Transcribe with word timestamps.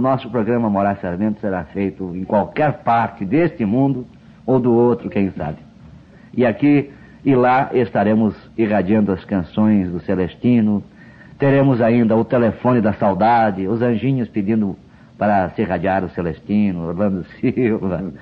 Nosso 0.00 0.30
programa 0.30 0.70
Morar 0.70 0.96
Sarmento 0.96 1.40
será 1.40 1.64
feito 1.64 2.14
em 2.14 2.24
qualquer 2.24 2.82
parte 2.82 3.24
deste 3.24 3.64
mundo 3.64 4.06
ou 4.46 4.58
do 4.58 4.72
outro, 4.72 5.08
quem 5.10 5.30
sabe. 5.32 5.58
E 6.34 6.44
aqui 6.46 6.90
e 7.24 7.34
lá 7.34 7.70
estaremos 7.72 8.34
irradiando 8.56 9.12
as 9.12 9.24
canções 9.24 9.90
do 9.90 10.00
Celestino, 10.00 10.82
teremos 11.38 11.80
ainda 11.80 12.16
o 12.16 12.24
telefone 12.24 12.80
da 12.80 12.92
saudade, 12.94 13.66
os 13.66 13.82
anjinhos 13.82 14.28
pedindo 14.28 14.76
para 15.18 15.50
se 15.50 15.62
irradiar 15.62 16.02
o 16.02 16.08
Celestino, 16.10 16.86
Orlando 16.86 17.24
Silva. 17.40 18.12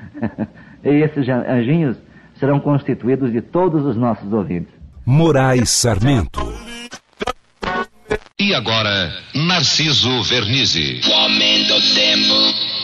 e 0.85 0.89
esses 0.89 1.29
anjinhos 1.29 1.97
serão 2.35 2.59
constituídos 2.59 3.31
de 3.33 3.41
todos 3.41 3.85
os 3.85 3.97
nossos 3.97 4.33
ouvintes. 4.33 4.73
Moraes 5.07 5.71
Sarmento. 5.71 6.41
E 8.39 8.55
agora, 8.55 9.13
Narciso 9.35 10.23
Vernizzi. 10.23 11.01
Homem 11.11 11.65
do 11.65 11.81
tempo. 11.95 12.35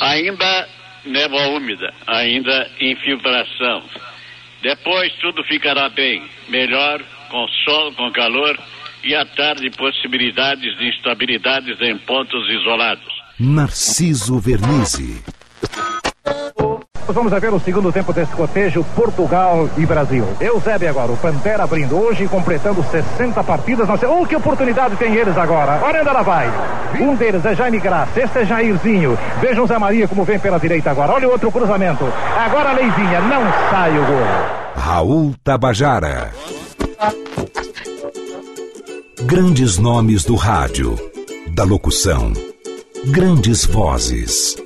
Ainda 0.01 0.69
névoa 1.05 1.49
úmida, 1.49 1.93
ainda 2.07 2.71
infiltração. 2.81 3.83
Depois 4.63 5.13
tudo 5.21 5.45
ficará 5.45 5.89
bem, 5.89 6.23
melhor, 6.49 7.03
com 7.31 7.47
sol, 7.65 7.93
com 7.95 8.11
calor 8.13 8.59
e 9.05 9.15
à 9.15 9.25
tarde 9.25 9.71
possibilidades 9.71 10.77
de 10.79 10.89
instabilidades 10.89 11.81
em 11.81 11.97
pontos 11.99 12.49
isolados. 12.49 13.13
Narciso 13.39 14.39
Vernizzi. 14.39 15.23
Vamos 17.13 17.33
a 17.33 17.39
ver 17.39 17.53
o 17.53 17.61
segundo 17.61 17.93
tempo 17.93 18.13
desse 18.13 18.33
cotejo 18.33 18.85
Portugal 18.97 19.69
e 19.77 19.85
Brasil. 19.85 20.27
Eusébio 20.41 20.89
agora, 20.89 21.13
o 21.13 21.17
Pantera 21.17 21.65
abrindo 21.65 21.97
hoje, 21.97 22.27
completando 22.27 22.83
60 22.83 23.43
partidas. 23.45 23.87
Nossa, 23.87 24.09
oh, 24.09 24.27
que 24.27 24.35
oportunidade 24.35 24.97
tem 24.97 25.15
eles 25.15 25.37
agora. 25.37 25.81
Olha 25.83 26.01
onde 26.01 26.09
ela 26.09 26.23
vai. 26.23 26.51
Um 27.01 27.15
deles 27.15 27.45
é 27.45 27.55
Jaime 27.55 27.79
Graça, 27.79 28.21
este 28.21 28.39
é 28.39 28.45
Jairzinho. 28.45 29.19
Vejam 29.41 29.67
Zé 29.67 29.79
Maria 29.79 30.09
como 30.09 30.25
vem 30.25 30.39
pela 30.39 30.59
direita 30.59 30.91
agora. 30.91 31.13
Olha 31.13 31.29
o 31.29 31.33
outro 31.33 31.53
cruzamento. 31.53 32.05
Agora 32.37 32.71
a 32.71 32.73
Leivinha, 32.73 33.21
não 33.21 33.43
sai 33.71 33.99
o 33.99 34.05
gol. 34.05 34.55
Raul 34.77 35.35
Tabajara. 35.43 36.31
Grandes 39.27 39.79
nomes 39.79 40.25
do 40.25 40.35
rádio, 40.35 40.97
da 41.55 41.65
locução, 41.65 42.33
grandes 43.07 43.65
vozes. 43.65 44.64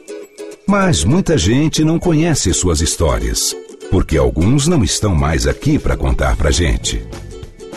Mas 0.69 1.02
muita 1.02 1.38
gente 1.38 1.83
não 1.83 1.98
conhece 1.98 2.52
suas 2.52 2.83
histórias, 2.83 3.56
porque 3.91 4.19
alguns 4.19 4.69
não 4.69 4.84
estão 4.84 5.14
mais 5.14 5.47
aqui 5.47 5.78
para 5.78 5.97
contar 5.97 6.36
pra 6.36 6.50
gente. 6.50 7.02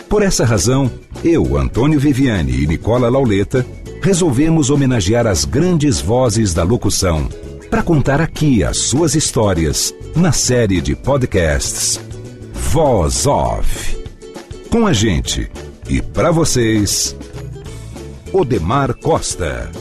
Por 0.09 0.21
essa 0.21 0.43
razão, 0.43 0.91
eu, 1.23 1.57
Antônio 1.57 1.97
Viviane 1.97 2.51
e 2.51 2.67
Nicola 2.67 3.09
Lauleta 3.09 3.65
resolvemos 4.03 4.69
homenagear 4.69 5.25
as 5.25 5.45
grandes 5.45 6.01
vozes 6.01 6.53
da 6.53 6.63
locução 6.63 7.29
para 7.69 7.81
contar 7.81 8.19
aqui 8.19 8.61
as 8.61 8.77
suas 8.77 9.15
histórias 9.15 9.95
na 10.13 10.33
série 10.33 10.81
de 10.81 10.93
podcasts 10.93 11.97
Voz 12.53 13.25
Off. 13.25 13.97
Com 14.69 14.85
a 14.85 14.91
gente 14.91 15.49
e 15.89 16.01
para 16.01 16.29
vocês, 16.29 17.15
Odemar 18.33 18.93
Costa. 18.95 19.71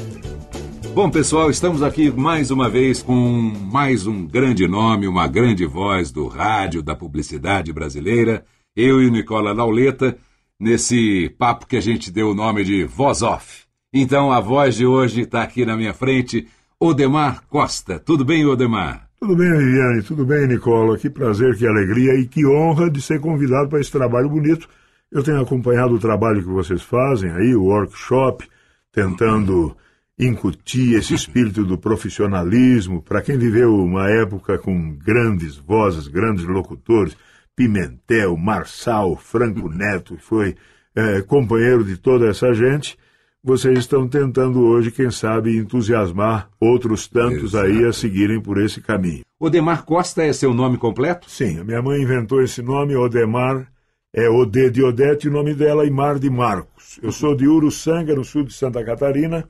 Bom, 0.93 1.09
pessoal, 1.09 1.49
estamos 1.49 1.85
aqui 1.85 2.11
mais 2.11 2.51
uma 2.51 2.69
vez 2.69 3.01
com 3.01 3.15
mais 3.15 4.09
um 4.09 4.27
grande 4.27 4.67
nome, 4.67 5.07
uma 5.07 5.29
grande 5.29 5.65
voz 5.65 6.11
do 6.11 6.27
rádio, 6.27 6.83
da 6.83 6.97
publicidade 6.97 7.73
brasileira. 7.73 8.45
Eu 8.75 9.01
e 9.01 9.07
o 9.07 9.11
Nicola 9.11 9.53
Lauleta, 9.53 10.19
nesse 10.59 11.31
papo 11.39 11.67
que 11.67 11.77
a 11.77 11.81
gente 11.81 12.11
deu 12.11 12.31
o 12.31 12.35
nome 12.35 12.65
de 12.65 12.85
Voz 12.85 13.23
Off. 13.23 13.65
Então, 13.95 14.33
a 14.33 14.41
voz 14.41 14.75
de 14.75 14.85
hoje 14.85 15.23
está 15.23 15.43
aqui 15.43 15.65
na 15.65 15.77
minha 15.77 15.95
frente, 15.95 16.49
Odemar 16.79 17.45
Costa. 17.49 17.99
Tudo 18.01 18.25
bem, 18.25 18.45
Odemar? 18.45 19.09
Tudo 19.21 19.37
bem, 19.37 19.51
Viviane, 19.51 20.03
tudo 20.03 20.27
bem, 20.27 20.49
Nicola. 20.49 20.99
Que 20.99 21.09
prazer, 21.09 21.57
que 21.57 21.67
alegria 21.67 22.15
e 22.15 22.27
que 22.27 22.45
honra 22.45 22.91
de 22.91 23.01
ser 23.01 23.21
convidado 23.21 23.69
para 23.69 23.81
esse 23.81 23.93
trabalho 23.93 24.29
bonito. 24.29 24.69
Eu 25.11 25.23
tenho 25.23 25.41
acompanhado 25.41 25.95
o 25.95 26.01
trabalho 26.01 26.43
que 26.43 26.49
vocês 26.49 26.83
fazem 26.83 27.31
aí, 27.31 27.55
o 27.55 27.65
workshop, 27.65 28.45
tentando 28.93 29.77
incutir 30.21 30.99
esse 30.99 31.15
espírito 31.15 31.65
do 31.65 31.79
profissionalismo 31.79 33.01
para 33.01 33.23
quem 33.23 33.39
viveu 33.39 33.75
uma 33.75 34.09
época 34.11 34.59
com 34.59 34.95
grandes 34.95 35.57
vozes, 35.57 36.07
grandes 36.07 36.45
locutores, 36.45 37.17
Pimentel, 37.57 38.37
Marçal, 38.37 39.17
Franco 39.17 39.69
Neto, 39.69 40.19
foi 40.19 40.55
é, 40.95 41.23
companheiro 41.23 41.83
de 41.83 41.97
toda 41.97 42.29
essa 42.29 42.53
gente. 42.53 42.99
Vocês 43.43 43.79
estão 43.79 44.07
tentando 44.07 44.61
hoje, 44.61 44.91
quem 44.91 45.11
sabe, 45.11 45.57
entusiasmar 45.57 46.51
outros 46.61 47.09
tantos 47.09 47.55
Exato. 47.55 47.67
aí 47.67 47.85
a 47.87 47.93
seguirem 47.93 48.41
por 48.41 48.61
esse 48.61 48.83
caminho. 48.83 49.25
Odemar 49.39 49.85
Costa 49.85 50.23
é 50.23 50.33
seu 50.35 50.53
nome 50.53 50.77
completo? 50.77 51.31
Sim, 51.31 51.59
a 51.59 51.65
minha 51.65 51.81
mãe 51.81 52.03
inventou 52.03 52.43
esse 52.43 52.61
nome, 52.61 52.95
Odemar, 52.95 53.67
é 54.13 54.29
Ode 54.29 54.71
de 54.71 54.83
Odete, 54.83 55.29
o 55.29 55.33
nome 55.33 55.55
dela 55.55 55.87
é 55.87 55.91
Mar 55.91 56.19
de 56.19 56.29
Marcos. 56.29 57.01
Eu 57.03 57.11
sou 57.11 57.35
de 57.35 57.49
Uruçanga, 57.49 58.15
no 58.15 58.25
sul 58.25 58.45
de 58.45 58.53
Santa 58.53 58.85
Catarina, 58.85 59.49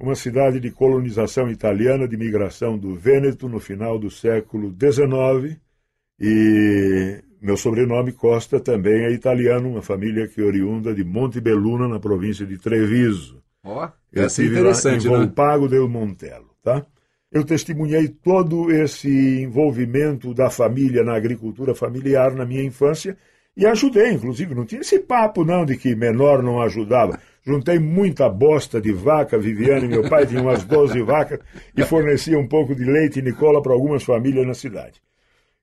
uma 0.00 0.14
cidade 0.14 0.58
de 0.58 0.70
colonização 0.70 1.50
italiana 1.50 2.08
de 2.08 2.16
migração 2.16 2.78
do 2.78 2.96
Vêneto 2.96 3.48
no 3.48 3.60
final 3.60 3.98
do 3.98 4.10
século 4.10 4.74
XIX. 4.74 5.60
E 6.18 7.22
meu 7.40 7.56
sobrenome 7.56 8.12
Costa 8.12 8.58
também 8.58 9.04
é 9.04 9.12
italiano, 9.12 9.68
uma 9.68 9.82
família 9.82 10.26
que 10.26 10.40
é 10.40 10.44
oriunda 10.44 10.94
de 10.94 11.04
Monte 11.04 11.40
Belluna, 11.40 11.86
na 11.86 12.00
província 12.00 12.46
de 12.46 12.56
Treviso. 12.56 13.42
Ó, 13.62 13.84
oh, 13.84 14.18
é 14.18 14.24
interessante, 14.24 15.06
lá 15.06 15.18
em 15.18 15.20
Volpago 15.26 15.64
né? 15.64 15.70
del 15.70 15.88
Montello, 15.88 16.50
tá? 16.62 16.84
Eu 17.30 17.44
testemunhei 17.44 18.08
todo 18.08 18.72
esse 18.72 19.42
envolvimento 19.42 20.34
da 20.34 20.50
família 20.50 21.04
na 21.04 21.14
agricultura 21.14 21.74
familiar 21.74 22.34
na 22.34 22.44
minha 22.44 22.62
infância 22.62 23.16
e 23.56 23.66
ajudei, 23.66 24.12
inclusive, 24.12 24.54
não 24.54 24.64
tinha 24.64 24.80
esse 24.80 24.98
papo 24.98 25.44
não 25.44 25.64
de 25.64 25.76
que 25.76 25.94
menor 25.94 26.42
não 26.42 26.60
ajudava. 26.60 27.20
Juntei 27.50 27.80
muita 27.80 28.28
bosta 28.28 28.80
de 28.80 28.92
vaca, 28.92 29.36
Viviane, 29.36 29.88
meu 29.88 30.08
pai 30.08 30.24
tinha 30.24 30.40
umas 30.40 30.62
12 30.62 31.02
vacas 31.02 31.40
e 31.76 31.82
fornecia 31.82 32.38
um 32.38 32.46
pouco 32.46 32.76
de 32.76 32.84
leite 32.84 33.18
e 33.18 33.22
Nicola 33.22 33.60
para 33.60 33.72
algumas 33.72 34.04
famílias 34.04 34.46
na 34.46 34.54
cidade. 34.54 35.02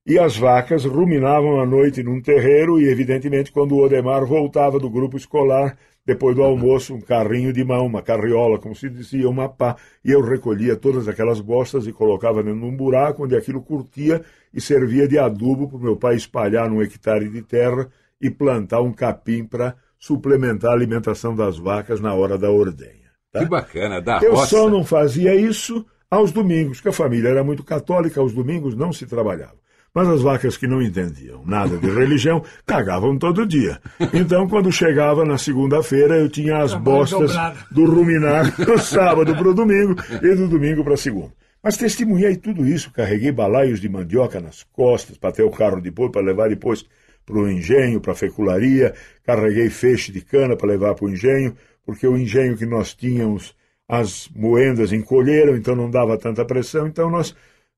E 0.05 0.19
as 0.19 0.35
vacas 0.35 0.83
ruminavam 0.83 1.61
à 1.61 1.65
noite 1.65 2.03
num 2.03 2.21
terreiro 2.21 2.77
e, 2.77 2.89
evidentemente, 2.89 3.53
quando 3.53 3.71
o 3.71 3.85
Odemar 3.85 4.25
voltava 4.25 4.77
do 4.77 4.89
grupo 4.89 5.15
escolar, 5.15 5.77
depois 6.05 6.35
do 6.35 6.43
almoço, 6.43 6.93
um 6.93 6.99
carrinho 6.99 7.53
de 7.53 7.63
mão, 7.63 7.85
uma 7.85 8.01
carriola, 8.01 8.59
como 8.59 8.75
se 8.75 8.89
dizia, 8.89 9.29
uma 9.29 9.47
pá, 9.47 9.77
e 10.03 10.11
eu 10.11 10.19
recolhia 10.19 10.75
todas 10.75 11.07
aquelas 11.07 11.39
bostas 11.39 11.87
e 11.87 11.93
colocava 11.93 12.43
dentro 12.43 12.59
de 12.59 12.65
um 12.65 12.75
buraco 12.75 13.23
onde 13.23 13.37
aquilo 13.37 13.61
curtia 13.61 14.21
e 14.53 14.59
servia 14.59 15.07
de 15.07 15.17
adubo 15.17 15.69
para 15.69 15.77
o 15.77 15.81
meu 15.81 15.95
pai 15.95 16.17
espalhar 16.17 16.69
num 16.69 16.81
hectare 16.81 17.29
de 17.29 17.41
terra 17.43 17.87
e 18.19 18.29
plantar 18.29 18.81
um 18.81 18.91
capim 18.91 19.45
para 19.45 19.73
suplementar 19.99 20.71
a 20.71 20.73
alimentação 20.73 21.35
das 21.35 21.57
vacas 21.57 21.99
na 21.99 22.13
hora 22.13 22.37
da 22.37 22.49
ordenha. 22.49 23.07
Tá? 23.31 23.39
Que 23.39 23.45
bacana, 23.45 24.01
da 24.01 24.19
Eu 24.21 24.35
roça. 24.35 24.55
só 24.55 24.69
não 24.69 24.83
fazia 24.83 25.35
isso 25.35 25.85
aos 26.09 26.31
domingos, 26.31 26.79
que 26.79 26.87
a 26.87 26.93
família 26.93 27.29
era 27.29 27.43
muito 27.43 27.63
católica, 27.63 28.19
aos 28.21 28.33
domingos 28.33 28.75
não 28.75 28.93
se 28.93 29.05
trabalhava. 29.05 29.55
Mas 29.93 30.07
as 30.09 30.21
vacas 30.21 30.55
que 30.55 30.67
não 30.67 30.81
entendiam 30.81 31.43
nada 31.45 31.77
de 31.77 31.89
religião 31.89 32.43
cagavam 32.65 33.17
todo 33.17 33.47
dia. 33.47 33.79
Então, 34.13 34.47
quando 34.47 34.71
chegava 34.71 35.25
na 35.25 35.37
segunda-feira, 35.37 36.17
eu 36.17 36.29
tinha 36.29 36.59
as 36.59 36.73
bostas 36.73 37.31
do 37.71 37.85
ruminar 37.85 38.55
do 38.63 38.77
sábado 38.77 39.35
para 39.35 39.49
o 39.49 39.53
domingo 39.53 39.95
e 40.21 40.35
do 40.35 40.47
domingo 40.47 40.83
para 40.83 40.93
a 40.93 40.97
segunda. 40.97 41.33
Mas 41.63 41.77
testemunhei 41.77 42.35
tudo 42.37 42.65
isso, 42.67 42.91
carreguei 42.91 43.31
balaios 43.31 43.81
de 43.81 43.89
mandioca 43.89 44.39
nas 44.39 44.63
costas 44.71 45.17
para 45.17 45.31
ter 45.31 45.43
o 45.43 45.49
carro 45.49 45.81
depois, 45.81 46.11
para 46.11 46.21
levar 46.21 46.47
depois 46.47 46.85
para 47.27 47.37
o 47.37 47.51
engenho, 47.51 47.99
para 47.99 48.13
a 48.13 48.15
fecularia, 48.15 48.95
carreguei 49.25 49.69
feixe 49.69 50.13
de 50.13 50.21
cana 50.21 50.55
para 50.55 50.69
levar 50.69 50.95
para 50.95 51.05
o 51.05 51.09
engenho, 51.09 51.53
porque 51.85 52.07
o 52.07 52.15
engenho 52.17 52.55
que 52.55 52.65
nós 52.65 52.95
tínhamos, 52.95 53.53
as 53.85 54.29
moendas 54.33 54.93
encolheram, 54.93 55.57
então 55.57 55.75
não 55.75 55.91
dava 55.91 56.17
tanta 56.17 56.45
pressão, 56.45 56.87
então 56.87 57.11
nós 57.11 57.31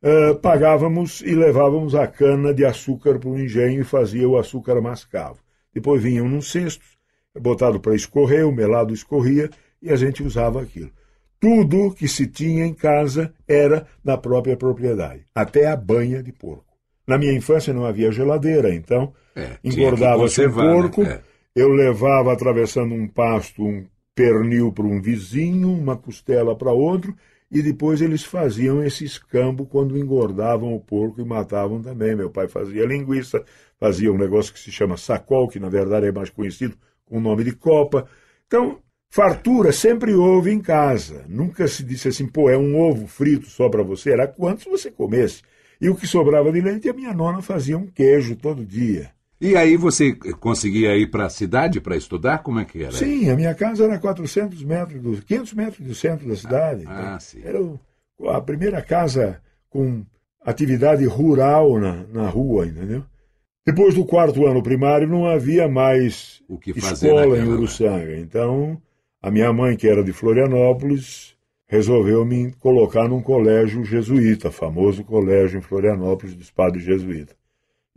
uh, 0.04 0.36
pagávamos 0.40 1.22
e 1.22 1.34
levávamos 1.34 1.96
a 1.96 2.06
cana 2.06 2.54
de 2.54 2.64
açúcar 2.64 3.18
para 3.18 3.30
o 3.30 3.40
engenho 3.40 3.82
e 3.82 3.84
fazia 3.84 4.30
o 4.30 4.38
açúcar 4.38 4.80
mascavo. 4.80 5.40
Depois 5.74 6.04
vinham 6.04 6.30
num 6.30 6.42
cesto, 6.42 6.86
botado 7.36 7.80
para 7.80 7.96
escorrer, 7.96 8.48
o 8.48 8.52
melado 8.52 8.94
escorria, 8.94 9.50
e 9.82 9.90
a 9.90 9.96
gente 9.96 10.22
usava 10.22 10.62
aquilo. 10.62 10.92
Tudo 11.40 11.92
que 11.96 12.08
se 12.08 12.28
tinha 12.28 12.66
em 12.66 12.74
casa 12.74 13.34
era 13.48 13.88
na 14.04 14.16
própria 14.16 14.56
propriedade, 14.56 15.26
até 15.34 15.66
a 15.68 15.76
banha 15.76 16.22
de 16.22 16.32
porco. 16.32 16.66
Na 17.08 17.18
minha 17.18 17.34
infância 17.34 17.74
não 17.74 17.86
havia 17.86 18.12
geladeira, 18.12 18.76
então 18.76 19.12
É, 19.40 19.58
engordava-se 19.64 20.42
um 20.42 20.46
conservar, 20.46 20.74
porco, 20.74 21.04
né? 21.04 21.14
É. 21.14 21.22
eu 21.62 21.70
levava 21.70 22.34
atravessando 22.34 22.94
um 22.94 23.08
pasto 23.08 23.64
um 23.64 23.86
pernil 24.20 24.72
para 24.72 24.86
um 24.86 25.02
vizinho, 25.02 25.72
uma 25.72 25.96
costela 25.96 26.54
para 26.54 26.74
outro, 26.74 27.16
e 27.50 27.62
depois 27.62 28.02
eles 28.02 28.24
faziam 28.24 28.84
esse 28.84 29.06
escambo 29.06 29.66
quando 29.66 29.98
engordavam 29.98 30.76
o 30.76 30.80
porco 30.80 31.22
e 31.22 31.26
matavam 31.26 31.82
também. 31.82 32.16
Meu 32.16 32.30
pai 32.30 32.48
fazia 32.48 32.86
linguiça, 32.86 33.44
fazia 33.80 34.12
um 34.12 34.18
negócio 34.18 34.54
que 34.54 34.60
se 34.60 34.72
chama 34.72 34.98
sacol, 34.98 35.48
que 35.48 35.60
na 35.60 35.70
verdade 35.70 36.08
é 36.08 36.12
mais 36.12 36.30
conhecido 36.30 36.76
com 37.06 37.18
o 37.18 37.22
nome 37.22 37.44
de 37.44 37.54
copa. 37.54 38.08
Então, 38.46 38.80
fartura 39.10 39.72
sempre 39.72 40.14
houve 40.14 40.52
em 40.52 40.60
casa. 40.60 41.26
Nunca 41.28 41.68
se 41.68 41.84
disse 41.84 42.10
assim, 42.10 42.28
pô, 42.28 42.50
é 42.50 42.58
um 42.58 42.78
ovo 42.78 43.08
frito 43.08 43.48
só 43.48 43.70
para 43.70 43.84
você. 43.84 44.12
Era 44.12 44.28
quantos 44.28 44.66
você 44.66 44.92
comesse. 44.92 45.42
E 45.82 45.90
o 45.90 45.96
que 45.96 46.06
sobrava 46.06 46.52
de 46.52 46.60
leite, 46.60 46.90
a 46.90 46.94
minha 46.94 47.14
nona 47.14 47.42
fazia 47.42 47.78
um 47.78 47.88
queijo 47.88 48.36
todo 48.36 48.66
dia. 48.66 49.12
E 49.42 49.56
aí 49.56 49.78
você 49.78 50.14
conseguia 50.40 50.98
ir 50.98 51.08
para 51.10 51.26
a 51.26 51.30
cidade 51.30 51.80
para 51.80 51.96
estudar? 51.96 52.40
Como 52.40 52.60
é 52.60 52.66
que 52.66 52.84
era? 52.84 52.92
Sim, 52.92 53.30
a 53.30 53.36
minha 53.36 53.56
casa 53.56 53.86
era 53.86 53.98
400 53.98 54.62
metros, 54.64 55.02
do, 55.02 55.22
500 55.22 55.54
metros 55.54 55.88
do 55.88 55.96
centro 55.96 56.28
da 56.28 56.36
cidade. 56.36 56.84
Ah, 56.88 57.04
Então, 57.08 57.20
sim. 57.20 57.42
Era 57.44 57.60
a 58.36 58.42
primeira 58.42 58.82
casa 58.82 59.42
com 59.70 60.04
atividade 60.44 61.06
rural 61.06 61.80
na, 61.80 62.04
na 62.12 62.30
rua, 62.30 62.66
entendeu? 62.66 63.04
Depois 63.66 63.94
do 63.94 64.04
quarto 64.04 64.46
ano 64.46 64.64
primário 64.64 65.08
não 65.08 65.26
havia 65.26 65.70
mais 65.70 66.42
O 66.48 66.58
que 66.58 66.74
fazer 66.82 67.08
escola 67.08 67.38
em 67.38 67.48
Uruçanga. 67.48 68.18
Então, 68.18 68.82
a 69.22 69.32
minha 69.32 69.54
mãe, 69.54 69.78
que 69.78 69.88
era 69.88 70.04
de 70.04 70.12
Florianópolis, 70.12 71.36
resolveu 71.68 72.26
me 72.26 72.52
colocar 72.54 73.08
num 73.08 73.22
colégio 73.22 73.86
jesuíta, 73.86 74.52
famoso 74.52 75.04
colégio 75.04 75.60
em 75.60 75.62
Florianópolis 75.62 76.36
dos 76.36 76.50
padres 76.52 76.84
jesuítas. 76.84 77.39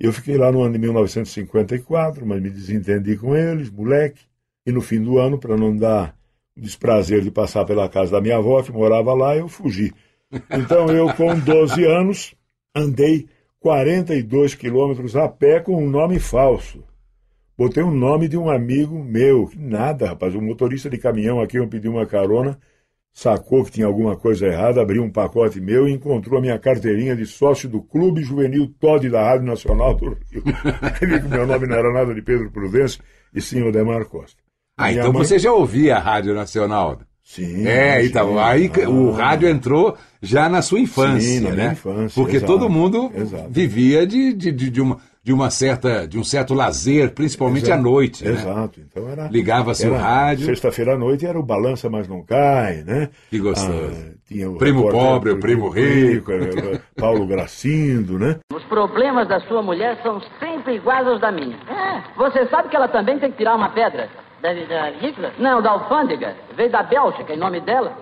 Eu 0.03 0.13
fiquei 0.13 0.37
lá 0.37 0.51
no 0.51 0.61
ano 0.63 0.73
de 0.73 0.81
1954, 0.81 2.27
mas 2.27 2.43
me 2.43 2.51
desentendi 2.51 3.17
com 3.17 3.37
eles, 3.37 3.71
moleque. 3.71 4.21
E 4.67 4.73
no 4.73 4.81
fim 4.81 5.01
do 5.01 5.17
ano, 5.17 5.39
para 5.39 5.57
não 5.57 5.77
dar 5.77 6.17
o 6.57 6.61
desprazer 6.61 7.23
de 7.23 7.31
passar 7.31 7.65
pela 7.65 7.89
casa 7.89 8.11
da 8.11 8.21
minha 8.21 8.37
avó, 8.37 8.61
que 8.65 8.73
morava 8.73 9.15
lá, 9.15 9.37
eu 9.37 9.47
fugi. 9.47 9.95
Então 10.51 10.89
eu, 10.89 11.15
com 11.15 11.39
12 11.39 11.85
anos, 11.85 12.35
andei 12.75 13.29
42 13.61 14.57
quilômetros 14.57 15.15
a 15.15 15.29
pé 15.29 15.61
com 15.61 15.77
um 15.77 15.89
nome 15.89 16.19
falso. 16.19 16.83
Botei 17.57 17.85
o 17.85 17.93
nome 17.93 18.27
de 18.27 18.37
um 18.37 18.51
amigo 18.51 19.05
meu. 19.05 19.53
Nada, 19.57 20.09
rapaz. 20.09 20.35
Um 20.35 20.41
motorista 20.41 20.91
de 20.91 20.99
caminhão 20.99 21.41
aqui, 21.41 21.59
eu 21.59 21.69
pedi 21.69 21.89
uma 21.89 22.07
carona, 22.07 22.59
sacou 23.13 23.65
que 23.65 23.71
tinha 23.73 23.87
alguma 23.87 24.17
coisa 24.17 24.47
errada, 24.47 24.81
abriu 24.81 25.03
um 25.03 25.11
pacote 25.11 25.61
meu 25.61 25.87
e 25.87 25.93
encontrou 25.93 26.39
a 26.39 26.41
minha 26.43 26.59
carteirinha 26.59 27.15
de 27.15 27.27
sócio 27.27 27.69
do 27.69 27.83
Clube 27.83 28.23
Juvenil 28.23 28.73
Todd 28.81 29.09
da 29.11 29.23
Rádio 29.23 29.47
Nacional 29.47 29.95
do 29.95 30.07
Rio. 30.31 30.43
Ele 31.03 31.21
que 31.21 31.29
meu 31.29 31.47
nome 31.47 31.67
não 31.67 31.77
era 31.77 31.93
nada 31.93 32.15
de 32.15 32.23
Pedro 32.23 32.51
Prudêncio, 32.51 33.01
e 33.35 33.41
sim 33.41 33.63
Odemar 33.63 34.05
Costa. 34.07 34.41
Ah, 34.79 34.89
Minha 34.89 35.01
então 35.01 35.13
mãe- 35.13 35.25
você 35.25 35.39
já 35.39 35.53
ouvia 35.53 35.97
a 35.97 36.01
Rádio 36.01 36.35
Nacional. 36.35 37.01
Sim. 37.25 37.67
É, 37.67 38.05
então, 38.05 38.33
sim. 38.33 38.39
aí 38.39 38.71
Ah, 38.85 38.89
o 38.91 39.11
rádio 39.13 39.49
entrou 39.49 39.97
já 40.21 40.49
na 40.49 40.61
sua 40.61 40.81
infância, 40.81 41.21
Sim, 41.21 41.41
na 41.41 41.51
né? 41.51 41.57
minha 41.57 41.73
infância, 41.73 42.21
Porque 42.21 42.37
exato, 42.37 42.53
todo 42.53 42.69
mundo 42.69 43.13
exato. 43.15 43.49
vivia 43.49 44.05
de, 44.07 44.33
de, 44.33 44.51
de 44.53 44.81
uma, 44.81 44.99
de 45.25 45.33
uma 45.33 45.51
certa, 45.51 46.07
de 46.09 46.19
um 46.19 46.25
certo 46.25 46.53
lazer, 46.53 47.15
principalmente 47.15 47.71
à 47.71 47.75
Exato, 47.75 47.83
noite, 47.83 48.25
né? 48.25 48.31
Exato. 48.33 48.81
Então 48.81 49.09
era. 49.09 49.29
Ligava-se 49.29 49.87
o 49.89 49.95
rádio. 49.97 50.47
Sexta-feira 50.47 50.95
à 50.95 50.99
noite 50.99 51.25
era 51.25 51.39
o 51.39 51.43
Balança 51.45 51.89
Mas 51.89 52.09
Não 52.09 52.25
Cai, 52.25 52.83
né? 52.85 53.09
Que 53.31 53.39
gostoso. 53.39 53.73
Ah, 53.73 54.13
tinha 54.27 54.51
o 54.51 54.59
Primo 54.59 54.85
repórter- 54.87 55.01
pobre, 55.13 55.31
o 55.33 55.39
primo 55.41 55.69
rico. 55.69 56.33
eh, 56.33 56.81
Paulo 56.99 57.25
Gracindo, 57.27 58.19
né? 58.19 58.39
Os 58.53 58.65
problemas 58.65 59.29
da 59.29 59.39
sua 59.43 59.63
mulher 59.63 59.97
são 60.03 60.21
sempre 60.41 60.75
iguais 60.75 61.07
aos 61.07 61.21
da 61.21 61.31
minha. 61.31 61.57
Você 62.17 62.47
sabe 62.49 62.69
que 62.69 62.75
ela 62.77 62.89
também 62.89 63.19
tem 63.21 63.31
que 63.31 63.37
tirar 63.39 63.55
uma 63.55 63.69
pedra? 63.69 64.09
Da, 64.43 64.53
da? 64.53 65.33
Não, 65.39 65.63
da 65.63 65.71
alfândega. 65.71 66.35
Veio 66.57 66.71
da 66.71 66.83
Bélgica, 66.83 67.33
em 67.33 67.39
nome 67.39 67.61
dela. 67.61 67.97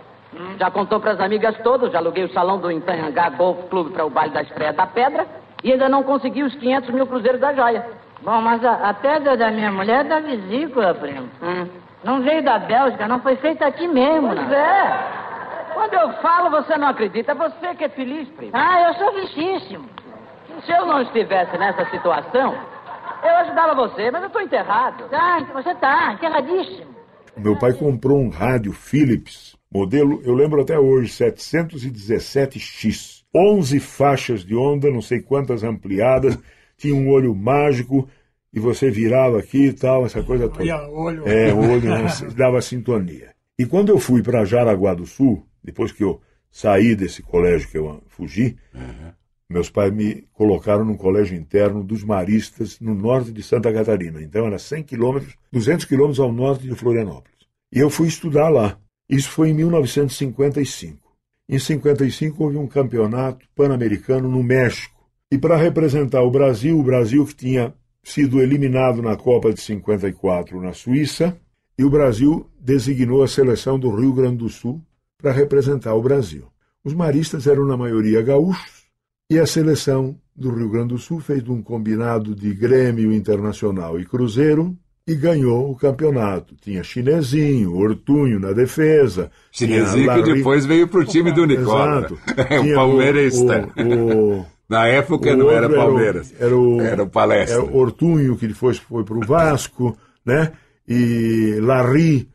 Já 0.58 0.70
contou 0.70 1.00
para 1.00 1.12
as 1.12 1.20
amigas 1.20 1.54
todas, 1.62 1.92
já 1.92 1.98
aluguei 1.98 2.24
o 2.24 2.32
salão 2.32 2.58
do 2.58 2.70
Itanhangá 2.70 3.28
Golf 3.30 3.68
Clube 3.68 3.90
para 3.90 4.06
o 4.06 4.10
baile 4.10 4.32
da 4.32 4.42
estreia 4.42 4.72
da 4.72 4.86
pedra 4.86 5.26
e 5.62 5.72
ainda 5.72 5.88
não 5.88 6.02
consegui 6.02 6.42
os 6.42 6.54
500 6.56 6.90
mil 6.90 7.06
cruzeiros 7.06 7.40
da 7.40 7.52
joia. 7.52 7.86
Bom, 8.22 8.40
mas 8.40 8.64
a, 8.64 8.90
a 8.90 8.94
pedra 8.94 9.36
da 9.36 9.50
minha 9.50 9.70
mulher 9.72 10.04
é 10.04 10.08
da 10.08 10.20
vesícula, 10.20 10.94
primo. 10.94 11.28
Hum. 11.42 11.66
Não 12.04 12.22
veio 12.22 12.42
da 12.42 12.58
Bélgica, 12.58 13.06
não 13.08 13.20
foi 13.20 13.36
feita 13.36 13.66
aqui 13.66 13.86
mesmo, 13.86 14.28
Pois 14.28 14.48
não. 14.48 14.54
é. 14.54 15.20
Quando 15.74 15.94
eu 15.94 16.12
falo, 16.14 16.50
você 16.50 16.76
não 16.76 16.88
acredita. 16.88 17.32
É 17.32 17.34
você 17.34 17.74
que 17.74 17.84
é 17.84 17.88
feliz, 17.88 18.28
primo. 18.30 18.52
Ah, 18.54 18.82
eu 18.88 18.94
sou 18.94 19.12
vicíssimo. 19.14 19.88
Se 20.64 20.72
eu 20.72 20.84
não 20.84 21.00
estivesse 21.02 21.56
nessa 21.56 21.88
situação, 21.90 22.54
eu 23.22 23.36
ajudava 23.36 23.74
você, 23.74 24.10
mas 24.10 24.22
eu 24.22 24.26
estou 24.26 24.42
enterrado. 24.42 25.08
Tá, 25.08 25.38
você 25.54 25.74
tá, 25.76 26.12
enterradíssimo. 26.14 26.90
Meu 27.36 27.56
pai 27.58 27.72
comprou 27.72 28.18
um 28.18 28.28
rádio 28.28 28.72
Philips, 28.72 29.56
modelo, 29.72 30.20
eu 30.24 30.34
lembro 30.34 30.60
até 30.60 30.78
hoje, 30.78 31.10
717X. 31.12 33.19
11 33.34 33.78
faixas 33.80 34.44
de 34.44 34.54
onda, 34.54 34.90
não 34.90 35.02
sei 35.02 35.20
quantas 35.20 35.62
ampliadas, 35.62 36.38
tinha 36.76 36.94
um 36.94 37.08
olho 37.08 37.34
mágico, 37.34 38.08
e 38.52 38.58
você 38.58 38.90
virava 38.90 39.38
aqui 39.38 39.66
e 39.66 39.72
tal, 39.72 40.04
essa 40.04 40.22
coisa 40.22 40.48
toda. 40.48 40.64
olho. 40.92 41.28
É, 41.28 41.52
o 41.52 41.58
olho 41.58 41.90
dava 42.36 42.60
sintonia. 42.60 43.30
E 43.58 43.66
quando 43.66 43.90
eu 43.90 43.98
fui 43.98 44.22
para 44.22 44.44
Jaraguá 44.44 44.94
do 44.94 45.06
Sul, 45.06 45.46
depois 45.62 45.92
que 45.92 46.02
eu 46.02 46.20
saí 46.50 46.96
desse 46.96 47.22
colégio 47.22 47.68
que 47.68 47.78
eu 47.78 48.02
fugi, 48.08 48.56
meus 49.48 49.68
pais 49.68 49.92
me 49.92 50.24
colocaram 50.32 50.84
num 50.84 50.96
colégio 50.96 51.36
interno 51.36 51.82
dos 51.82 52.02
maristas 52.02 52.80
no 52.80 52.94
norte 52.94 53.32
de 53.32 53.42
Santa 53.42 53.72
Catarina. 53.72 54.22
Então 54.22 54.46
era 54.46 54.58
100 54.58 54.84
quilômetros, 54.84 55.36
200 55.52 55.84
quilômetros 55.84 56.20
ao 56.20 56.32
norte 56.32 56.66
de 56.66 56.74
Florianópolis. 56.74 57.38
E 57.72 57.78
eu 57.78 57.90
fui 57.90 58.08
estudar 58.08 58.48
lá. 58.48 58.78
Isso 59.08 59.28
foi 59.28 59.50
em 59.50 59.54
1955. 59.54 61.09
Em 61.52 61.58
55 61.58 62.44
houve 62.44 62.56
um 62.56 62.68
campeonato 62.68 63.44
pan-americano 63.56 64.28
no 64.28 64.40
México. 64.40 65.04
E 65.32 65.36
para 65.36 65.56
representar 65.56 66.22
o 66.22 66.30
Brasil, 66.30 66.78
o 66.78 66.82
Brasil 66.84 67.26
que 67.26 67.34
tinha 67.34 67.74
sido 68.04 68.40
eliminado 68.40 69.02
na 69.02 69.16
Copa 69.16 69.52
de 69.52 69.60
54 69.60 70.60
na 70.62 70.72
Suíça, 70.72 71.36
e 71.76 71.82
o 71.82 71.90
Brasil 71.90 72.48
designou 72.60 73.24
a 73.24 73.26
seleção 73.26 73.80
do 73.80 73.90
Rio 73.90 74.12
Grande 74.12 74.36
do 74.36 74.48
Sul 74.48 74.80
para 75.18 75.32
representar 75.32 75.92
o 75.96 76.00
Brasil. 76.02 76.46
Os 76.84 76.94
maristas 76.94 77.48
eram 77.48 77.66
na 77.66 77.76
maioria 77.76 78.22
gaúchos 78.22 78.84
e 79.28 79.36
a 79.36 79.44
seleção 79.44 80.16
do 80.36 80.54
Rio 80.54 80.70
Grande 80.70 80.94
do 80.94 80.98
Sul 80.98 81.18
fez 81.18 81.48
um 81.48 81.60
combinado 81.60 82.32
de 82.32 82.54
Grêmio 82.54 83.12
Internacional 83.12 83.98
e 83.98 84.06
Cruzeiro 84.06 84.78
e 85.06 85.14
ganhou 85.14 85.70
o 85.70 85.76
campeonato. 85.76 86.54
Tinha 86.60 86.82
Chinesinho, 86.84 87.74
Ortunho 87.76 88.38
na 88.38 88.52
defesa. 88.52 89.30
Chinesinho 89.50 90.04
tinha 90.04 90.14
que 90.14 90.20
Larry- 90.28 90.34
depois 90.34 90.66
veio 90.66 90.86
pro 90.88 91.04
time 91.04 91.32
do 91.32 91.44
Nicola. 91.46 91.98
Exato. 91.98 92.18
É 92.50 92.60
o 92.60 92.74
palmeirista. 92.74 93.68
o- 93.76 94.40
o- 94.40 94.46
Na 94.70 94.86
época 94.86 95.32
o 95.32 95.36
não 95.36 95.50
era 95.50 95.68
Palmeiras. 95.68 96.32
Era 96.38 96.56
o, 96.56 96.80
Era 96.80 97.02
o 97.02 97.08
Palestra. 97.10 97.56
era 97.60 97.64
o 97.64 97.76
Ortunho, 97.76 98.36
que 98.36 98.46
depois 98.46 98.78
foi 98.78 99.02
para 99.02 99.16
o 99.18 99.20
Vasco, 99.26 99.96
né? 100.24 100.52
E 100.86 101.58
Larry. 101.60 102.28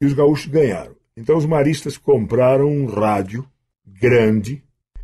E 0.00 0.06
os 0.06 0.12
gaúchos 0.12 0.46
ganharam. 0.46 0.94
Então 1.16 1.36
os 1.36 1.44
maristas 1.44 1.98
compraram 1.98 2.68
um 2.68 2.86
rádio 2.86 3.44
grande 3.84 4.62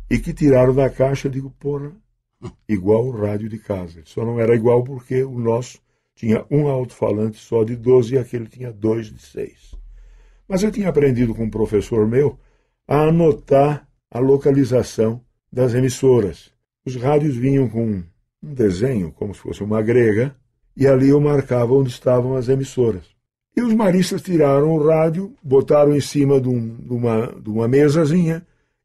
e 0.09 0.17
que 0.17 0.33
tiraram 0.33 0.73
da 0.73 0.89
caixa. 0.89 1.27
Eu 1.27 1.31
digo, 1.31 1.53
porra, 1.59 1.91
igual 2.69 3.05
o 3.05 3.11
rádio 3.11 3.49
de 3.49 3.57
casa. 3.59 4.01
Só 4.05 4.23
não 4.25 4.39
era 4.39 4.55
igual 4.55 4.81
porque 4.83 5.23
o 5.23 5.37
nosso 5.37 5.79
tinha 6.17 6.43
um 6.49 6.67
alto-falante 6.67 7.37
só 7.37 7.63
de 7.63 7.75
12 7.75 8.15
e 8.15 8.17
aquele 8.17 8.47
tinha 8.47 8.73
dois 8.73 9.05
de 9.13 9.21
6. 9.21 9.75
Mas 10.47 10.63
eu 10.63 10.71
tinha 10.71 10.89
aprendido 10.89 11.35
com 11.35 11.43
um 11.43 11.49
professor 11.49 12.07
meu 12.07 12.39
a 12.87 13.03
anotar 13.03 13.87
a 14.09 14.17
localização 14.19 15.21
das 15.53 15.75
emissoras. 15.75 16.51
Os 16.83 16.95
rádios 16.95 17.35
vinham 17.37 17.69
com 17.69 17.85
um 17.85 18.03
desenho, 18.41 19.11
como 19.11 19.35
se 19.35 19.41
fosse 19.41 19.63
uma 19.63 19.79
grega, 19.81 20.35
e 20.75 20.87
ali 20.87 21.09
eu 21.09 21.21
marcava 21.21 21.73
onde 21.73 21.89
estavam 21.91 22.35
as 22.35 22.49
emissoras. 22.49 23.03
E 23.55 23.61
os 23.61 23.73
maristas 23.75 24.21
tiraram 24.23 24.71
o 24.75 24.83
rádio, 24.87 25.35
botaram 25.43 25.95
em 25.95 26.01
cima 26.01 26.41
de, 26.41 26.49
um- 26.49 26.75
de 26.77 26.93
uma, 26.93 27.27
de 27.39 27.49
uma 27.49 27.67
mesazinha 27.67 28.43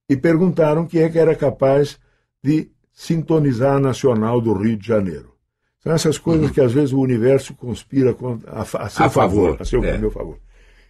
e 0.08 0.16
perguntaram 0.16 0.86
quem 0.86 1.02
é 1.02 1.08
que 1.08 1.18
era 1.18 1.34
capaz 1.34 1.98
de 2.42 2.70
sintonizar 2.92 3.76
a 3.76 3.80
Nacional 3.80 4.38
do 4.38 4.52
Rio 4.52 4.76
de 4.76 4.86
Janeiro. 4.86 5.31
São 5.82 5.92
essas 5.92 6.16
coisas 6.16 6.50
que 6.50 6.60
às 6.60 6.72
vezes 6.72 6.92
o 6.92 7.00
universo 7.00 7.54
conspira 7.54 8.16
a, 8.46 8.60
a 8.62 8.88
seu 8.88 9.06
A 9.06 9.10
favor, 9.10 9.10
favor, 9.10 9.56
a 9.60 9.64
seu 9.64 9.84
é. 9.84 9.98
meu 9.98 10.10
favor. 10.10 10.38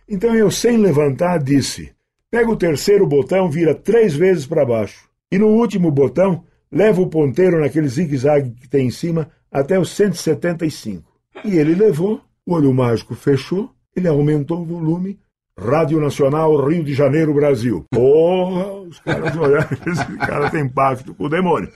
Então 0.08 0.34
eu, 0.34 0.50
sem 0.50 0.76
levantar, 0.76 1.38
disse: 1.38 1.92
pega 2.30 2.50
o 2.50 2.56
terceiro 2.56 3.06
botão, 3.06 3.50
vira 3.50 3.74
três 3.74 4.14
vezes 4.14 4.46
para 4.46 4.66
baixo. 4.66 5.08
E 5.30 5.38
no 5.38 5.48
último 5.48 5.90
botão, 5.90 6.44
leva 6.70 7.00
o 7.00 7.08
ponteiro 7.08 7.60
naquele 7.60 7.88
zigue-zague 7.88 8.50
que 8.50 8.68
tem 8.68 8.86
em 8.86 8.90
cima 8.90 9.30
até 9.50 9.78
o 9.78 9.84
175. 9.84 11.10
E 11.44 11.56
ele 11.56 11.74
levou, 11.74 12.20
o 12.44 12.54
olho 12.54 12.72
mágico 12.74 13.14
fechou, 13.14 13.70
ele 13.96 14.08
aumentou 14.08 14.60
o 14.60 14.64
volume, 14.64 15.18
Rádio 15.62 16.00
Nacional 16.00 16.56
Rio 16.66 16.82
de 16.82 16.92
Janeiro, 16.92 17.32
Brasil. 17.32 17.84
Porra, 17.90 18.72
os 18.82 18.98
caras 19.00 19.36
olharam, 19.36 19.68
esse 19.86 20.16
cara 20.18 20.50
tem 20.50 20.68
pacto 20.68 21.14
com 21.14 21.24
o 21.24 21.28
demônio. 21.28 21.70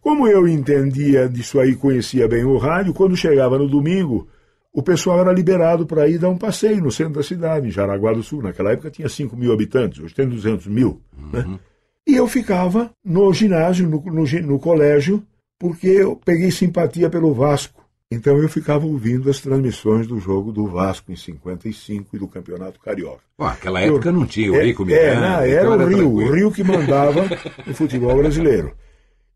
Como 0.00 0.26
eu 0.26 0.48
entendia 0.48 1.28
disso 1.28 1.60
aí, 1.60 1.76
conhecia 1.76 2.26
bem 2.26 2.44
o 2.44 2.58
rádio, 2.58 2.92
quando 2.92 3.16
chegava 3.16 3.56
no 3.56 3.68
domingo, 3.68 4.26
o 4.72 4.82
pessoal 4.82 5.20
era 5.20 5.32
liberado 5.32 5.86
para 5.86 6.08
ir 6.08 6.18
dar 6.18 6.28
um 6.28 6.36
passeio 6.36 6.82
no 6.82 6.90
centro 6.90 7.14
da 7.14 7.22
cidade, 7.22 7.68
em 7.68 7.70
Jaraguá 7.70 8.12
do 8.12 8.24
Sul. 8.24 8.42
Naquela 8.42 8.72
época 8.72 8.90
tinha 8.90 9.08
5 9.08 9.36
mil 9.36 9.52
habitantes, 9.52 10.02
hoje 10.02 10.14
tem 10.14 10.28
200 10.28 10.66
mil. 10.66 11.00
Né? 11.32 11.58
E 12.06 12.16
eu 12.16 12.26
ficava 12.26 12.90
no 13.04 13.32
ginásio, 13.32 13.88
no, 13.88 14.02
no, 14.02 14.24
no 14.24 14.58
colégio, 14.58 15.22
porque 15.58 15.86
eu 15.86 16.16
peguei 16.16 16.50
simpatia 16.50 17.08
pelo 17.08 17.32
Vasco. 17.32 17.83
Então 18.12 18.36
eu 18.38 18.48
ficava 18.48 18.86
ouvindo 18.86 19.28
as 19.30 19.40
transmissões 19.40 20.06
do 20.06 20.20
jogo 20.20 20.52
do 20.52 20.66
Vasco 20.66 21.10
em 21.10 21.16
55 21.16 22.14
e 22.14 22.18
do 22.18 22.28
Campeonato 22.28 22.78
Carioca. 22.78 23.22
Pô, 23.36 23.44
naquela 23.44 23.80
época 23.80 24.08
Eu- 24.08 24.12
não 24.12 24.26
tinha 24.26 24.52
o 24.52 24.56
é, 24.56 24.64
Rico 24.64 24.82
é, 24.82 24.86
Miranda. 24.86 25.20
não, 25.20 25.46
então 25.46 25.46
era 25.56 25.68
o 25.70 25.76
Rio, 25.76 25.86
tranquilo. 25.98 26.14
o 26.14 26.32
Rio 26.34 26.52
que 26.52 26.62
mandava 26.64 27.22
no 27.66 27.74
futebol 27.74 28.16
brasileiro. 28.16 28.72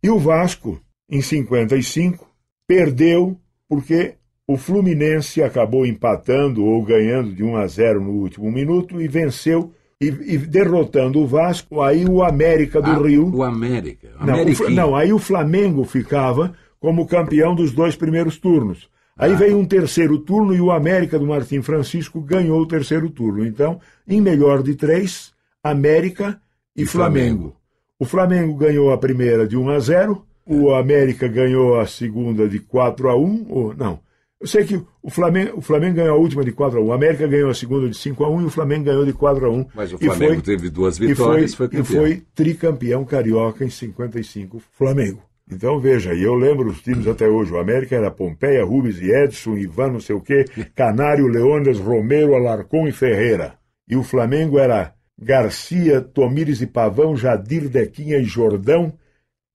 E 0.03 0.11
o 0.11 0.19
Vasco, 0.19 0.81
em 1.11 1.21
55, 1.21 2.29
perdeu 2.69 3.37
porque 3.69 4.15
o 4.47 4.57
Fluminense 4.57 5.43
acabou 5.43 5.85
empatando 5.85 6.65
ou 6.65 6.83
ganhando 6.83 7.33
de 7.35 7.43
1 7.43 7.57
a 7.57 7.67
0 7.67 8.01
no 8.01 8.11
último 8.13 8.51
minuto 8.53 9.01
e 9.01 9.09
venceu 9.09 9.73
e, 10.01 10.07
e 10.07 10.39
derrotando 10.39 11.19
o 11.19 11.27
Vasco. 11.27 11.83
Aí 11.83 12.05
o 12.05 12.23
América 12.23 12.81
do 12.81 12.91
Ah, 12.91 12.99
Rio 13.07 13.35
O 13.35 13.43
América. 13.43 14.09
não, 14.21 14.45
o 14.45 14.71
não, 14.71 14.97
aí 14.97 15.13
o 15.13 15.19
Flamengo 15.19 15.85
ficava 15.85 16.55
como 16.81 17.07
campeão 17.07 17.55
dos 17.55 17.73
dois 17.73 17.97
primeiros 17.97 18.39
turnos. 18.39 18.89
Aí 19.17 19.35
veio 19.35 19.59
um 19.59 19.65
terceiro 19.65 20.19
turno 20.19 20.55
e 20.55 20.61
o 20.61 20.71
América 20.71 21.19
do 21.19 21.27
Martim 21.27 21.61
Francisco 21.61 22.21
ganhou 22.21 22.61
o 22.61 22.67
terceiro 22.67 23.11
turno. 23.11 23.45
Então, 23.45 23.81
em 24.07 24.21
melhor 24.21 24.63
de 24.63 24.77
três, 24.77 25.33
América 25.63 26.41
e, 26.77 26.83
E 26.83 26.87
Flamengo. 26.87 27.37
Flamengo. 27.39 27.57
O 27.99 28.05
Flamengo 28.05 28.55
ganhou 28.55 28.93
a 28.93 28.99
primeira 28.99 29.45
de 29.47 29.57
1 29.57 29.69
a 29.71 29.79
0, 29.81 30.25
o 30.47 30.73
América 30.73 31.27
ganhou 31.27 31.81
a 31.81 31.87
segunda 31.87 32.49
de 32.49 32.61
4 32.61 33.09
a 33.09 33.17
1, 33.17 33.47
ou 33.49 33.75
não. 33.75 33.99
Eu 34.41 34.47
sei 34.47 34.63
que 34.63 34.81
o 35.03 35.11
Flamengo, 35.11 35.59
o 35.59 35.61
Flamengo 35.61 35.97
ganhou 35.97 36.15
a 36.15 36.19
última 36.21 36.45
de 36.45 36.53
4 36.53 36.79
a 36.79 36.81
1, 36.81 36.87
o 36.87 36.93
América 36.93 37.27
ganhou 37.27 37.51
a 37.51 37.55
segunda 37.55 37.89
de 37.89 37.97
5 37.97 38.25
a 38.25 38.31
1 38.31 38.43
e 38.43 38.45
o 38.45 38.51
Flamengo 38.51 38.85
ganhou 38.85 39.05
de 39.05 39.13
4 39.13 39.47
a 39.47 39.51
1. 39.51 39.67
Mas 39.75 39.93
o 39.93 39.97
E 40.01 40.05
Flamengo 40.05 40.35
foi- 40.35 40.43
teve 40.43 40.71
duas 40.71 40.97
e 40.97 41.07
vitórias, 41.09 41.55
foi, 41.55 41.67
foi 41.67 41.77
e 41.77 41.83
campeão. 41.83 42.03
foi 42.05 42.23
tricampeão 42.37 43.05
carioca 43.05 43.65
em 43.65 43.69
55, 43.71 44.63
Flamengo. 44.71 45.21
Então 45.51 45.81
veja, 45.81 46.13
e 46.15 46.23
eu 46.23 46.35
lembro 46.35 46.69
os 46.69 46.83
times 46.83 47.07
até 47.07 47.27
hoje. 47.27 47.53
O 47.53 47.59
América 47.59 47.97
era 47.97 48.11
Pompeia, 48.11 48.65
Rubens 48.65 49.01
e 49.01 49.11
Edson, 49.11 49.57
Ivan 49.57 49.93
não 49.93 50.01
sei 50.01 50.15
o 50.15 50.21
quê, 50.21 50.45
Canário, 50.77 51.27
Leônidas, 51.27 51.79
Romero, 51.79 52.35
Alarcon 52.35 52.87
e 52.87 52.93
Ferreira. 52.93 53.55
E 53.89 53.97
o 53.97 54.03
Flamengo 54.03 54.59
era 54.59 54.93
Garcia, 55.19 56.01
Tomires 56.01 56.61
e 56.61 56.67
Pavão, 56.67 57.17
Jadir, 57.17 57.69
Dequinha 57.69 58.19
e 58.19 58.25
Jordão, 58.25 58.93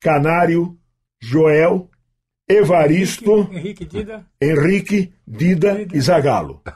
Canário, 0.02 0.76
Joel, 1.22 1.90
Evaristo, 2.50 3.48
Henrique 3.52 3.86
Dida. 3.86 4.26
Henrique, 4.42 5.14
Dida 5.28 5.86
e 5.94 6.02
Zagalo. 6.02 6.62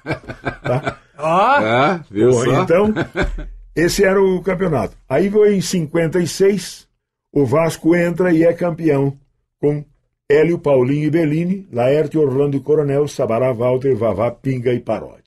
Tá? 0.63 0.99
Ó, 1.17 1.25
Ah, 1.27 2.05
viu 2.11 2.31
só? 2.33 2.61
Então, 2.63 2.93
esse 3.75 4.03
era 4.03 4.21
o 4.21 4.41
campeonato. 4.41 4.97
Aí 5.09 5.29
foi 5.29 5.55
em 5.55 5.61
56, 5.61 6.86
o 7.33 7.45
Vasco 7.45 7.95
entra 7.95 8.31
e 8.33 8.43
é 8.43 8.53
campeão 8.53 9.17
com 9.59 9.83
Hélio, 10.29 10.57
Paulinho 10.59 11.05
e 11.05 11.09
Bellini, 11.09 11.67
Laerte, 11.71 12.17
Orlando 12.17 12.57
e 12.57 12.59
Coronel, 12.59 13.07
Sabará, 13.07 13.51
Walter, 13.53 13.95
Vavá, 13.95 14.29
Pinga 14.31 14.73
e 14.73 14.79
Parodi. 14.79 15.23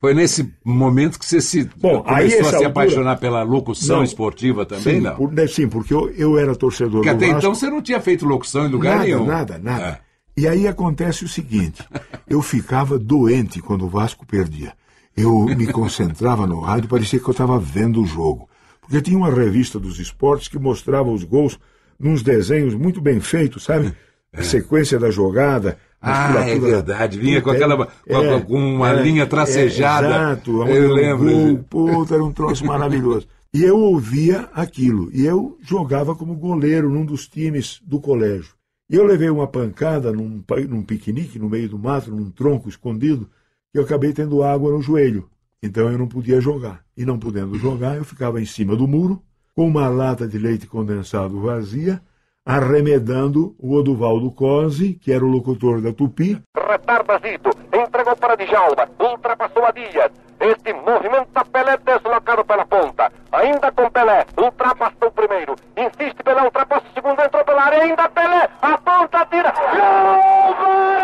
Foi 0.00 0.14
nesse 0.14 0.48
momento 0.64 1.18
que 1.18 1.26
você 1.26 1.40
se 1.40 1.64
Bom, 1.76 2.04
aí 2.06 2.30
começou 2.30 2.36
a 2.36 2.40
essa 2.40 2.48
se 2.50 2.54
altura- 2.54 2.68
apaixonar 2.68 3.16
pela 3.18 3.42
locução 3.42 3.96
Não. 3.96 4.04
esportiva 4.04 4.64
também, 4.64 4.96
sim, 4.96 5.00
não? 5.00 5.16
por- 5.16 5.32
né, 5.32 5.46
sim, 5.48 5.68
porque 5.68 5.92
eu, 5.92 6.08
eu 6.10 6.38
era 6.38 6.54
torcedor 6.54 7.02
Porque 7.02 7.10
do 7.10 7.16
até 7.16 7.26
Vasco. 7.26 7.38
então 7.38 7.54
você 7.54 7.68
não 7.68 7.82
tinha 7.82 8.00
feito 8.00 8.24
locução 8.24 8.66
em 8.66 8.70
lugar 8.70 8.92
nada, 8.98 9.04
nenhum. 9.04 9.26
Nada, 9.26 9.58
nada. 9.58 10.00
É. 10.04 10.40
E 10.40 10.46
aí 10.46 10.68
acontece 10.68 11.24
o 11.24 11.28
seguinte: 11.28 11.82
eu 12.30 12.40
ficava 12.40 12.96
doente 12.96 13.60
quando 13.60 13.86
o 13.86 13.88
Vasco 13.88 14.24
perdia. 14.24 14.72
Eu 15.16 15.46
me 15.46 15.66
concentrava 15.66 16.46
no 16.46 16.60
rádio, 16.60 16.88
parecia 16.88 17.18
que 17.18 17.26
eu 17.26 17.32
estava 17.32 17.58
vendo 17.58 18.00
o 18.00 18.06
jogo. 18.06 18.47
Porque 18.88 19.02
tinha 19.02 19.18
uma 19.18 19.30
revista 19.30 19.78
dos 19.78 19.98
esportes 19.98 20.48
que 20.48 20.58
mostrava 20.58 21.10
os 21.10 21.22
gols 21.24 21.58
nos 22.00 22.22
desenhos 22.22 22.74
muito 22.74 23.00
bem 23.02 23.20
feitos, 23.20 23.64
sabe? 23.64 23.92
A 24.32 24.42
sequência 24.42 24.98
da 24.98 25.10
jogada. 25.10 25.70
É. 25.70 25.76
Ah, 26.00 26.32
é 26.48 26.54
da- 26.58 26.66
verdade. 26.66 27.18
Vinha 27.18 27.42
com 27.42 27.50
É, 27.50 27.56
aquela- 27.56 27.76
com- 27.86 27.92
é, 28.06 28.40
com 28.40 28.74
uma 28.76 28.90
é, 28.90 29.02
linha 29.02 29.24
é, 29.24 29.26
tracejada. 29.26 30.06
exato, 30.06 30.62
onde 30.62 30.70
Eu 30.72 30.90
um 30.90 30.94
lembro. 30.94 31.30
gol, 31.30 31.64
Puta, 31.96 32.14
era 32.14 32.24
um 32.24 32.32
troço 32.32 32.64
maravilhoso. 32.64 33.26
E 33.52 33.62
eu 33.64 33.76
ouvia 33.78 34.48
aquilo. 34.54 35.10
E 35.12 35.24
eu 35.26 35.58
jogava 35.60 36.14
como 36.14 36.34
goleiro 36.36 36.88
num 36.88 37.04
dos 37.04 37.26
times 37.26 37.80
do 37.84 38.00
colégio. 38.00 38.54
E 38.90 38.94
eu 38.94 39.04
levei 39.04 39.28
uma 39.28 39.46
pancada 39.46 40.12
num, 40.12 40.42
num 40.68 40.82
piquenique 40.82 41.38
no 41.38 41.48
meio 41.48 41.68
do 41.68 41.78
mato, 41.78 42.10
num 42.10 42.30
tronco 42.30 42.68
escondido, 42.68 43.28
e 43.74 43.78
eu 43.78 43.84
acabei 43.84 44.12
tendo 44.12 44.42
água 44.42 44.70
no 44.70 44.80
joelho. 44.80 45.28
Então 45.62 45.90
eu 45.90 45.98
não 45.98 46.06
podia 46.06 46.40
jogar. 46.40 46.80
E 46.96 47.04
não 47.04 47.18
podendo 47.18 47.58
jogar, 47.58 47.96
eu 47.96 48.04
ficava 48.04 48.40
em 48.40 48.46
cima 48.46 48.76
do 48.76 48.86
muro, 48.86 49.22
com 49.54 49.66
uma 49.66 49.88
lata 49.88 50.26
de 50.26 50.38
leite 50.38 50.66
condensado 50.66 51.40
vazia, 51.40 52.00
arremedando 52.46 53.54
o 53.58 53.74
Oduvaldo 53.74 54.30
Cosi, 54.30 54.94
que 54.94 55.12
era 55.12 55.24
o 55.24 55.28
locutor 55.28 55.82
da 55.82 55.92
Tupi, 55.92 56.40
Retarda 56.68 57.18
Zito, 57.18 57.50
entregou 57.72 58.14
para 58.16 58.36
Djalma, 58.36 58.88
ultrapassou 59.00 59.64
a 59.64 59.70
Dias. 59.70 60.10
Este 60.38 60.72
movimenta 60.72 61.44
Pelé 61.46 61.76
deslocado 61.78 62.44
pela 62.44 62.64
ponta. 62.66 63.10
Ainda 63.32 63.72
com 63.72 63.90
Pelé, 63.90 64.24
ultrapassou 64.36 65.08
o 65.08 65.12
primeiro. 65.12 65.56
Insiste 65.76 66.22
Pelé, 66.22 66.42
ultrapassa 66.42 66.86
o 66.88 66.94
segundo, 66.94 67.20
entrou 67.20 67.44
pela 67.44 67.62
área. 67.62 67.82
Ainda 67.82 68.08
Pelé, 68.08 68.48
a 68.62 68.78
ponta 68.78 69.26
tira. 69.26 69.52
Gol 69.52 70.54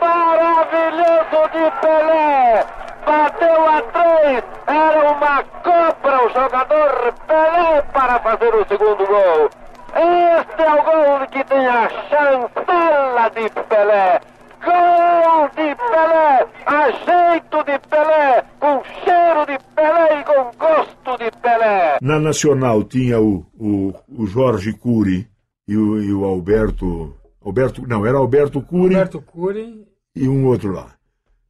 maravilhoso 0.00 1.40
de 1.52 1.70
Pelé! 1.80 2.66
Bateu 3.06 3.68
a 3.68 3.82
três, 3.82 4.44
era 4.66 5.12
uma 5.12 5.42
cobra 5.62 6.24
o 6.24 6.28
jogador 6.28 7.14
Pelé 7.26 7.82
para 7.92 8.18
fazer 8.20 8.54
o 8.54 8.66
segundo 8.68 9.06
gol. 9.06 9.50
Este 9.94 10.62
é 10.62 10.74
o 10.74 10.84
gol 10.84 11.26
que 11.30 11.44
tem 11.44 11.66
a 11.66 11.88
chancela 12.08 13.28
de 13.30 13.50
Pelé. 13.68 14.20
Gol 14.62 15.48
de 15.56 15.74
Pelé, 15.74 16.46
a 16.66 16.90
jeito 16.90 17.64
de 17.64 17.78
Pelé, 17.88 18.44
com 18.60 18.82
cheiro 19.02 19.46
de 19.46 19.58
Pelé 19.74 20.20
e 20.20 20.24
com 20.24 20.50
gosto 20.58 21.18
de 21.18 21.30
Pelé. 21.40 21.98
Na 22.02 22.18
Nacional 22.20 22.84
tinha 22.84 23.18
o, 23.20 23.46
o, 23.58 23.94
o 24.08 24.26
Jorge 24.26 24.72
Cury 24.74 25.26
e 25.66 25.76
o, 25.76 26.02
e 26.02 26.12
o 26.12 26.24
Alberto. 26.24 27.19
Alberto. 27.42 27.86
Não, 27.86 28.04
era 28.04 28.18
Alberto 28.18 28.60
Cury 28.60 28.94
Roberto 28.94 29.20
Cury. 29.20 29.84
e 30.14 30.28
um 30.28 30.46
outro 30.46 30.72
lá. 30.72 30.94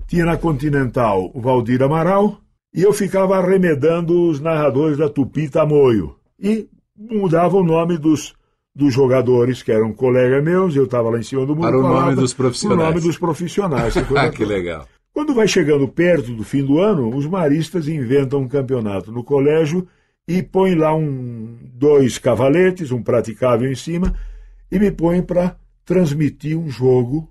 Tinha 0.06 0.24
na 0.24 0.36
Continental 0.36 1.30
o 1.34 1.40
Valdir 1.40 1.82
Amaral 1.82 2.40
e 2.74 2.82
eu 2.82 2.92
ficava 2.92 3.36
arremedando 3.38 4.28
os 4.28 4.40
narradores 4.40 4.98
da 4.98 5.08
Tupi 5.08 5.48
Tamoio. 5.48 6.16
E 6.38 6.68
mudava 6.96 7.56
o 7.56 7.64
nome 7.64 7.98
dos, 7.98 8.34
dos 8.74 8.92
jogadores, 8.94 9.62
que 9.62 9.72
eram 9.72 9.92
colegas 9.92 10.42
meus, 10.42 10.76
eu 10.76 10.84
estava 10.84 11.10
lá 11.10 11.18
em 11.18 11.22
cima 11.22 11.44
do 11.44 11.54
muro. 11.54 11.68
Para 11.68 11.78
o 11.78 11.82
nome 11.82 12.14
dos 12.14 12.32
profissionais. 12.32 12.80
O 12.80 12.84
nome 12.84 13.00
dos 13.00 13.18
profissionais. 13.18 13.94
Ah, 14.16 14.30
que 14.30 14.44
legal. 14.44 14.86
Quando 15.12 15.34
vai 15.34 15.48
chegando 15.48 15.88
perto 15.88 16.32
do 16.32 16.44
fim 16.44 16.64
do 16.64 16.78
ano, 16.78 17.14
os 17.14 17.26
maristas 17.26 17.88
inventam 17.88 18.40
um 18.40 18.48
campeonato 18.48 19.10
no 19.10 19.24
colégio 19.24 19.86
e 20.26 20.42
põem 20.42 20.76
lá 20.76 20.94
um, 20.94 21.58
dois 21.74 22.18
cavaletes, 22.18 22.92
um 22.92 23.02
praticável 23.02 23.70
em 23.70 23.74
cima, 23.74 24.14
e 24.70 24.78
me 24.78 24.90
põem 24.90 25.20
para 25.20 25.56
transmitir 25.90 26.56
um 26.56 26.70
jogo 26.70 27.28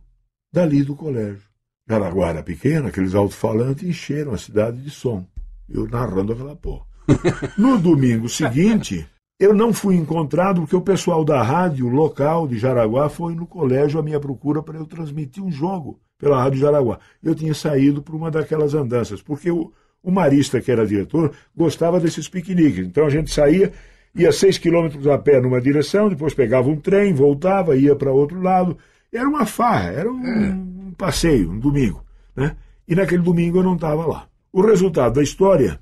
dali 0.51 0.83
do 0.83 0.93
colégio. 0.93 1.47
Jaraguá 1.87 2.27
era 2.27 2.43
pequena, 2.43 2.89
aqueles 2.89 3.15
alto-falantes 3.15 3.87
encheram 3.87 4.33
a 4.33 4.37
cidade 4.37 4.81
de 4.81 4.89
som. 4.89 5.25
Eu 5.69 5.87
narrando 5.87 6.33
aquela 6.33 6.57
porra. 6.57 6.83
No 7.57 7.77
domingo 7.77 8.27
seguinte, 8.27 9.07
eu 9.39 9.53
não 9.53 9.71
fui 9.71 9.95
encontrado 9.95 10.59
porque 10.59 10.75
o 10.75 10.81
pessoal 10.81 11.23
da 11.23 11.41
rádio 11.41 11.87
local 11.87 12.49
de 12.49 12.59
Jaraguá 12.59 13.07
foi 13.07 13.33
no 13.33 13.47
colégio 13.47 13.97
à 13.97 14.03
minha 14.03 14.19
procura 14.19 14.61
para 14.61 14.77
eu 14.77 14.85
transmitir 14.85 15.41
um 15.41 15.49
jogo 15.49 15.97
pela 16.17 16.43
Rádio 16.43 16.59
Jaraguá. 16.59 16.99
Eu 17.23 17.33
tinha 17.33 17.53
saído 17.53 18.01
para 18.01 18.13
uma 18.17 18.29
daquelas 18.29 18.73
andanças, 18.73 19.21
porque 19.21 19.49
o, 19.49 19.71
o 20.03 20.11
Marista, 20.11 20.59
que 20.59 20.69
era 20.69 20.85
diretor, 20.85 21.31
gostava 21.55 21.97
desses 21.97 22.27
piqueniques. 22.27 22.85
Então 22.85 23.05
a 23.05 23.09
gente 23.09 23.31
saía, 23.31 23.71
ia 24.15 24.31
seis 24.31 24.57
quilômetros 24.57 25.07
a 25.07 25.17
pé 25.17 25.39
numa 25.39 25.61
direção, 25.61 26.09
depois 26.09 26.33
pegava 26.33 26.69
um 26.69 26.79
trem, 26.79 27.13
voltava, 27.13 27.75
ia 27.75 27.95
para 27.95 28.11
outro 28.11 28.41
lado. 28.41 28.77
Era 29.11 29.27
uma 29.27 29.45
farra, 29.45 29.91
era 29.91 30.11
um, 30.11 30.87
um 30.87 30.93
passeio, 30.97 31.51
um 31.51 31.59
domingo. 31.59 32.03
Né? 32.35 32.55
E 32.87 32.95
naquele 32.95 33.21
domingo 33.21 33.59
eu 33.59 33.63
não 33.63 33.75
estava 33.75 34.05
lá. 34.05 34.27
O 34.51 34.61
resultado 34.61 35.15
da 35.15 35.23
história 35.23 35.79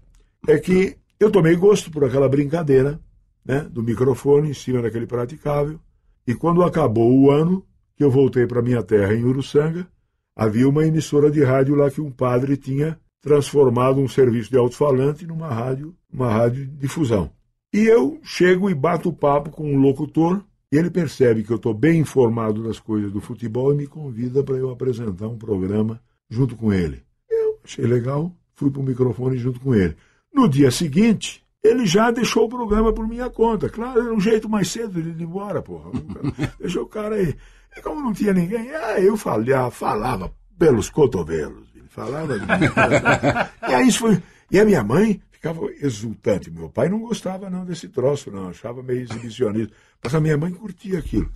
é 0.47 0.57
que 0.57 0.97
eu 1.19 1.31
tomei 1.31 1.55
gosto 1.55 1.89
por 1.89 2.03
aquela 2.03 2.29
brincadeira 2.29 2.99
né, 3.45 3.65
do 3.71 3.81
microfone 3.81 4.49
em 4.49 4.53
cima 4.53 4.81
daquele 4.81 5.07
praticável. 5.07 5.79
E 6.27 6.35
quando 6.35 6.63
acabou 6.63 7.11
o 7.11 7.31
ano, 7.31 7.65
que 7.95 8.03
eu 8.03 8.11
voltei 8.11 8.45
para 8.45 8.61
minha 8.61 8.83
terra 8.83 9.13
em 9.13 9.23
Uruçanga, 9.23 9.87
havia 10.35 10.67
uma 10.67 10.85
emissora 10.85 11.31
de 11.31 11.43
rádio 11.43 11.75
lá 11.75 11.89
que 11.89 12.01
um 12.01 12.11
padre 12.11 12.57
tinha 12.57 12.99
transformado 13.21 13.99
um 13.99 14.07
serviço 14.07 14.51
de 14.51 14.57
alto-falante 14.57 15.25
numa 15.25 15.47
rádio, 15.47 15.95
uma 16.11 16.31
rádio 16.31 16.67
difusão. 16.67 17.31
E 17.73 17.85
eu 17.85 18.19
chego 18.23 18.69
e 18.69 18.75
bato 18.75 19.11
papo 19.11 19.49
com 19.49 19.69
um 19.69 19.79
locutor 19.79 20.43
e 20.71 20.77
ele 20.77 20.89
percebe 20.89 21.43
que 21.43 21.51
eu 21.51 21.57
estou 21.57 21.73
bem 21.73 21.99
informado 21.99 22.63
das 22.63 22.79
coisas 22.79 23.11
do 23.11 23.21
futebol 23.21 23.73
e 23.73 23.77
me 23.77 23.87
convida 23.87 24.43
para 24.43 24.55
eu 24.55 24.69
apresentar 24.69 25.27
um 25.27 25.37
programa 25.37 26.01
junto 26.29 26.55
com 26.55 26.73
ele. 26.73 27.01
Eu 27.29 27.59
achei 27.63 27.85
legal, 27.85 28.33
fui 28.53 28.69
para 28.69 28.81
o 28.81 28.85
microfone 28.85 29.37
junto 29.37 29.59
com 29.59 29.73
ele. 29.73 29.95
No 30.33 30.47
dia 30.47 30.69
seguinte, 30.71 31.43
ele 31.63 31.85
já 31.85 32.11
deixou 32.11 32.45
o 32.45 32.49
programa 32.49 32.93
por 32.93 33.07
minha 33.07 33.29
conta. 33.29 33.69
Claro, 33.69 34.01
era 34.01 34.13
um 34.13 34.19
jeito 34.19 34.49
mais 34.49 34.69
cedo 34.69 35.01
de 35.01 35.09
ir 35.09 35.21
embora, 35.21 35.61
porra. 35.61 35.91
Deixou 36.59 36.83
o 36.83 36.87
cara 36.87 37.15
aí. 37.15 37.35
E 37.75 37.81
como 37.81 38.01
não 38.01 38.13
tinha 38.13 38.33
ninguém, 38.33 38.69
ah, 38.71 38.99
eu 38.99 39.17
falava, 39.17 39.71
falava 39.71 40.31
pelos 40.57 40.89
cotovelos. 40.89 41.67
Ele 41.75 41.87
falava. 41.89 42.33
e 43.69 43.73
aí 43.73 43.87
isso 43.87 43.99
foi. 43.99 44.21
E 44.49 44.59
a 44.59 44.65
minha 44.65 44.83
mãe 44.83 45.21
ficava 45.37 45.71
exultante. 45.79 46.49
Meu 46.49 46.69
pai 46.69 46.89
não 46.89 46.99
gostava 46.99 47.49
não 47.49 47.63
desse 47.63 47.87
troço, 47.87 48.31
não. 48.31 48.49
Achava 48.49 48.81
meio 48.81 49.01
exibicionista. 49.01 49.73
Mas 50.03 50.13
a 50.13 50.19
minha 50.19 50.37
mãe 50.37 50.51
curtia 50.51 50.99
aquilo. 50.99 51.31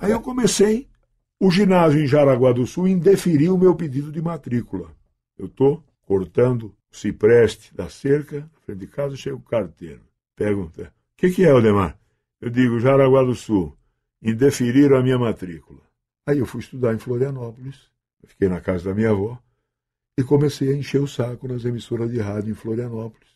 Aí 0.00 0.12
eu 0.12 0.20
comecei. 0.20 0.88
O 1.38 1.50
ginásio 1.50 2.00
em 2.00 2.06
Jaraguá 2.06 2.52
do 2.52 2.66
Sul 2.66 2.88
indeferiu 2.88 3.54
o 3.54 3.58
meu 3.58 3.74
pedido 3.74 4.10
de 4.10 4.22
matrícula. 4.22 4.90
Eu 5.36 5.46
estou 5.46 5.84
cortando 6.06 6.74
o 6.90 6.96
cipreste 6.96 7.74
da 7.74 7.90
cerca, 7.90 8.40
na 8.40 8.60
frente 8.64 8.78
de 8.78 8.86
casa, 8.86 9.16
chega 9.16 9.36
o 9.36 9.40
carteiro. 9.40 10.00
Pergunta: 10.34 10.84
O 10.84 11.16
que, 11.18 11.30
que 11.30 11.44
é, 11.44 11.52
Odemar? 11.52 11.98
Eu 12.40 12.48
digo: 12.48 12.80
Jaraguá 12.80 13.22
do 13.22 13.34
Sul. 13.34 13.76
Indeferiram 14.22 14.96
a 14.96 15.02
minha 15.02 15.18
matrícula. 15.18 15.80
Aí 16.26 16.38
eu 16.38 16.46
fui 16.46 16.60
estudar 16.60 16.94
em 16.94 16.98
Florianópolis. 16.98 17.90
Fiquei 18.26 18.48
na 18.48 18.60
casa 18.60 18.84
da 18.84 18.94
minha 18.94 19.10
avó 19.10 19.38
e 20.18 20.22
comecei 20.24 20.72
a 20.72 20.76
encher 20.76 21.00
o 21.00 21.06
saco 21.08 21.46
nas 21.48 21.64
emissoras 21.64 22.10
de 22.10 22.18
rádio 22.20 22.50
em 22.52 22.54
Florianópolis 22.54 23.26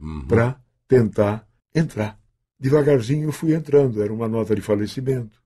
Uhum. 0.00 0.26
para 0.26 0.58
tentar 0.88 1.46
entrar. 1.74 2.18
Devagarzinho 2.58 3.28
eu 3.28 3.32
fui 3.32 3.54
entrando, 3.54 4.02
era 4.02 4.12
uma 4.12 4.26
nota 4.26 4.54
de 4.54 4.62
falecimento, 4.62 5.38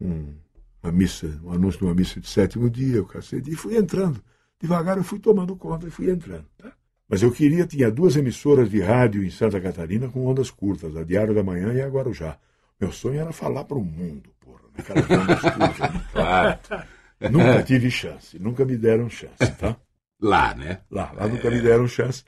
um, 0.00 0.34
uma 0.82 0.92
missa, 0.92 1.40
um 1.42 1.52
anúncio 1.52 1.78
de 1.80 1.84
uma 1.86 1.94
missa 1.94 2.20
de 2.20 2.28
sétimo 2.28 2.68
dia, 2.68 3.00
o 3.00 3.06
cacete, 3.06 3.50
e 3.50 3.56
fui 3.56 3.76
entrando. 3.76 4.22
Devagar 4.60 4.96
eu 4.98 5.04
fui 5.04 5.18
tomando 5.18 5.56
conta 5.56 5.86
e 5.86 5.90
fui 5.90 6.10
entrando. 6.10 6.44
Tá? 6.58 6.72
Mas 7.08 7.22
eu 7.22 7.30
queria, 7.32 7.66
tinha 7.66 7.90
duas 7.90 8.16
emissoras 8.16 8.70
de 8.70 8.80
rádio 8.80 9.24
em 9.24 9.30
Santa 9.30 9.60
Catarina 9.60 10.08
com 10.08 10.26
ondas 10.26 10.50
curtas, 10.50 10.94
a 10.96 11.02
Diário 11.04 11.34
da 11.34 11.42
Manhã 11.42 11.72
e 11.72 11.80
a 11.80 11.88
Guarujá. 11.88 12.38
Meu 12.80 12.92
sonho 12.92 13.20
era 13.20 13.32
falar 13.32 13.64
para 13.64 13.78
o 13.78 13.84
mundo, 13.84 14.30
porra, 14.40 14.60
naquelas 14.76 15.10
ondas 15.10 15.40
curtas. 15.40 16.02
Claro. 16.12 16.58
Nunca 17.30 17.62
tive 17.62 17.90
chance, 17.90 18.38
nunca 18.38 18.64
me 18.64 18.76
deram 18.76 19.08
chance, 19.08 19.50
tá? 19.58 19.76
Lá, 20.22 20.54
né? 20.54 20.80
Lá, 20.90 21.12
lá 21.12 21.28
nunca 21.28 21.50
me 21.50 21.60
deram 21.60 21.86
chance. 21.88 22.24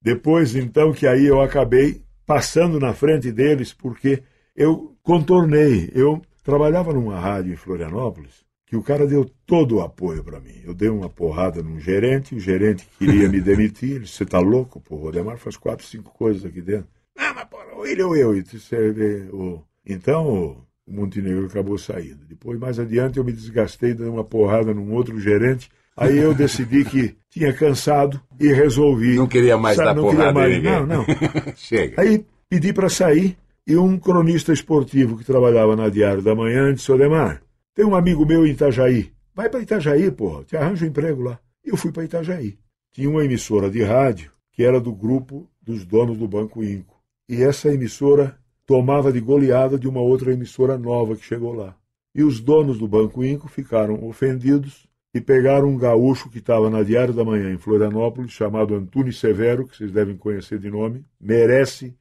Depois, 0.00 0.54
então, 0.56 0.92
que 0.92 1.06
aí 1.06 1.26
eu 1.26 1.40
acabei 1.40 2.02
passando 2.26 2.80
na 2.80 2.94
frente 2.94 3.32
deles, 3.32 3.72
porque 3.72 4.22
eu 4.56 4.96
contornei. 5.02 5.90
Eu 5.94 6.22
trabalhava 6.44 6.92
numa 6.92 7.18
rádio 7.18 7.52
em 7.52 7.56
Florianópolis, 7.56 8.44
que 8.66 8.76
o 8.76 8.82
cara 8.82 9.06
deu 9.06 9.24
todo 9.46 9.76
o 9.76 9.80
apoio 9.82 10.24
para 10.24 10.40
mim. 10.40 10.60
Eu 10.64 10.74
dei 10.74 10.88
uma 10.88 11.08
porrada 11.10 11.62
num 11.62 11.80
gerente, 11.80 12.34
o 12.34 12.40
gerente 12.40 12.86
queria 12.98 13.28
me 13.28 13.40
demitir. 13.42 13.92
Ele 13.92 14.00
disse, 14.00 14.14
você 14.16 14.26
tá 14.26 14.40
louco, 14.40 14.80
pô, 14.80 14.96
o 14.96 15.06
Odemar 15.06 15.38
faz 15.38 15.56
quatro, 15.56 15.86
cinco 15.86 16.12
coisas 16.12 16.44
aqui 16.44 16.62
dentro. 16.62 16.88
Ah, 17.16 17.32
mas 17.34 17.44
porra, 17.46 17.74
ou 17.74 17.86
ele 17.86 18.02
ou 18.02 18.16
eu. 18.16 18.36
E 18.36 18.42
"É, 18.72 19.30
o- 19.32 19.62
Então, 19.86 20.26
o 20.60 20.64
o 20.86 20.92
Montenegro 20.92 21.46
acabou 21.46 21.78
saindo. 21.78 22.26
Depois, 22.26 22.58
mais 22.60 22.78
adiante, 22.78 23.16
eu 23.18 23.24
me 23.24 23.32
desgastei, 23.32 23.94
dei 23.94 24.06
uma 24.06 24.22
porrada 24.22 24.74
num 24.74 24.92
outro 24.92 25.18
gerente. 25.18 25.70
Aí 25.96 26.18
eu 26.18 26.34
decidi 26.34 26.84
que 26.84 27.14
tinha 27.30 27.52
cansado 27.52 28.20
e 28.40 28.52
resolvi. 28.52 29.14
Não 29.16 29.26
queria 29.28 29.56
mais 29.56 29.76
Sa- 29.76 29.84
dar 29.84 29.94
não 29.94 30.02
porrada 30.04 30.32
mais, 30.32 30.54
ninguém. 30.54 30.72
Não, 30.72 30.86
não. 30.86 31.04
Chega. 31.56 32.00
Aí 32.00 32.24
pedi 32.48 32.72
para 32.72 32.88
sair 32.88 33.36
e 33.66 33.76
um 33.76 33.96
cronista 33.98 34.52
esportivo 34.52 35.16
que 35.16 35.24
trabalhava 35.24 35.76
na 35.76 35.88
Diário 35.88 36.22
da 36.22 36.34
Manhã 36.34 36.72
disse: 36.74 36.90
Odemar, 36.90 37.42
tem 37.74 37.84
um 37.84 37.94
amigo 37.94 38.26
meu 38.26 38.46
em 38.46 38.50
Itajaí. 38.50 39.12
Vai 39.34 39.48
para 39.48 39.60
Itajaí, 39.60 40.10
porra, 40.10 40.44
te 40.44 40.56
arranja 40.56 40.84
um 40.84 40.88
emprego 40.88 41.22
lá. 41.22 41.38
E 41.64 41.70
eu 41.70 41.76
fui 41.76 41.90
para 41.92 42.04
Itajaí. 42.04 42.56
Tinha 42.92 43.08
uma 43.10 43.24
emissora 43.24 43.70
de 43.70 43.82
rádio 43.82 44.30
que 44.52 44.62
era 44.64 44.80
do 44.80 44.92
grupo 44.92 45.48
dos 45.60 45.84
donos 45.84 46.16
do 46.16 46.28
Banco 46.28 46.62
Inco. 46.62 46.94
E 47.28 47.42
essa 47.42 47.72
emissora 47.72 48.36
tomava 48.66 49.12
de 49.12 49.20
goleada 49.20 49.78
de 49.78 49.88
uma 49.88 50.00
outra 50.00 50.32
emissora 50.32 50.78
nova 50.78 51.16
que 51.16 51.24
chegou 51.24 51.52
lá. 51.52 51.74
E 52.14 52.22
os 52.22 52.38
donos 52.40 52.78
do 52.78 52.86
Banco 52.86 53.24
Inco 53.24 53.48
ficaram 53.48 54.04
ofendidos 54.06 54.86
e 55.14 55.20
pegaram 55.20 55.68
um 55.68 55.78
gaúcho 55.78 56.28
que 56.28 56.38
estava 56.38 56.68
na 56.68 56.82
Diário 56.82 57.14
da 57.14 57.24
Manhã 57.24 57.52
em 57.52 57.56
Florianópolis, 57.56 58.32
chamado 58.32 58.74
Antunes 58.74 59.20
Severo, 59.20 59.64
que 59.64 59.76
vocês 59.76 59.92
devem 59.92 60.16
conhecer 60.16 60.58
de 60.58 60.68
nome, 60.68 61.04
merece 61.20 61.96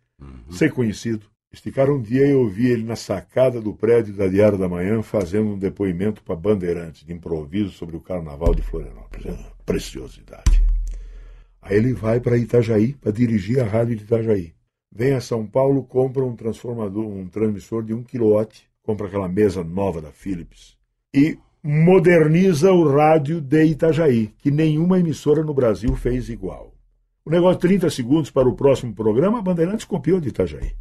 ser 0.50 0.72
conhecido. 0.72 1.28
Esticaram 1.52 1.98
um 1.98 2.02
dia 2.02 2.26
e 2.26 2.32
eu 2.32 2.50
vi 2.50 2.72
ele 2.72 2.84
na 2.84 2.96
sacada 2.96 3.62
do 3.62 3.76
prédio 3.76 4.16
da 4.16 4.28
Diário 4.28 4.58
da 4.58 4.68
Manhã 4.68 5.04
fazendo 5.04 5.50
um 5.50 5.60
depoimento 5.60 6.24
para 6.24 6.36
Bandeirantes, 6.36 7.06
de 7.06 7.14
improviso 7.14 7.72
sobre 7.72 7.96
o 7.96 8.02
Carnaval 8.02 8.56
de 8.56 8.64
Florianópolis. 8.64 9.28
É 9.28 9.32
uma 9.32 9.52
preciosidade. 9.64 10.64
Aí 11.62 11.78
ele 11.78 11.94
vai 11.94 12.20
para 12.20 12.36
Itajaí, 12.36 12.94
para 12.94 13.12
dirigir 13.12 13.60
a 13.60 13.66
rádio 13.66 13.96
de 13.96 14.04
Itajaí. 14.04 14.56
Vem 14.92 15.14
a 15.14 15.22
São 15.22 15.46
Paulo, 15.46 15.84
compra 15.84 16.26
um 16.26 16.36
transformador, 16.36 17.06
um 17.06 17.28
transmissor 17.28 17.84
de 17.84 17.94
1 17.94 18.04
kW, 18.04 18.48
compra 18.82 19.06
aquela 19.06 19.30
mesa 19.30 19.64
nova 19.64 20.02
da 20.02 20.12
Philips 20.12 20.76
e 21.14 21.38
moderniza 21.64 22.74
o 22.74 22.88
rádio 22.90 23.40
de 23.40 23.64
Itajaí, 23.64 24.34
que 24.38 24.52
nenhuma 24.52 25.00
emissora 25.00 25.42
no 25.44 25.54
Brasil 25.54 25.96
fez 25.96 26.28
igual. 26.28 26.74
O 27.24 27.30
negócio 27.30 27.62
30 27.62 27.90
segundos 27.90 28.30
para 28.30 28.50
o 28.50 28.56
próximo 28.56 28.94
programa, 28.94 29.40
a 29.40 29.42
Bandeirantes 29.42 29.86
copiou 29.86 30.20
de 30.20 30.28
Itajaí. 30.28 30.74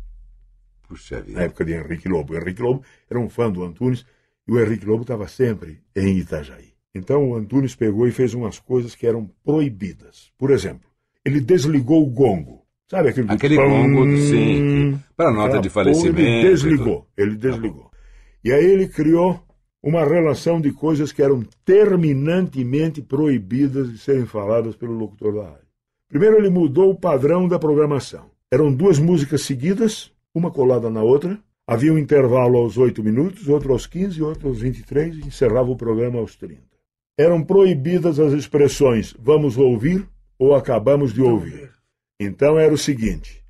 Puxa 0.88 1.20
vida. 1.20 1.38
Na 1.38 1.44
época 1.44 1.64
de 1.64 1.72
Henrique 1.72 2.08
Lobo. 2.08 2.32
O 2.32 2.36
Henrique 2.36 2.60
Lobo 2.60 2.82
era 3.08 3.20
um 3.20 3.28
fã 3.28 3.48
do 3.48 3.62
Antunes 3.62 4.04
e 4.46 4.52
o 4.52 4.60
Henrique 4.60 4.84
Lobo 4.84 5.02
estava 5.02 5.28
sempre 5.28 5.80
em 5.94 6.18
Itajaí. 6.18 6.72
Então 6.92 7.30
o 7.30 7.36
Antunes 7.36 7.76
pegou 7.76 8.08
e 8.08 8.10
fez 8.10 8.34
umas 8.34 8.58
coisas 8.58 8.96
que 8.96 9.06
eram 9.06 9.30
proibidas. 9.44 10.32
Por 10.36 10.50
exemplo, 10.50 10.90
ele 11.24 11.40
desligou 11.40 12.02
o 12.02 12.10
gongo. 12.10 12.62
Sabe 12.90 13.08
aquele 13.08 13.32
Aquele 13.32 13.56
pam, 13.56 13.68
gongo, 13.68 14.18
sim. 14.18 15.00
Para 15.16 15.32
nota 15.32 15.60
de 15.60 15.70
falecimento. 15.70 16.20
Ele 16.20 16.50
desligou. 16.50 16.96
tudo. 16.96 17.06
Ele 17.16 17.36
desligou. 17.36 17.90
E 18.44 18.52
aí 18.52 18.64
ele 18.64 18.88
criou 18.88 19.40
uma 19.82 20.04
relação 20.04 20.60
de 20.60 20.70
coisas 20.72 21.10
que 21.10 21.22
eram 21.22 21.42
terminantemente 21.64 23.02
proibidas 23.02 23.90
de 23.90 23.98
serem 23.98 24.24
faladas 24.24 24.76
pelo 24.76 24.92
locutor 24.92 25.34
da 25.34 25.42
rádio. 25.42 25.66
Primeiro, 26.08 26.36
ele 26.36 26.50
mudou 26.50 26.90
o 26.90 26.98
padrão 26.98 27.48
da 27.48 27.58
programação. 27.58 28.30
Eram 28.50 28.72
duas 28.72 28.98
músicas 28.98 29.42
seguidas, 29.42 30.12
uma 30.34 30.50
colada 30.50 30.88
na 30.88 31.02
outra. 31.02 31.38
Havia 31.66 31.92
um 31.92 31.98
intervalo 31.98 32.58
aos 32.58 32.76
8 32.76 33.02
minutos, 33.02 33.48
outro 33.48 33.72
aos 33.72 33.86
15, 33.86 34.22
outro 34.22 34.48
aos 34.48 34.60
23 34.60 35.16
e 35.16 35.26
encerrava 35.26 35.70
o 35.70 35.76
programa 35.76 36.18
aos 36.18 36.36
30. 36.36 36.60
Eram 37.18 37.42
proibidas 37.42 38.20
as 38.20 38.32
expressões 38.32 39.14
vamos 39.18 39.56
ouvir 39.56 40.06
ou 40.38 40.54
acabamos 40.54 41.12
de 41.12 41.22
ouvir. 41.22 41.70
Então 42.20 42.58
era 42.58 42.72
o 42.72 42.78
seguinte: 42.78 43.42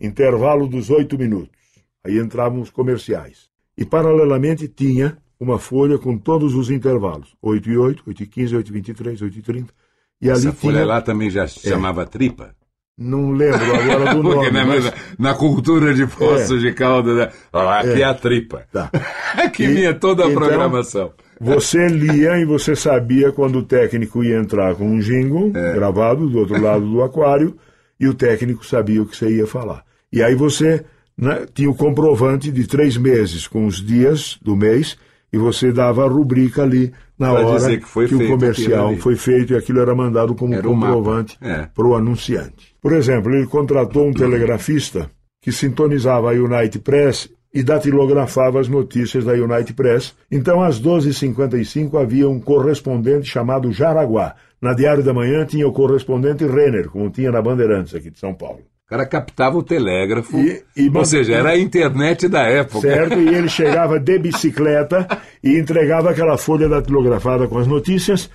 intervalo 0.00 0.66
dos 0.66 0.88
8 0.88 1.18
minutos. 1.18 1.58
Aí 2.04 2.18
entravam 2.18 2.60
os 2.60 2.70
comerciais. 2.70 3.48
E 3.76 3.84
paralelamente 3.84 4.68
tinha 4.68 5.18
uma 5.44 5.58
folha 5.58 5.98
com 5.98 6.16
todos 6.18 6.54
os 6.54 6.70
intervalos: 6.70 7.28
8 7.40 7.70
e 7.70 7.78
8, 7.78 8.02
8 8.06 8.22
e 8.22 8.26
15, 8.26 8.56
8 8.56 8.68
e 8.68 8.72
23, 8.72 9.22
8 9.22 9.38
e 9.38 9.42
30. 9.42 9.74
E 10.22 10.28
Essa 10.30 10.48
ali 10.48 10.56
folha 10.56 10.74
tinha. 10.76 10.86
lá 10.86 11.00
também 11.00 11.30
já 11.30 11.46
se 11.46 11.60
chamava 11.68 12.04
tripa? 12.06 12.54
Não 12.96 13.32
lembro 13.32 13.74
agora 13.74 14.14
do 14.14 14.22
nome. 14.22 14.34
Porque 14.36 14.50
na, 14.52 14.64
mas- 14.64 14.92
na 15.18 15.34
cultura 15.34 15.92
de 15.92 16.06
Poços 16.06 16.60
de 16.62 16.72
Caldas, 16.72 17.16
né? 17.16 17.30
Aqui 17.52 17.88
é. 17.88 18.00
É. 18.00 18.04
a 18.04 18.14
tripa. 18.14 18.64
Tá. 18.72 18.90
Aqui 19.36 19.64
E- 19.64 19.74
vinha 19.74 19.92
toda 19.94 20.24
a 20.24 20.30
então, 20.30 20.40
programação. 20.40 21.12
Você 21.40 21.88
lia 21.88 22.38
e 22.38 22.44
você 22.44 22.76
sabia 22.76 23.32
quando 23.32 23.58
o 23.58 23.62
técnico 23.64 24.22
ia 24.22 24.38
entrar 24.38 24.76
com 24.76 24.86
um 24.88 25.00
jingle 25.00 25.50
É. 25.54 25.72
gravado 25.74 26.28
do 26.28 26.38
outro 26.38 26.60
lado 26.62 26.88
do 26.88 27.02
aquário 27.02 27.56
e 27.98 28.06
o 28.06 28.14
técnico 28.14 28.64
sabia 28.64 29.02
o 29.02 29.06
que 29.06 29.16
você 29.16 29.28
ia 29.38 29.46
falar. 29.46 29.84
E 30.12 30.22
aí 30.22 30.36
você 30.36 30.84
né, 31.18 31.44
tinha 31.52 31.68
o 31.68 31.74
comprovante 31.74 32.52
de 32.52 32.64
três 32.68 32.96
meses 32.96 33.48
com 33.48 33.66
os 33.66 33.84
dias 33.84 34.38
do 34.40 34.54
mês 34.54 34.96
e 35.34 35.38
você 35.38 35.72
dava 35.72 36.04
a 36.04 36.08
rubrica 36.08 36.62
ali 36.62 36.92
na 37.18 37.30
Pra 37.32 37.46
hora 37.46 37.76
que 37.78 37.84
foi 37.86 38.04
o 38.06 38.28
comercial 38.28 38.96
foi 38.96 39.16
feito 39.16 39.52
e 39.52 39.56
aquilo 39.56 39.80
era 39.80 39.94
mandado 39.94 40.34
como 40.34 40.54
Era 40.54 40.62
comprovante 40.62 41.36
É. 41.40 41.66
para 41.74 41.86
o 41.86 41.94
anunciante. 41.96 42.74
Por 42.80 42.92
exemplo, 42.92 43.34
ele 43.34 43.46
contratou 43.46 44.06
um 44.06 44.12
telegrafista 44.12 45.10
que 45.42 45.50
sintonizava 45.52 46.30
a 46.30 46.34
United 46.34 46.78
Press 46.80 47.28
e 47.52 47.62
datilografava 47.62 48.60
as 48.60 48.68
notícias 48.68 49.24
da 49.24 49.32
United 49.32 49.74
Press. 49.74 50.14
Então, 50.30 50.62
às 50.62 50.80
12h55, 50.80 52.00
havia 52.00 52.28
um 52.28 52.40
correspondente 52.40 53.26
chamado 53.28 53.72
Jaraguá. 53.72 54.34
Na 54.60 54.72
Diário 54.72 55.02
da 55.04 55.12
Manhã 55.12 55.44
tinha 55.44 55.66
o 55.68 55.72
correspondente 55.72 56.44
Renner, 56.46 56.88
como 56.88 57.10
tinha 57.10 57.30
na 57.30 57.40
Bandeirantes 57.42 57.94
aqui 57.94 58.10
de 58.10 58.18
São 58.18 58.34
Paulo. 58.34 58.60
O 58.86 58.90
cara 58.90 59.06
captava 59.06 59.56
o 59.56 59.62
telégrafo. 59.62 60.38
E- 60.38 60.62
e 60.76 60.90
ou 60.94 61.04
seja, 61.06 61.34
era 61.34 61.50
a 61.50 61.58
internet 61.58 62.28
da 62.28 62.42
época. 62.42 62.80
Certo? 62.82 63.18
E 63.18 63.28
ele 63.34 63.48
chegava 63.48 63.98
de 63.98 64.18
bicicleta 64.18 65.06
e 65.42 65.58
entregava 65.58 66.10
aquela 66.10 66.36
folha 66.36 66.68
datilografada 66.68 67.48
com 67.48 67.56
as 67.58 67.66
notícias. 67.66 68.28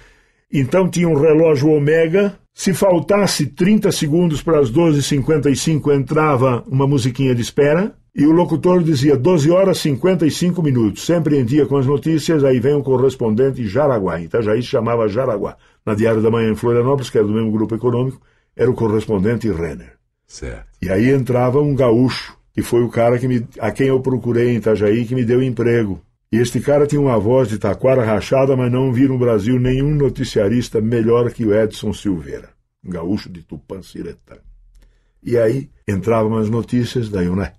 Então 0.52 0.90
tinha 0.90 1.08
um 1.08 1.14
relógio 1.20 1.70
Omega. 1.70 2.34
Se 2.52 2.74
faltasse 2.74 3.46
30 3.46 3.92
segundos 3.92 4.42
para 4.42 4.60
as 4.60 4.72
12h55, 4.72 5.94
entrava 5.94 6.64
uma 6.68 6.88
musiquinha 6.88 7.36
de 7.36 7.42
espera. 7.42 7.94
E 8.16 8.26
o 8.26 8.32
locutor 8.32 8.82
dizia 8.84 9.16
12 9.16 9.52
horas 9.52 9.78
55 9.78 10.64
minutos. 10.64 11.06
Sempre 11.06 11.38
em 11.38 11.46
dia 11.46 11.68
com 11.68 11.78
as 11.78 11.86
notícias, 11.86 12.44
aí 12.44 12.60
vem 12.60 12.74
o 12.74 12.82
correspondente 12.84 13.66
Jaraguá. 13.68 14.20
Itajaí 14.20 14.64
se 14.64 14.68
chamava 14.68 15.08
Jaraguá. 15.08 15.56
Na 15.86 15.94
Diário 15.94 16.22
da 16.22 16.32
Manhã 16.32 16.50
em 16.52 16.56
Florianópolis, 16.56 17.10
que 17.12 17.20
era 17.20 17.28
do 17.28 17.34
mesmo 17.34 17.52
grupo 17.52 17.76
econômico, 17.76 18.20
era 18.58 18.70
o 18.70 18.74
correspondente 18.74 19.48
Renner. 19.50 19.99
Certo. 20.30 20.68
E 20.80 20.90
aí 20.90 21.10
entrava 21.10 21.60
um 21.60 21.76
gaúcho, 21.76 22.38
que 22.54 22.62
foi 22.62 22.84
o 22.84 22.90
cara 22.90 23.18
que 23.18 23.28
me, 23.28 23.46
a 23.60 23.72
quem 23.72 23.88
eu 23.88 24.00
procurei 24.00 24.52
em 24.52 24.58
Itajaí, 24.58 25.04
que 25.06 25.16
me 25.16 25.26
deu 25.26 25.42
emprego. 25.42 26.00
E 26.32 26.38
este 26.38 26.62
cara 26.62 26.86
tinha 26.86 27.02
uma 27.02 27.20
voz 27.20 27.50
de 27.50 27.58
taquara 27.58 28.06
rachada, 28.06 28.56
mas 28.56 28.72
não 28.72 28.94
vi 28.94 29.08
no 29.08 29.18
Brasil 29.18 29.60
nenhum 29.60 29.96
noticiarista 29.96 30.80
melhor 30.80 31.32
que 31.32 31.44
o 31.44 31.54
Edson 31.54 31.92
Silveira, 31.92 32.50
um 32.86 32.92
gaúcho 32.92 33.28
de 33.28 33.42
Tupanciretã. 33.42 34.36
E 35.24 35.36
aí 35.36 35.68
entravam 35.88 36.38
as 36.38 36.48
notícias 36.48 37.10
da 37.10 37.20
UNE. 37.22 37.50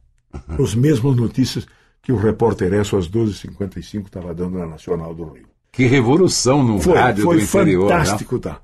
As 0.56 0.74
mesmas 0.76 1.16
notícias 1.16 1.66
que 2.00 2.12
o 2.12 2.16
repórter 2.16 2.72
Esso 2.72 2.96
às 2.96 3.09
12h55 3.11 4.06
estava 4.06 4.33
dando 4.33 4.59
na 4.59 4.66
Nacional 4.66 5.12
do 5.12 5.24
Rio. 5.24 5.48
Que 5.72 5.87
revolução 5.87 6.62
no 6.62 6.80
Foi, 6.80 6.96
rádio 6.96 7.24
foi 7.24 7.38
do 7.38 7.42
interior. 7.42 7.90
né? 7.90 7.98
fantástico, 7.98 8.38
tá? 8.38 8.61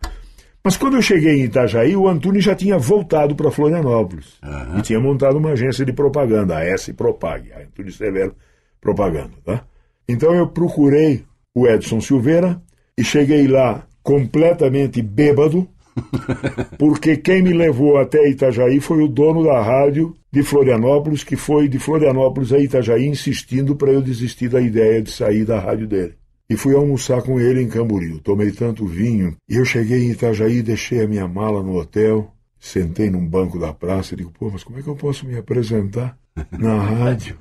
Mas 0.67 0.77
quando 0.77 0.97
eu 0.97 1.03
cheguei 1.03 1.43
em 1.43 1.45
Itajaí, 1.45 1.95
o 1.95 2.09
Antunes 2.09 2.43
já 2.43 2.53
tinha 2.53 2.77
voltado 2.77 3.37
para 3.37 3.53
Florianópolis. 3.53 4.37
E 4.77 4.83
tinha 4.83 4.99
montado 4.99 5.39
uma 5.39 5.51
agência 5.51 5.85
de 5.85 5.93
propaganda, 5.93 6.57
a 6.57 6.65
S 6.65 6.93
Propag, 6.93 7.53
a 7.53 7.61
Antunes 7.61 7.95
Severo 7.95 8.35
Propaganda, 8.81 9.31
tá? 9.45 9.63
Então 10.09 10.35
eu 10.35 10.49
procurei 10.49 11.23
o 11.55 11.69
Edson 11.69 12.01
Silveira 12.01 12.61
e 12.99 13.05
cheguei 13.05 13.47
lá 13.47 13.87
completamente 14.03 15.01
bêbado, 15.01 15.69
porque 16.77 17.17
quem 17.17 17.43
me 17.43 17.53
levou 17.53 17.97
até 17.99 18.29
Itajaí 18.29 18.81
foi 18.81 19.05
o 19.05 19.09
dono 19.09 19.45
da 19.45 19.63
rádio 19.63 20.17
de 20.33 20.43
Florianópolis, 20.43 21.23
que 21.23 21.37
foi 21.37 21.69
de 21.69 21.79
Florianópolis 21.79 22.53
a 22.53 22.59
Itajaí 22.59 23.07
insistindo 23.07 23.77
para 23.77 23.93
eu 23.93 24.03
desistir 24.03 24.49
da 24.49 24.61
ideia 24.61 25.01
de 25.01 25.13
sair 25.13 25.45
da 25.45 25.61
rádio 25.61 25.87
dele. 25.87 26.15
E 26.49 26.57
fui 26.57 26.75
almoçar 26.75 27.23
com 27.23 27.41
ele 27.41 27.61
em 27.61 27.69
Camboriú. 27.69 28.21
Tomei 28.21 28.53
tanto 28.53 28.87
vinho. 28.87 29.37
E 29.49 29.57
eu 29.57 29.65
cheguei 29.65 30.05
em 30.05 30.11
Itajaí, 30.11 30.63
deixei 30.63 31.03
a 31.03 31.09
minha 31.09 31.27
mala 31.27 31.63
no 31.63 31.77
hotel, 31.77 32.33
sentei 32.59 33.11
num 33.11 33.27
banco 33.27 33.59
da 33.59 33.73
praça 33.73 34.15
e 34.15 34.19
digo, 34.19 34.31
pô, 34.31 34.51
mas 34.51 34.63
como 34.63 34.79
é 34.79 34.83
que 34.83 34.89
eu 34.89 34.95
posso 34.97 35.27
me 35.27 35.37
apresentar 35.37 36.17
na 36.53 36.79
rádio? 36.83 37.37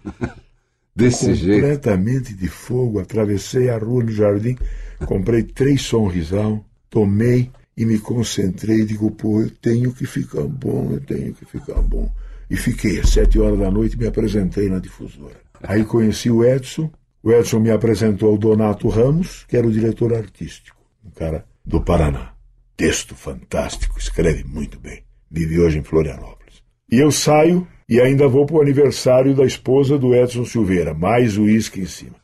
Desse 0.95 1.33
jeito. 1.35 1.61
completamente 1.61 2.33
de 2.33 2.47
fogo. 2.47 2.99
Atravessei 2.99 3.69
a 3.69 3.77
rua 3.77 4.03
no 4.03 4.11
jardim, 4.11 4.57
comprei 5.05 5.43
três 5.43 5.81
sonrisal, 5.81 6.65
tomei 6.89 7.51
e 7.77 7.85
me 7.85 7.99
concentrei. 7.99 8.85
Digo, 8.85 9.11
pô, 9.11 9.41
eu 9.41 9.49
tenho 9.49 9.93
que 9.93 10.07
ficar 10.07 10.43
bom, 10.43 10.89
eu 10.93 11.01
tenho 11.01 11.33
que 11.33 11.45
ficar 11.45 11.81
bom. 11.81 12.09
E 12.49 12.55
fiquei 12.55 12.99
às 12.99 13.09
sete 13.09 13.39
horas 13.39 13.59
da 13.59 13.69
noite 13.69 13.97
me 13.97 14.07
apresentei 14.07 14.69
na 14.69 14.79
difusora. 14.79 15.35
Aí 15.61 15.83
conheci 15.83 16.29
o 16.29 16.43
Edson. 16.43 16.89
O 17.25 17.31
Edson 17.31 17.59
me 17.59 17.71
apresentou 17.71 18.29
ao 18.29 18.38
Donato 18.38 18.88
Ramos, 18.88 19.45
que 19.47 19.57
era 19.57 19.65
o 19.65 19.71
diretor 19.71 20.13
artístico, 20.13 20.77
um 21.03 21.09
cara 21.09 21.43
do 21.65 21.81
Paraná. 21.81 22.33
Texto 22.77 23.15
fantástico, 23.15 23.97
escreve 23.97 24.43
muito 24.43 24.79
bem. 24.79 25.01
Vive 25.31 25.59
hoje 25.59 25.79
em 25.79 25.83
Florianópolis. 25.83 26.61
E 26.88 26.99
eu 26.99 27.11
saio 27.11 27.67
e 27.89 27.99
ainda 27.99 28.27
vou 28.27 28.45
para 28.45 28.57
o 28.57 28.61
aniversário 28.61 29.33
da 29.33 29.43
esposa 29.43 29.97
do 29.97 30.13
Edson 30.13 30.45
Silveira, 30.45 30.93
mais 30.93 31.35
uísque 31.35 31.81
em 31.81 31.88
cima. 31.88 32.15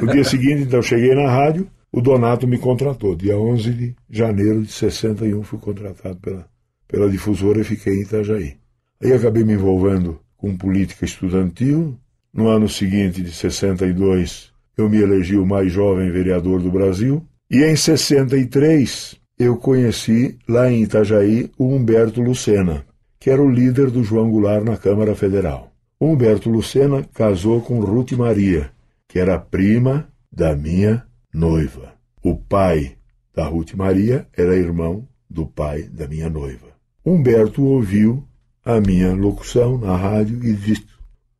No 0.00 0.12
dia 0.12 0.22
seguinte, 0.22 0.62
então, 0.62 0.80
cheguei 0.80 1.16
na 1.16 1.28
rádio, 1.28 1.68
o 1.90 2.00
Donato 2.00 2.46
me 2.46 2.56
contratou. 2.56 3.16
Dia 3.16 3.36
11 3.36 3.72
de 3.72 3.96
janeiro 4.08 4.62
de 4.62 4.70
61 4.70 5.42
fui 5.42 5.58
contratado 5.58 6.16
pela, 6.18 6.46
pela 6.86 7.10
difusora 7.10 7.60
e 7.60 7.64
fiquei 7.64 7.94
em 7.96 8.02
Itajaí. 8.02 8.56
Aí 9.02 9.12
acabei 9.12 9.42
me 9.42 9.54
envolvendo 9.54 10.20
com 10.36 10.56
política 10.56 11.04
estudantil. 11.04 11.98
No 12.34 12.48
ano 12.48 12.68
seguinte, 12.68 13.22
de 13.22 13.30
62, 13.30 14.50
eu 14.76 14.90
me 14.90 14.98
elegi 14.98 15.36
o 15.36 15.46
mais 15.46 15.72
jovem 15.72 16.10
vereador 16.10 16.60
do 16.60 16.68
Brasil. 16.68 17.24
E 17.48 17.62
em 17.62 17.76
63, 17.76 19.14
eu 19.38 19.56
conheci, 19.56 20.36
lá 20.48 20.68
em 20.68 20.82
Itajaí, 20.82 21.48
o 21.56 21.68
Humberto 21.68 22.20
Lucena, 22.20 22.84
que 23.20 23.30
era 23.30 23.40
o 23.40 23.48
líder 23.48 23.88
do 23.88 24.02
João 24.02 24.28
Goulart 24.30 24.64
na 24.64 24.76
Câmara 24.76 25.14
Federal. 25.14 25.72
Humberto 26.00 26.50
Lucena 26.50 27.04
casou 27.14 27.60
com 27.60 27.78
Ruth 27.78 28.12
Maria, 28.12 28.68
que 29.06 29.20
era 29.20 29.38
prima 29.38 30.08
da 30.32 30.56
minha 30.56 31.04
noiva. 31.32 31.94
O 32.20 32.36
pai 32.36 32.96
da 33.32 33.46
Ruth 33.46 33.74
Maria 33.74 34.26
era 34.36 34.56
irmão 34.56 35.06
do 35.30 35.46
pai 35.46 35.84
da 35.84 36.08
minha 36.08 36.28
noiva. 36.28 36.66
Humberto 37.06 37.64
ouviu 37.64 38.24
a 38.64 38.80
minha 38.80 39.12
locução 39.12 39.78
na 39.78 39.96
rádio 39.96 40.44
e 40.44 40.52
disse: 40.52 40.84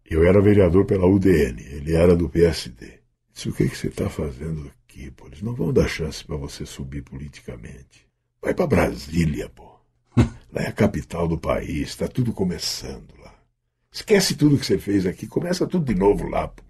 Eu 0.08 0.26
era 0.26 0.40
vereador 0.40 0.84
pela 0.84 1.06
UDN, 1.06 1.62
ele 1.62 1.94
era 1.94 2.14
do 2.14 2.28
PSD. 2.28 3.00
Disse: 3.32 3.48
O 3.48 3.52
que, 3.52 3.68
que 3.68 3.76
você 3.76 3.88
está 3.88 4.08
fazendo 4.08 4.70
aqui, 4.84 5.10
pô? 5.10 5.26
Eles 5.26 5.42
não 5.42 5.54
vão 5.54 5.72
dar 5.72 5.88
chance 5.88 6.24
para 6.24 6.36
você 6.36 6.66
subir 6.66 7.02
politicamente. 7.02 8.06
Vai 8.40 8.54
para 8.54 8.66
Brasília, 8.66 9.48
pô. 9.48 9.80
Lá 10.52 10.62
é 10.62 10.68
a 10.68 10.72
capital 10.72 11.26
do 11.26 11.38
país, 11.38 11.88
está 11.88 12.06
tudo 12.06 12.32
começando 12.32 13.12
lá. 13.20 13.34
Esquece 13.90 14.36
tudo 14.36 14.58
que 14.58 14.66
você 14.66 14.78
fez 14.78 15.06
aqui, 15.06 15.26
começa 15.26 15.66
tudo 15.66 15.84
de 15.84 15.98
novo 15.98 16.28
lá, 16.28 16.46
pô. 16.48 16.62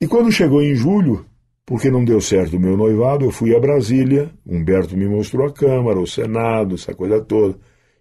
E 0.00 0.06
quando 0.06 0.30
chegou 0.30 0.62
em 0.62 0.74
julho, 0.74 1.26
porque 1.64 1.90
não 1.90 2.04
deu 2.04 2.20
certo 2.20 2.56
o 2.56 2.60
meu 2.60 2.76
noivado, 2.76 3.24
eu 3.24 3.30
fui 3.30 3.54
a 3.54 3.60
Brasília, 3.60 4.30
Humberto 4.46 4.96
me 4.96 5.08
mostrou 5.08 5.46
a 5.46 5.52
Câmara, 5.52 5.98
o 5.98 6.06
Senado, 6.06 6.76
essa 6.76 6.94
coisa 6.94 7.20
toda. 7.20 7.58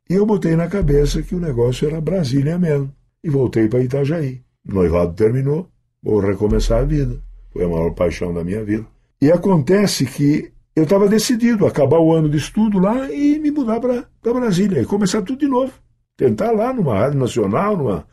E 0.09 0.13
eu 0.13 0.25
botei 0.25 0.55
na 0.55 0.67
cabeça 0.67 1.23
que 1.23 1.33
o 1.33 1.39
negócio 1.39 1.87
era 1.87 1.99
Brasília 1.99 2.59
mesmo. 2.59 2.93
E 3.23 3.29
voltei 3.29 3.67
para 3.67 3.81
Itajaí. 3.81 4.43
Noivado 4.65 5.13
terminou, 5.13 5.69
vou 6.01 6.19
recomeçar 6.19 6.81
a 6.81 6.85
vida. 6.85 7.21
Foi 7.51 7.63
a 7.63 7.67
maior 7.67 7.91
paixão 7.93 8.33
da 8.33 8.43
minha 8.43 8.63
vida. 8.63 8.85
E 9.21 9.31
acontece 9.31 10.05
que 10.05 10.51
eu 10.75 10.83
estava 10.83 11.07
decidido 11.07 11.65
a 11.65 11.69
acabar 11.69 11.99
o 11.99 12.13
ano 12.13 12.29
de 12.29 12.37
estudo 12.37 12.79
lá 12.79 13.09
e 13.09 13.39
me 13.39 13.49
mudar 13.49 13.79
para 13.79 14.05
Brasília 14.33 14.81
e 14.81 14.85
começar 14.85 15.21
tudo 15.21 15.39
de 15.39 15.47
novo. 15.47 15.71
Tentar 16.17 16.51
lá 16.51 16.73
numa 16.73 16.97
rádio 16.97 17.19
nacional, 17.19 17.77
numa, 17.77 18.05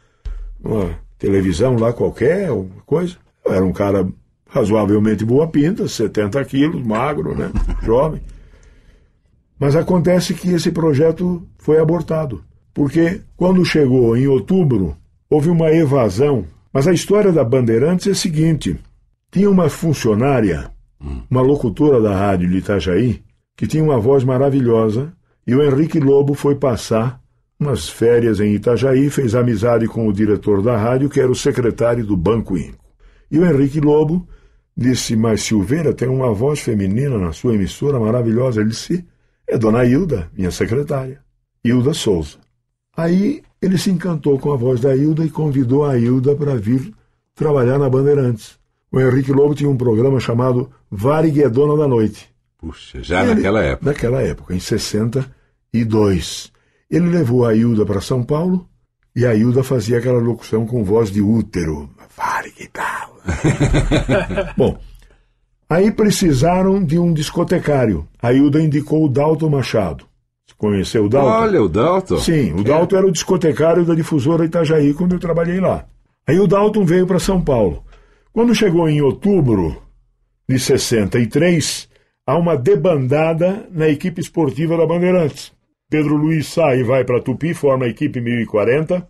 numa 0.63 0.99
televisão 1.19 1.77
lá 1.77 1.93
qualquer, 1.93 2.49
alguma 2.49 2.83
coisa. 2.83 3.17
Eu 3.45 3.53
era 3.53 3.65
um 3.65 3.73
cara 3.73 4.09
razoavelmente 4.49 5.25
boa 5.25 5.49
pinta, 5.49 5.89
70 5.89 6.45
quilos, 6.45 6.87
magro, 6.87 7.37
né? 7.37 7.51
Jovem. 7.83 8.21
Mas 9.59 9.75
acontece 9.75 10.35
que 10.35 10.51
esse 10.51 10.71
projeto 10.71 11.47
foi 11.59 11.79
abortado. 11.79 12.45
Porque 12.75 13.21
quando 13.37 13.65
chegou 13.65 14.17
em 14.17 14.27
outubro, 14.27 14.97
houve 15.33 15.49
uma 15.49 15.73
evasão. 15.73 16.45
Mas 16.71 16.87
a 16.87 16.93
história 16.93 17.33
da 17.33 17.43
Bandeirantes 17.43 18.07
é 18.07 18.11
a 18.11 18.15
seguinte: 18.15 18.79
tinha 19.31 19.49
uma 19.49 19.71
funcionária, 19.71 20.71
uma 21.31 21.41
locutora 21.41 22.01
da 22.01 22.15
rádio 22.15 22.51
de 22.51 22.59
Itajaí, 22.59 23.23
que 23.57 23.67
tinha 23.67 23.83
uma 23.83 23.99
voz 23.99 24.25
maravilhosa, 24.25 25.13
e 25.47 25.55
o 25.55 25.63
Henrique 25.63 25.99
Lobo 25.99 26.35
foi 26.35 26.55
passar 26.57 27.21
umas 27.59 27.89
férias 27.89 28.41
em 28.41 28.55
Itajaí, 28.55 29.09
fez 29.09 29.35
amizade 29.35 29.87
com 29.87 30.07
o 30.07 30.13
diretor 30.13 30.61
da 30.63 30.77
rádio, 30.77 31.09
que 31.09 31.21
era 31.21 31.31
o 31.31 31.35
secretário 31.35 32.05
do 32.05 32.17
Banco 32.17 32.57
Inco. 32.57 32.85
E 33.31 33.39
o 33.39 33.47
Henrique 33.47 33.81
Lobo 33.81 34.29
disse: 34.77 35.17
Mas 35.17 35.43
Silveira 35.43 35.95
tem 35.95 36.09
uma 36.09 36.33
voz 36.35 36.61
feminina 36.61 37.17
na 37.17 37.33
sua 37.33 37.55
emissora 37.55 37.99
maravilhosa. 37.99 38.61
Ele 38.61 38.71
disse: 38.71 39.07
É 39.49 39.57
Dona 39.57 39.85
Hilda, 39.85 40.31
minha 40.37 40.51
secretária. 40.51 41.21
Hilda 41.65 41.95
Souza. 41.95 42.39
Aí 42.97 43.43
ele 43.61 43.79
se 43.79 43.91
encantou 43.91 44.39
com 44.39 44.53
a 44.53 44.57
voz 44.57 44.81
da 44.81 44.95
Hilda 44.95 45.25
e 45.25 45.31
convidou 45.31 45.85
a 45.85 45.97
Hilda 45.99 46.35
para 46.35 46.55
vir 46.57 46.93
trabalhar 47.35 47.79
na 47.79 47.89
Bandeirantes. 47.89 48.59
O 48.91 49.01
Henrique 49.01 49.33
Lobo 49.33 49.55
tinha 49.55 49.71
um 49.71 49.77
programa 49.77 50.21
chamado 50.21 50.71
Varig 50.91 51.43
é 51.43 51.49
Dona 51.49 51.77
da 51.81 51.89
Noite. 51.89 52.29
Puxa, 52.59 53.03
já 53.03 53.23
Ele- 53.25 53.37
naquela 53.37 53.63
época. 53.63 53.87
Naquela 53.91 54.23
época, 54.23 54.55
em 54.55 54.61
62. 54.61 56.53
Ele 56.91 57.09
levou 57.09 57.47
a 57.47 57.55
Hilda 57.55 57.87
para 57.87 58.01
São 58.01 58.23
Paulo 58.23 58.69
e 59.17 59.25
a 59.25 59.35
Hilda 59.35 59.63
fazia 59.63 59.99
aquela 59.99 60.19
locução 60.21 60.67
com 60.67 60.85
voz 60.85 61.11
de 61.11 61.23
útero. 61.23 61.89
Varig 62.15 62.69
tal. 62.73 63.17
Bom, 64.57 64.79
aí 65.69 65.91
precisaram 65.91 66.85
de 66.85 66.99
um 66.99 67.13
discotecário. 67.15 68.07
A 68.21 68.33
Hilda 68.33 68.61
indicou 68.61 69.05
o 69.05 69.09
Dalton 69.09 69.49
Machado. 69.49 70.05
Conheceu 70.57 71.07
o 71.07 71.09
Dalton? 71.09 71.31
Olha, 71.31 71.63
o 71.63 71.69
Dalton. 71.69 72.19
Sim, 72.19 72.53
o 72.53 72.63
Dalton 72.63 72.97
era 72.97 73.07
o 73.07 73.13
discotecário 73.13 73.85
da 73.85 73.95
difusora 73.95 74.45
Itajaí 74.45 74.95
quando 74.95 75.15
eu 75.15 75.19
trabalhei 75.19 75.61
lá. 75.61 75.85
Aí 76.27 76.39
o 76.39 76.47
Dalton 76.47 76.85
veio 76.85 77.07
para 77.07 77.19
São 77.19 77.41
Paulo. 77.41 77.85
Quando 78.33 78.55
chegou 78.55 78.89
em 78.89 79.03
outubro 79.03 79.83
de 80.49 80.59
63, 80.59 81.89
há 82.27 82.37
uma 82.37 82.57
debandada 82.57 83.67
na 83.71 83.89
equipe 83.89 84.21
esportiva 84.21 84.77
da 84.77 84.87
Bandeirantes. 84.87 85.53
Pedro 85.91 86.17
Luiz 86.17 86.47
sai 86.47 86.81
e 86.81 86.85
vai 86.85 87.05
para 87.05 87.21
Tupi, 87.21 87.53
forma 87.53 87.85
a 87.85 87.89
equipe 87.89 88.21
1040. 88.21 89.07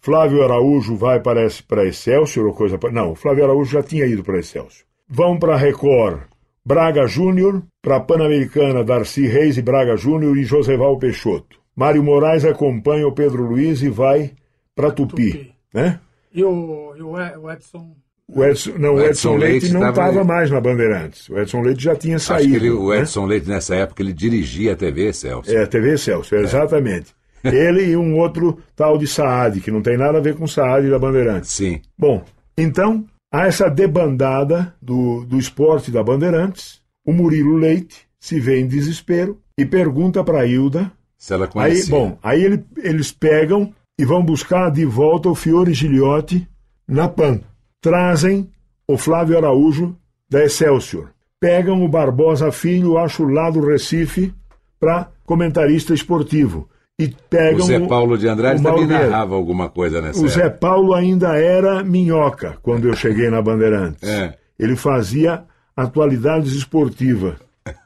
Flávio 0.00 0.42
Araújo 0.42 0.96
vai 0.96 1.20
parece 1.20 1.62
para 1.62 1.86
Excelsior 1.86 2.46
ou 2.46 2.54
coisa 2.54 2.78
não, 2.92 3.12
o 3.12 3.14
Flávio 3.14 3.44
Araújo 3.44 3.72
já 3.72 3.82
tinha 3.82 4.06
ido 4.06 4.22
para 4.22 4.38
Excelsior. 4.38 4.86
Vão 5.08 5.38
para 5.38 5.56
Record 5.56 6.20
Braga 6.64 7.06
Júnior, 7.06 7.62
para 7.82 7.96
a 7.96 8.00
Pan-Americana 8.00 8.84
Darcy 8.84 9.26
Reis 9.26 9.56
e 9.58 9.62
Braga 9.62 9.96
Júnior 9.96 10.36
e 10.36 10.44
Joseval 10.44 10.96
Peixoto. 10.98 11.56
Mário 11.74 12.02
Moraes 12.02 12.44
acompanha 12.44 13.06
o 13.06 13.12
Pedro 13.12 13.42
Luiz 13.44 13.82
e 13.82 13.88
vai 13.88 14.32
para 14.74 14.90
Tupi, 14.90 15.32
Tupi. 15.32 15.52
né? 15.74 15.98
E 16.34 16.44
o, 16.44 16.94
e 16.96 17.02
o 17.02 17.50
Edson. 17.50 17.94
O 18.28 18.42
Edson, 18.44 18.72
não, 18.78 18.94
o 18.94 19.00
Edson, 19.00 19.08
Edson 19.10 19.36
Leite, 19.36 19.52
Leite 19.64 19.72
não 19.72 19.80
tava 19.80 19.90
estava 20.10 20.24
mais 20.24 20.50
na 20.50 20.60
Bandeirantes. 20.60 21.28
O 21.28 21.38
Edson 21.38 21.60
Leite 21.60 21.82
já 21.82 21.96
tinha 21.96 22.16
Acho 22.16 22.26
saído. 22.26 22.50
que 22.50 22.56
ele- 22.56 22.70
o 22.70 22.90
né? 22.90 23.00
Edson 23.00 23.26
Leite, 23.26 23.48
nessa 23.48 23.74
época, 23.74 24.02
ele 24.02 24.12
dirigia 24.12 24.72
a 24.72 24.76
TV, 24.76 25.12
Celso. 25.12 25.50
É, 25.54 25.66
TV 25.66 25.98
Celso, 25.98 26.34
exatamente. 26.36 27.12
Ele 27.44 27.86
e 27.90 27.96
um 27.96 28.16
outro 28.18 28.56
tal 28.76 28.96
de 28.96 29.04
Saad, 29.08 29.60
que 29.60 29.70
não 29.72 29.82
tem 29.82 29.96
nada 29.98 30.18
a 30.18 30.20
ver 30.20 30.36
com 30.36 30.46
Saad 30.46 30.88
da 30.88 30.96
Bandeirantes. 30.96 31.50
Sim. 31.50 31.80
Bom, 31.98 32.22
então, 32.56 33.04
há 33.32 33.46
essa 33.46 33.68
debandada 33.70 34.74
do, 34.80 35.24
do 35.24 35.38
esporte 35.38 35.90
da 35.90 36.02
Bandeirantes. 36.02 36.80
O 37.04 37.12
Murilo 37.12 37.56
Leite 37.56 38.06
se 38.20 38.38
vê 38.38 38.60
em 38.60 38.66
desespero 38.68 39.40
e 39.58 39.64
pergunta 39.66 40.22
para 40.22 40.40
a 40.42 40.46
Hilda. 40.46 40.92
Se 41.18 41.32
ela 41.32 41.46
Aí, 41.46 41.50
conhecia. 41.50 41.90
bom, 41.94 42.18
aí 42.22 42.44
ele- 42.44 42.64
eles 42.76 43.10
pegam 43.10 43.72
e 43.98 44.04
vão 44.04 44.22
buscar 44.24 44.70
de 44.70 44.84
volta 44.84 45.28
o 45.28 45.34
Fiore 45.34 45.72
Giliotti 45.74 46.46
na 46.86 47.08
PAN. 47.08 47.40
Trazem 47.80 48.48
o 48.86 48.96
Flávio 48.96 49.36
Araújo 49.36 49.96
da 50.30 50.44
Excelsior. 50.44 51.10
Pegam 51.40 51.84
o 51.84 51.88
Barbosa 51.88 52.52
Filho, 52.52 52.98
acho 52.98 53.24
lá 53.24 53.50
do 53.50 53.60
Recife, 53.64 54.32
para 54.78 55.10
comentarista 55.24 55.92
esportivo. 55.94 56.68
E 57.02 57.16
pegam 57.28 57.64
o 57.64 57.66
Zé 57.66 57.80
Paulo 57.80 58.16
de 58.16 58.28
Andrade 58.28 58.62
também 58.62 58.86
narrava 58.86 59.34
alguma 59.34 59.68
coisa 59.68 60.00
nessa 60.00 60.22
O 60.22 60.28
Zé. 60.28 60.48
Paulo 60.48 60.94
ainda 60.94 61.36
era 61.36 61.82
minhoca 61.82 62.56
quando 62.62 62.86
eu 62.86 62.94
cheguei 62.94 63.28
na 63.28 63.42
Bandeirantes. 63.42 64.08
É. 64.08 64.36
Ele 64.56 64.76
fazia 64.76 65.44
atualidades 65.76 66.52
esportivas 66.52 67.34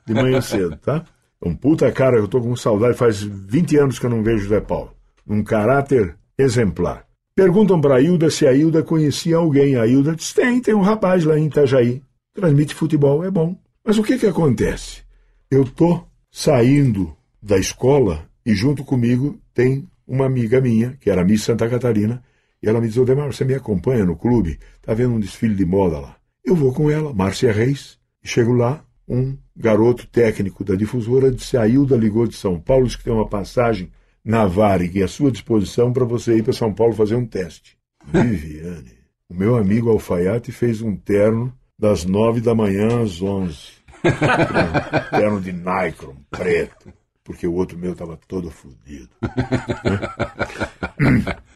de 0.07 0.12
manhã 0.12 0.40
cedo, 0.42 0.76
tá? 0.76 1.02
Um 1.42 1.55
puta 1.55 1.90
cara, 1.90 2.18
eu 2.18 2.29
tô 2.29 2.40
com 2.40 2.55
saudade, 2.55 2.96
faz 2.96 3.22
20 3.22 3.76
anos 3.79 3.98
que 3.98 4.05
eu 4.05 4.11
não 4.11 4.22
vejo 4.22 4.44
o 4.44 4.48
Zé 4.48 4.61
Paulo. 4.61 4.92
Um 5.26 5.42
caráter 5.42 6.14
exemplar. 6.38 7.05
Perguntam 7.35 7.81
para 7.81 7.96
a 7.96 8.00
Hilda 8.00 8.29
se 8.31 8.46
a 8.46 8.52
Hilda 8.52 8.83
conhecia 8.83 9.37
alguém. 9.37 9.76
A 9.76 9.87
Hilda 9.87 10.14
diz: 10.14 10.33
tem, 10.33 10.61
tem 10.61 10.74
um 10.74 10.83
rapaz 10.83 11.24
lá 11.24 11.38
em 11.38 11.46
Itajaí. 11.46 12.02
Transmite 12.35 12.74
futebol, 12.74 13.24
é 13.24 13.31
bom. 13.31 13.57
Mas 13.85 13.96
o 13.96 14.02
que 14.02 14.18
que 14.18 14.26
acontece? 14.26 15.02
Eu 15.50 15.64
tô 15.64 16.02
saindo 16.31 17.16
da 17.42 17.57
escola 17.57 18.25
e 18.46 18.54
junto 18.54 18.85
comigo 18.85 19.40
tem 19.52 19.88
uma 20.06 20.24
amiga 20.24 20.61
minha, 20.61 20.96
que 21.00 21.11
era 21.11 21.24
Miss 21.24 21.42
Santa 21.42 21.68
Catarina, 21.68 22.22
e 22.62 22.68
ela 22.68 22.80
me 22.80 22.87
diz, 22.87 22.96
Odemar, 22.96 23.26
você 23.26 23.44
me 23.44 23.54
acompanha 23.54 24.04
no 24.04 24.16
clube? 24.16 24.61
Tá 24.80 24.94
vendo 24.94 25.14
um 25.14 25.20
desfile 25.20 25.56
de 25.56 25.66
moda 25.66 25.98
lá. 25.98 26.16
Eu 26.44 26.54
vou 26.54 26.72
com 26.72 26.88
ela, 26.88 27.12
Márcia 27.12 27.52
Reis, 27.52 27.98
e 28.22 28.28
chego 28.28 28.52
lá, 28.52 28.85
um 29.09 29.37
garoto 29.56 30.06
técnico 30.06 30.62
da 30.62 30.76
difusora 30.76 31.30
disse, 31.30 31.56
a 31.56 31.66
Hilda 31.66 31.96
ligou 31.96 32.26
de 32.26 32.37
São 32.37 32.61
Paulo, 32.61 32.85
disse 32.87 32.98
que 32.98 33.04
tem 33.04 33.12
uma 33.12 33.28
passagem 33.28 33.90
na 34.24 34.46
Varig 34.46 35.02
à 35.02 35.09
sua 35.09 35.30
disposição 35.30 35.92
para 35.92 36.04
você 36.04 36.37
ir 36.37 36.44
para 36.44 36.52
São 36.52 36.72
Paulo 36.72 36.92
fazer 36.92 37.16
um 37.16 37.26
teste. 37.26 37.76
Viviane, 38.06 38.92
o 39.28 39.35
meu 39.35 39.56
amigo 39.56 39.90
Alfaiate 39.90 40.52
fez 40.52 40.80
um 40.82 40.96
terno 40.96 41.52
das 41.76 42.04
nove 42.04 42.40
da 42.40 42.54
manhã 42.54 43.02
às 43.02 43.20
onze. 43.20 43.74
Um 44.06 45.18
terno 45.18 45.40
de 45.40 45.52
Nikron, 45.52 46.14
preto, 46.30 46.92
porque 47.26 47.46
o 47.46 47.52
outro 47.54 47.76
meu 47.76 47.92
estava 47.92 48.18
todo 48.26 48.50
fodido. 48.50 49.10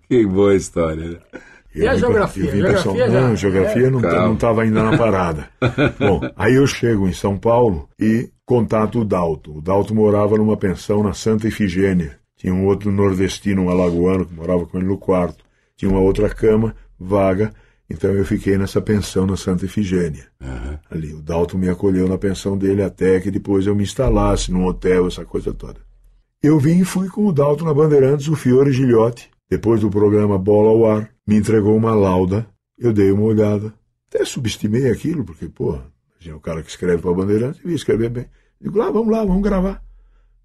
Que 0.08 0.26
boa 0.26 0.54
história, 0.56 1.08
né? 1.10 1.18
E 1.72 1.86
a 1.86 1.94
geografia? 1.94 2.42
eu 2.44 2.50
vim 2.50 2.56
Geografia 2.58 2.82
São... 2.82 2.96
já- 2.96 3.20
Não, 3.20 3.36
geografia 3.36 3.90
não 3.90 4.00
Calma. 4.00 4.34
estava 4.34 4.62
ainda 4.62 4.82
na 4.82 4.98
parada. 4.98 5.48
Bom, 6.00 6.20
aí 6.36 6.54
eu 6.54 6.66
chego 6.66 7.08
em 7.08 7.12
São 7.12 7.38
Paulo 7.38 7.88
e 7.98 8.28
contato 8.44 9.00
o 9.00 9.04
Dalto. 9.04 9.56
O 9.56 9.60
Dalto 9.62 9.94
morava 9.94 10.36
numa 10.36 10.56
pensão 10.56 11.02
na 11.04 11.12
Santa 11.12 11.46
Ifigênia. 11.46 12.18
Tinha 12.36 12.52
um 12.52 12.66
outro 12.66 12.90
nordestino, 12.90 13.62
um 13.62 13.70
alagoano, 13.70 14.26
que 14.26 14.34
morava 14.34 14.66
com 14.66 14.78
ele 14.78 14.88
no 14.88 14.98
quarto. 14.98 15.44
Tinha 15.76 15.90
uma 15.90 16.00
outra 16.00 16.28
cama 16.28 16.74
vaga, 16.98 17.52
então 17.90 18.10
eu 18.12 18.24
fiquei 18.24 18.56
nessa 18.56 18.80
pensão 18.80 19.26
na 19.26 19.36
Santa 19.36 19.64
Ifigênia. 19.64 20.28
Ali, 20.88 21.12
o 21.12 21.20
Dalton 21.20 21.58
me 21.58 21.68
acolheu 21.68 22.08
na 22.08 22.16
pensão 22.16 22.56
dele 22.56 22.82
até 22.82 23.18
que 23.18 23.30
depois 23.30 23.66
eu 23.66 23.74
me 23.74 23.82
instalasse 23.82 24.52
num 24.52 24.64
hotel, 24.64 25.08
essa 25.08 25.24
coisa 25.24 25.52
toda. 25.52 25.80
Eu 26.40 26.58
vim 26.58 26.80
e 26.80 26.84
fui 26.84 27.08
com 27.08 27.26
o 27.26 27.32
Dalton 27.32 27.64
na 27.64 27.74
Bandeirantes, 27.74 28.28
o 28.28 28.36
Fiore 28.36 28.72
Gilhote. 28.72 29.28
Depois 29.50 29.80
do 29.80 29.90
programa 29.90 30.38
Bola 30.38 30.70
ao 30.70 30.86
Ar, 30.86 31.10
me 31.26 31.36
entregou 31.36 31.76
uma 31.76 31.92
lauda, 31.92 32.46
eu 32.78 32.92
dei 32.92 33.10
uma 33.10 33.24
olhada. 33.24 33.74
Até 34.08 34.24
subestimei 34.24 34.88
aquilo, 34.88 35.24
porque, 35.24 35.48
pô, 35.48 35.76
imagina 36.14 36.36
o 36.36 36.40
cara 36.40 36.62
que 36.62 36.70
escreve 36.70 37.02
para 37.02 37.10
a 37.10 37.14
Bandeirantes, 37.14 37.60
devia 37.60 37.74
escrever 37.74 38.10
bem. 38.10 38.26
Digo, 38.60 38.78
lá, 38.78 38.90
vamos 38.90 39.10
lá, 39.10 39.24
vamos 39.24 39.42
gravar. 39.42 39.82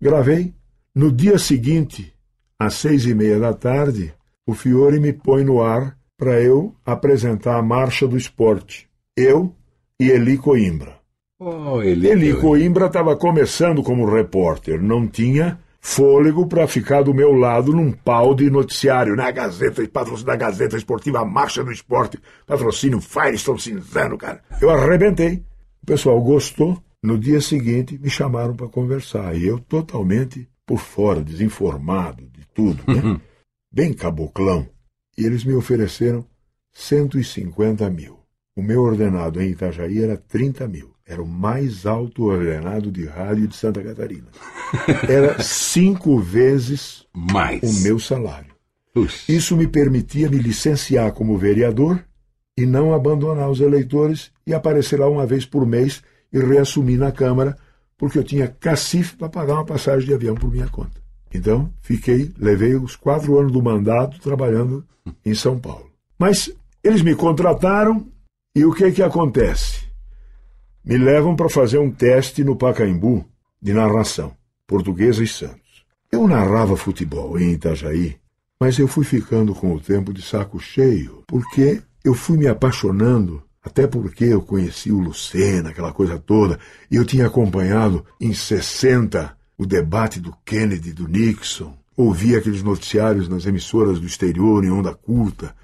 Gravei. 0.01 0.53
No 0.93 1.11
dia 1.11 1.37
seguinte, 1.37 2.13
às 2.57 2.73
seis 2.73 3.05
e 3.05 3.13
meia 3.13 3.39
da 3.39 3.53
tarde, 3.53 4.13
o 4.47 4.53
Fiore 4.53 4.99
me 4.99 5.13
põe 5.13 5.43
no 5.43 5.61
ar 5.61 5.95
para 6.17 6.41
eu 6.41 6.73
apresentar 6.85 7.57
a 7.57 7.61
Marcha 7.61 8.07
do 8.07 8.17
Esporte. 8.17 8.87
Eu 9.15 9.53
e 9.99 10.09
Eli 10.09 10.37
Coimbra. 10.37 10.97
Oh, 11.39 11.81
ele, 11.81 12.07
Eli 12.07 12.33
Coimbra 12.33 12.85
estava 12.85 13.15
começando 13.15 13.83
como 13.83 14.05
repórter, 14.05 14.81
não 14.81 15.05
tinha 15.07 15.59
fôlego 15.81 16.47
para 16.47 16.67
ficar 16.67 17.03
do 17.03 17.13
meu 17.13 17.31
lado 17.33 17.71
num 17.71 17.91
pau 17.91 18.33
de 18.33 18.49
noticiário, 18.49 19.15
na 19.15 19.29
Gazeta, 19.29 19.87
patrocínio 19.87 20.25
da 20.25 20.35
Gazeta 20.35 20.77
Esportiva, 20.77 21.19
a 21.19 21.25
Marcha 21.25 21.63
do 21.63 21.71
Esporte, 21.71 22.19
patrocínio 22.47 22.99
Firestone 22.99 23.59
Cinzano, 23.59 24.17
cara. 24.17 24.41
Eu 24.59 24.71
arrebentei. 24.71 25.43
O 25.83 25.85
pessoal 25.85 26.19
gostou. 26.21 26.81
No 27.03 27.19
dia 27.19 27.39
seguinte, 27.39 27.99
me 27.99 28.09
chamaram 28.09 28.55
para 28.55 28.67
conversar. 28.67 29.35
E 29.35 29.45
eu 29.45 29.59
totalmente 29.59 30.49
por 30.65 30.79
fora, 30.79 31.23
desinformado 31.23 32.25
de 32.31 32.43
tudo, 32.53 32.83
né? 32.87 33.21
Bem 33.71 33.93
caboclão. 33.93 34.67
E 35.17 35.25
eles 35.25 35.43
me 35.43 35.53
ofereceram 35.53 36.25
150 36.73 37.89
mil. 37.89 38.19
O 38.55 38.61
meu 38.61 38.81
ordenado 38.81 39.41
em 39.41 39.49
Itajaí 39.51 40.01
era 40.01 40.17
30 40.17 40.67
mil. 40.67 40.95
Era 41.05 41.21
o 41.21 41.27
mais 41.27 41.85
alto 41.85 42.23
ordenado 42.23 42.91
de 42.91 43.05
rádio 43.05 43.47
de 43.47 43.55
Santa 43.55 43.83
Catarina. 43.83 44.27
Era 45.07 45.41
cinco 45.43 46.17
vezes 46.17 47.05
Mais. 47.13 47.61
o 47.61 47.83
meu 47.83 47.99
salário. 47.99 48.55
Isso 49.29 49.55
me 49.55 49.67
permitia 49.67 50.29
me 50.29 50.37
licenciar 50.37 51.11
como 51.11 51.37
vereador 51.37 52.03
e 52.57 52.65
não 52.65 52.93
abandonar 52.93 53.49
os 53.49 53.59
eleitores 53.59 54.31
e 54.47 54.53
aparecer 54.53 54.99
lá 54.99 55.07
uma 55.07 55.27
vez 55.27 55.45
por 55.45 55.65
mês 55.65 56.01
e 56.31 56.39
reassumir 56.39 56.97
na 56.97 57.11
Câmara, 57.11 57.55
porque 57.97 58.17
eu 58.17 58.23
tinha 58.23 58.47
cacife 58.47 59.15
para 59.15 59.29
pagar 59.29 59.55
uma 59.55 59.65
passagem 59.65 60.07
de 60.07 60.13
avião 60.13 60.35
por 60.35 60.49
minha 60.49 60.67
conta. 60.69 61.04
Então, 61.35 61.71
fiquei, 61.81 62.31
levei 62.37 62.75
os 62.75 62.95
quatro 62.95 63.37
anos 63.37 63.51
do 63.51 63.61
mandato 63.61 64.19
trabalhando 64.19 64.85
em 65.25 65.35
São 65.35 65.59
Paulo. 65.59 65.91
Mas 66.17 66.49
eles 66.83 67.01
me 67.01 67.15
contrataram 67.15 68.07
e 68.55 68.63
o 68.63 68.73
que 68.73 68.91
que 68.91 69.03
acontece? 69.03 69.85
Me 70.83 70.97
levam 70.97 71.35
para 71.35 71.49
fazer 71.49 71.77
um 71.77 71.91
teste 71.91 72.43
no 72.43 72.55
Pacaembu 72.55 73.25
de 73.61 73.73
narração, 73.73 74.33
portuguesa 74.67 75.23
e 75.23 75.27
Santos. 75.27 75.83
Eu 76.11 76.27
narrava 76.27 76.77
futebol 76.77 77.37
em 77.39 77.51
Itajaí, 77.51 78.15
mas 78.59 78.79
eu 78.79 78.87
fui 78.87 79.03
ficando 79.03 79.53
com 79.53 79.73
o 79.73 79.79
tempo 79.79 80.13
de 80.13 80.21
saco 80.21 80.59
cheio, 80.59 81.23
porque 81.27 81.81
eu 82.03 82.13
fui 82.13 82.37
me 82.37 82.47
apaixonando, 82.47 83.43
até 83.63 83.87
porque 83.87 84.25
eu 84.25 84.41
conheci 84.41 84.91
o 84.91 84.99
Lucena, 84.99 85.71
aquela 85.71 85.91
coisa 85.91 86.17
toda, 86.19 86.59
e 86.89 86.95
eu 86.95 87.03
tinha 87.03 87.27
acompanhado 87.27 88.05
em 88.21 88.33
60 88.33 89.35
o 89.57 89.65
debate 89.65 90.19
do 90.19 90.33
Kennedy 90.43 90.93
do 90.93 91.07
Nixon, 91.07 91.73
ouvia 91.95 92.39
aqueles 92.39 92.61
noticiários 92.61 93.29
nas 93.29 93.45
emissoras 93.45 93.99
do 93.99 94.05
exterior 94.05 94.63
em 94.63 94.71
onda 94.71 94.93
curta. 94.93 95.55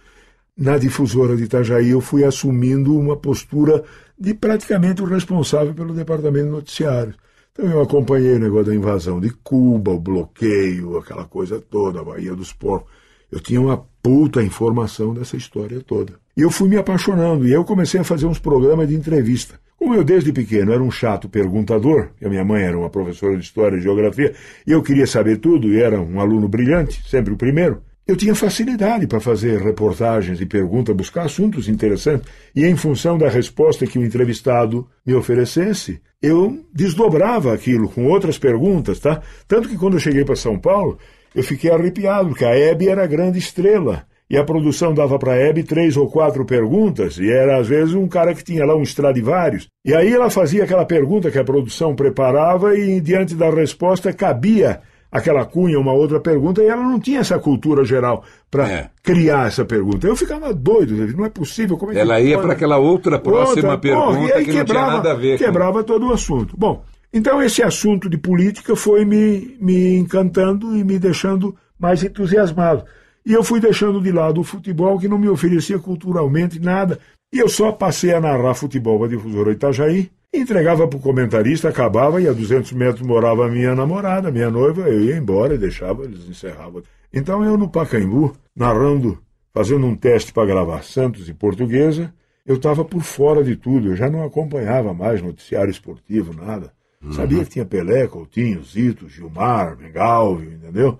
Na 0.57 0.77
difusora 0.77 1.35
de 1.35 1.43
Itajaí 1.43 1.89
eu 1.89 2.01
fui 2.01 2.23
assumindo 2.23 2.97
uma 2.97 3.17
postura 3.17 3.83
de 4.17 4.33
praticamente 4.33 5.01
o 5.01 5.05
responsável 5.05 5.73
pelo 5.73 5.93
departamento 5.93 6.45
de 6.45 6.51
noticiários. 6.51 7.15
Então 7.51 7.65
eu 7.65 7.81
acompanhei 7.81 8.35
o 8.35 8.39
negócio 8.39 8.67
da 8.67 8.75
invasão 8.75 9.19
de 9.19 9.29
Cuba, 9.29 9.91
o 9.91 9.99
bloqueio, 9.99 10.97
aquela 10.97 11.25
coisa 11.25 11.59
toda, 11.59 11.99
a 11.99 12.03
Baía 12.03 12.33
dos 12.33 12.53
Porcos. 12.53 12.91
Eu 13.29 13.39
tinha 13.39 13.59
uma 13.59 13.77
puta 14.01 14.41
informação 14.41 15.13
dessa 15.13 15.35
história 15.35 15.81
toda. 15.81 16.13
E 16.35 16.41
eu 16.41 16.49
fui 16.49 16.69
me 16.69 16.77
apaixonando, 16.77 17.47
e 17.47 17.51
eu 17.51 17.63
comecei 17.65 17.99
a 17.99 18.05
fazer 18.05 18.25
uns 18.25 18.39
programas 18.39 18.87
de 18.87 18.95
entrevista. 18.95 19.59
Como 19.81 19.95
eu 19.95 20.03
desde 20.03 20.31
pequeno 20.31 20.71
era 20.71 20.83
um 20.83 20.91
chato 20.91 21.27
perguntador, 21.27 22.11
a 22.23 22.29
minha 22.29 22.45
mãe 22.45 22.61
era 22.61 22.77
uma 22.77 22.91
professora 22.91 23.35
de 23.35 23.43
História 23.43 23.77
e 23.77 23.81
Geografia, 23.81 24.31
e 24.65 24.71
eu 24.71 24.83
queria 24.83 25.07
saber 25.07 25.37
tudo, 25.37 25.67
e 25.69 25.81
era 25.81 25.99
um 25.99 26.19
aluno 26.19 26.47
brilhante, 26.47 27.01
sempre 27.09 27.33
o 27.33 27.35
primeiro, 27.35 27.81
eu 28.05 28.15
tinha 28.15 28.35
facilidade 28.35 29.07
para 29.07 29.19
fazer 29.19 29.59
reportagens 29.59 30.39
e 30.39 30.45
perguntas, 30.45 30.95
buscar 30.95 31.23
assuntos 31.23 31.67
interessantes, 31.67 32.31
e 32.55 32.63
em 32.63 32.75
função 32.75 33.17
da 33.17 33.27
resposta 33.27 33.87
que 33.87 33.97
o 33.97 34.05
entrevistado 34.05 34.87
me 35.03 35.15
oferecesse, 35.15 35.99
eu 36.21 36.63
desdobrava 36.71 37.51
aquilo 37.51 37.89
com 37.89 38.05
outras 38.05 38.37
perguntas, 38.37 38.99
tá? 38.99 39.19
Tanto 39.47 39.67
que 39.67 39.79
quando 39.79 39.95
eu 39.95 39.99
cheguei 39.99 40.23
para 40.23 40.35
São 40.35 40.59
Paulo, 40.59 40.99
eu 41.33 41.41
fiquei 41.41 41.71
arrepiado, 41.71 42.29
porque 42.29 42.45
a 42.45 42.55
Hebe 42.55 42.87
era 42.87 43.03
a 43.03 43.07
grande 43.07 43.39
estrela. 43.39 44.05
E 44.31 44.37
a 44.37 44.43
produção 44.45 44.93
dava 44.93 45.19
para 45.19 45.33
a 45.33 45.35
Hebe 45.35 45.61
três 45.61 45.97
ou 45.97 46.07
quatro 46.09 46.45
perguntas, 46.45 47.17
e 47.17 47.29
era 47.29 47.57
às 47.59 47.67
vezes 47.67 47.93
um 47.93 48.07
cara 48.07 48.33
que 48.33 48.43
tinha 48.43 48.65
lá 48.65 48.73
um 48.75 48.81
Stradivarius. 48.83 49.67
E 49.83 49.93
aí 49.93 50.13
ela 50.13 50.29
fazia 50.29 50.63
aquela 50.63 50.85
pergunta 50.85 51.29
que 51.29 51.37
a 51.37 51.43
produção 51.43 51.93
preparava 51.93 52.73
e 52.77 53.01
diante 53.01 53.35
da 53.35 53.49
resposta 53.49 54.13
cabia 54.13 54.79
aquela 55.11 55.43
cunha, 55.45 55.77
uma 55.77 55.91
outra 55.91 56.21
pergunta, 56.21 56.63
e 56.63 56.67
ela 56.67 56.81
não 56.81 56.97
tinha 56.97 57.19
essa 57.19 57.37
cultura 57.37 57.83
geral 57.83 58.23
para 58.49 58.69
É. 58.71 58.89
criar 59.03 59.47
essa 59.47 59.65
pergunta. 59.65 60.07
Eu 60.07 60.15
ficava 60.15 60.53
doido, 60.53 60.95
não 61.17 61.25
é 61.25 61.29
possível. 61.29 61.75
Como 61.77 61.91
é 61.91 61.95
que 61.95 61.99
Ela 61.99 62.21
ia 62.21 62.35
pode? 62.35 62.45
para 62.47 62.53
aquela 62.55 62.77
outra 62.77 63.19
próxima 63.19 63.71
Outra, 63.73 63.77
pergunta 63.77 64.05
porra, 64.07 64.19
e 64.29 64.31
aí 64.31 64.45
que 64.45 64.53
não 64.53 64.63
tinha 64.63 64.79
nada 64.87 65.11
a 65.11 65.15
ver 65.15 65.37
com- 65.37 65.43
Quebrava 65.43 65.83
todo 65.83 66.07
o 66.07 66.13
assunto. 66.13 66.55
Bom, 66.57 66.81
então 67.13 67.43
esse 67.43 67.61
assunto 67.61 68.09
de 68.09 68.17
política 68.17 68.73
foi 68.73 69.03
me, 69.03 69.57
me 69.59 69.97
encantando 69.97 70.77
e 70.77 70.83
me 70.85 70.97
deixando 70.97 71.53
mais 71.77 72.01
entusiasmado. 72.01 72.85
E 73.25 73.33
eu 73.33 73.43
fui 73.43 73.59
deixando 73.59 74.01
de 74.01 74.11
lado 74.11 74.41
o 74.41 74.43
futebol, 74.43 74.99
que 74.99 75.07
não 75.07 75.17
me 75.17 75.29
oferecia 75.29 75.77
culturalmente 75.77 76.59
nada. 76.59 76.99
E 77.33 77.39
eu 77.39 77.47
só 77.47 77.71
passei 77.71 78.13
a 78.13 78.19
narrar 78.19 78.55
futebol 78.55 78.97
para 78.97 79.07
a 79.07 79.09
difusora 79.09 79.51
Itajaí, 79.51 80.11
entregava 80.33 80.87
para 80.87 80.97
o 80.97 81.01
comentarista, 81.01 81.69
acabava, 81.69 82.21
e 82.21 82.27
a 82.27 82.33
200 82.33 82.71
metros 82.73 83.05
morava 83.05 83.45
a 83.45 83.49
minha 83.49 83.75
namorada, 83.75 84.31
minha 84.31 84.49
noiva, 84.49 84.81
eu 84.89 85.01
ia 85.01 85.17
embora 85.17 85.55
e 85.55 85.57
deixava, 85.57 86.03
eles 86.03 86.27
encerravam. 86.27 86.83
Então 87.13 87.43
eu 87.43 87.57
no 87.57 87.69
Pacaembu, 87.69 88.33
narrando, 88.55 89.19
fazendo 89.53 89.85
um 89.85 89.95
teste 89.95 90.33
para 90.33 90.47
gravar 90.47 90.83
Santos 90.83 91.29
e 91.29 91.33
Portuguesa, 91.33 92.13
eu 92.45 92.55
estava 92.55 92.83
por 92.83 93.01
fora 93.01 93.43
de 93.43 93.55
tudo, 93.55 93.89
eu 93.89 93.95
já 93.95 94.09
não 94.09 94.23
acompanhava 94.23 94.93
mais 94.93 95.21
noticiário 95.21 95.69
esportivo, 95.69 96.33
nada. 96.33 96.73
Sabia 97.11 97.43
que 97.43 97.49
tinha 97.49 97.65
Pelé, 97.65 98.07
Coutinho, 98.07 98.63
Zito, 98.63 99.09
Gilmar, 99.09 99.75
Mengalvio, 99.75 100.51
entendeu? 100.51 100.99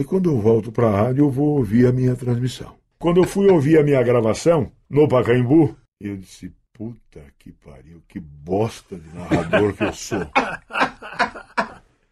Aí 0.00 0.04
quando 0.04 0.30
eu 0.30 0.40
volto 0.40 0.72
para 0.72 0.88
a 0.88 1.02
rádio, 1.02 1.26
eu 1.26 1.30
vou 1.30 1.58
ouvir 1.58 1.86
a 1.86 1.92
minha 1.92 2.16
transmissão. 2.16 2.74
Quando 2.98 3.20
eu 3.20 3.24
fui 3.24 3.50
ouvir 3.50 3.78
a 3.78 3.82
minha 3.82 4.02
gravação 4.02 4.72
no 4.88 5.06
Pacaembu, 5.06 5.76
eu 6.00 6.16
disse, 6.16 6.50
puta 6.72 7.22
que 7.38 7.52
pariu, 7.52 8.02
que 8.08 8.18
bosta 8.18 8.98
de 8.98 9.06
narrador 9.14 9.74
que 9.74 9.84
eu 9.84 9.92
sou. 9.92 10.26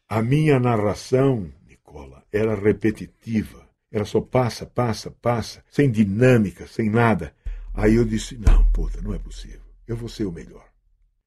A 0.06 0.20
minha 0.20 0.60
narração, 0.60 1.50
Nicola, 1.66 2.22
era 2.30 2.54
repetitiva. 2.54 3.66
Era 3.90 4.04
só 4.04 4.20
passa, 4.20 4.66
passa, 4.66 5.10
passa, 5.10 5.64
sem 5.70 5.90
dinâmica, 5.90 6.66
sem 6.66 6.90
nada. 6.90 7.32
Aí 7.72 7.94
eu 7.94 8.04
disse, 8.04 8.36
não, 8.36 8.66
puta, 8.66 9.00
não 9.00 9.14
é 9.14 9.18
possível. 9.18 9.62
Eu 9.86 9.96
vou 9.96 10.10
ser 10.10 10.26
o 10.26 10.32
melhor. 10.32 10.68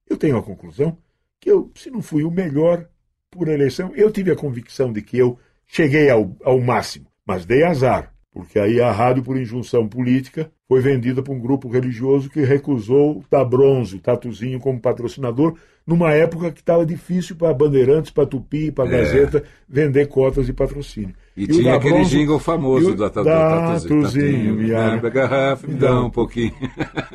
Eu 0.08 0.15
tenho 0.15 0.38
a 0.38 0.43
conclusão 0.43 0.95
que 1.39 1.50
eu, 1.50 1.71
se 1.74 1.89
não 1.89 2.04
fui 2.04 2.24
o 2.24 2.30
melhor 2.30 2.88
por 3.32 3.47
eleição, 3.47 3.91
eu 3.95 4.12
tive 4.12 4.30
a 4.30 4.36
convicção 4.36 4.93
de 4.93 5.02
que 5.02 5.17
eu 5.17 5.39
cheguei 5.71 6.10
ao, 6.10 6.36
ao 6.43 6.60
máximo, 6.60 7.05
mas 7.25 7.45
dei 7.45 7.63
azar, 7.63 8.12
porque 8.34 8.60
aí 8.60 8.81
a 8.81 8.91
rádio, 8.91 9.23
por 9.23 9.38
injunção 9.38 9.88
política, 9.88 10.51
foi 10.67 10.79
vendida 10.81 11.21
para 11.21 11.34
um 11.34 11.39
grupo 11.39 11.67
religioso 11.69 12.29
que 12.29 12.41
recusou 12.41 13.23
dar 13.29 13.43
bronze, 13.45 13.97
o 13.97 13.99
tatuzinho, 13.99 14.60
como 14.60 14.79
patrocinador, 14.79 15.55
numa 15.86 16.12
época 16.13 16.51
que 16.51 16.60
estava 16.62 16.86
difícil 16.86 17.36
para 17.36 17.53
Bandeirantes, 17.53 18.12
para 18.12 18.25
Tupi, 18.25 18.71
para 18.71 18.88
É. 18.88 18.91
Gazeta 18.99 19.43
vender 19.67 20.07
cotas 20.07 20.45
de 20.45 20.53
patrocínio. 20.53 21.13
E, 21.36 21.43
o 21.45 21.47
tinha 21.47 21.71
da 21.71 21.77
aquele 21.77 22.03
jingle 22.05 22.39
famoso 22.39 22.89
e 22.89 22.93
o 22.93 22.95
da 22.95 23.10
Tatu- 23.10 23.25
Tatuzinho. 23.27 24.01
Tatuzinho, 24.01 24.53
Me 24.55 24.73
abre 24.73 25.07
a 25.07 25.10
garrafa, 25.10 25.67
me 25.67 25.73
dá 25.73 25.99
um 26.01 26.10
pouquinho. 26.10 26.53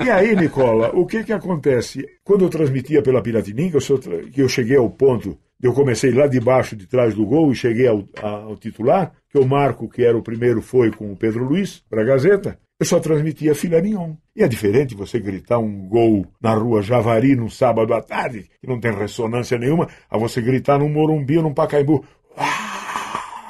E 0.05 0.11
aí, 0.11 0.35
Nicola, 0.37 0.91
o 0.95 1.07
que 1.07 1.23
que 1.25 1.33
acontece? 1.33 2.05
Quando 2.25 2.45
eu 2.45 2.49
transmitia 2.51 3.03
pela 3.03 3.23
Piratininga, 3.23 3.77
eu, 3.77 3.81
sou 3.81 3.99
tra- 3.99 4.19
que 4.33 4.43
eu 4.43 4.49
cheguei 4.49 4.77
ao 4.77 4.91
ponto, 4.91 5.39
eu 5.63 5.73
comecei 5.73 6.13
lá 6.13 6.27
debaixo, 6.27 6.77
de 6.77 6.87
trás 6.87 7.15
do 7.15 7.25
gol, 7.25 7.51
e 7.51 7.55
cheguei 7.55 7.87
ao, 7.87 8.05
ao 8.23 8.57
titular, 8.57 9.13
que 9.31 9.39
o 9.39 9.47
Marco, 9.47 9.89
que 9.89 10.05
era 10.05 10.17
o 10.17 10.23
primeiro, 10.23 10.61
foi 10.61 10.91
com 10.91 11.13
o 11.13 11.17
Pedro 11.17 11.45
Luiz, 11.45 11.83
para 11.89 12.03
a 12.03 12.05
Gazeta, 12.05 12.59
eu 12.79 12.85
só 12.85 13.01
transmitia 13.01 13.55
filé 13.55 13.81
mignon. 13.81 14.15
E 14.35 14.43
é 14.43 14.49
diferente 14.49 14.95
você 14.95 15.19
gritar 15.19 15.59
um 15.59 15.89
gol 15.89 16.27
na 16.41 16.53
rua 16.55 16.83
Javari 16.83 17.35
num 17.35 17.49
sábado 17.49 17.95
à 17.95 18.03
tarde, 18.03 18.51
que 18.61 18.69
não 18.69 18.79
tem 18.79 18.93
ressonância 18.93 19.57
nenhuma, 19.57 19.89
a 20.11 20.19
você 20.19 20.43
gritar 20.43 20.79
num 20.79 20.91
Morumbi 20.91 21.39
ou 21.39 21.43
num 21.43 21.55
Pacaembu. 21.55 22.05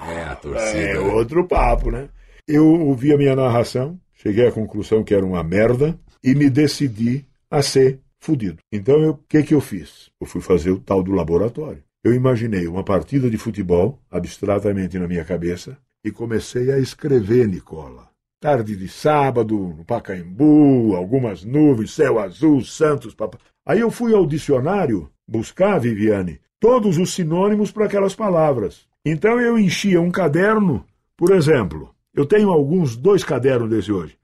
É, 0.08 0.22
a 0.22 0.36
torcida. 0.36 0.78
É 0.78 0.98
outro 0.98 1.44
papo, 1.44 1.90
né? 1.90 2.08
Eu 2.46 2.64
ouvi 2.64 3.12
a 3.12 3.16
minha 3.16 3.34
narração, 3.34 3.98
cheguei 4.14 4.46
à 4.46 4.52
conclusão 4.52 5.02
que 5.02 5.12
era 5.12 5.26
uma 5.26 5.42
merda 5.42 5.98
e 6.22 6.32
me 6.32 6.48
decidi 6.48 7.26
a 7.50 7.60
ser 7.62 7.98
fudido. 8.20 8.58
Então, 8.70 9.10
o 9.10 9.18
que, 9.28 9.42
que 9.42 9.54
eu 9.54 9.60
fiz? 9.60 10.08
Eu 10.20 10.26
fui 10.26 10.40
fazer 10.40 10.70
o 10.70 10.78
tal 10.78 11.02
do 11.02 11.10
laboratório. 11.10 11.82
Eu 12.06 12.14
imaginei 12.14 12.68
uma 12.68 12.84
partida 12.84 13.28
de 13.28 13.36
futebol, 13.36 14.00
abstratamente 14.08 14.96
na 14.96 15.08
minha 15.08 15.24
cabeça, 15.24 15.76
e 16.04 16.12
comecei 16.12 16.70
a 16.70 16.78
escrever, 16.78 17.48
Nicola. 17.48 18.08
Tarde 18.40 18.76
de 18.76 18.86
sábado, 18.86 19.74
no 19.76 19.84
Pacaembu, 19.84 20.94
algumas 20.94 21.42
nuvens, 21.42 21.90
céu 21.90 22.20
azul, 22.20 22.62
Santos, 22.62 23.12
papá. 23.12 23.38
Aí 23.66 23.80
eu 23.80 23.90
fui 23.90 24.14
ao 24.14 24.24
dicionário 24.24 25.10
buscar, 25.26 25.80
Viviane, 25.80 26.38
todos 26.60 26.96
os 26.96 27.12
sinônimos 27.12 27.72
para 27.72 27.86
aquelas 27.86 28.14
palavras. 28.14 28.86
Então 29.04 29.40
eu 29.40 29.58
enchia 29.58 30.00
um 30.00 30.12
caderno, 30.12 30.86
por 31.16 31.32
exemplo, 31.32 31.92
eu 32.14 32.24
tenho 32.24 32.50
alguns, 32.50 32.96
dois 32.96 33.24
cadernos 33.24 33.68
desse 33.68 33.90
hoje. 33.90 34.16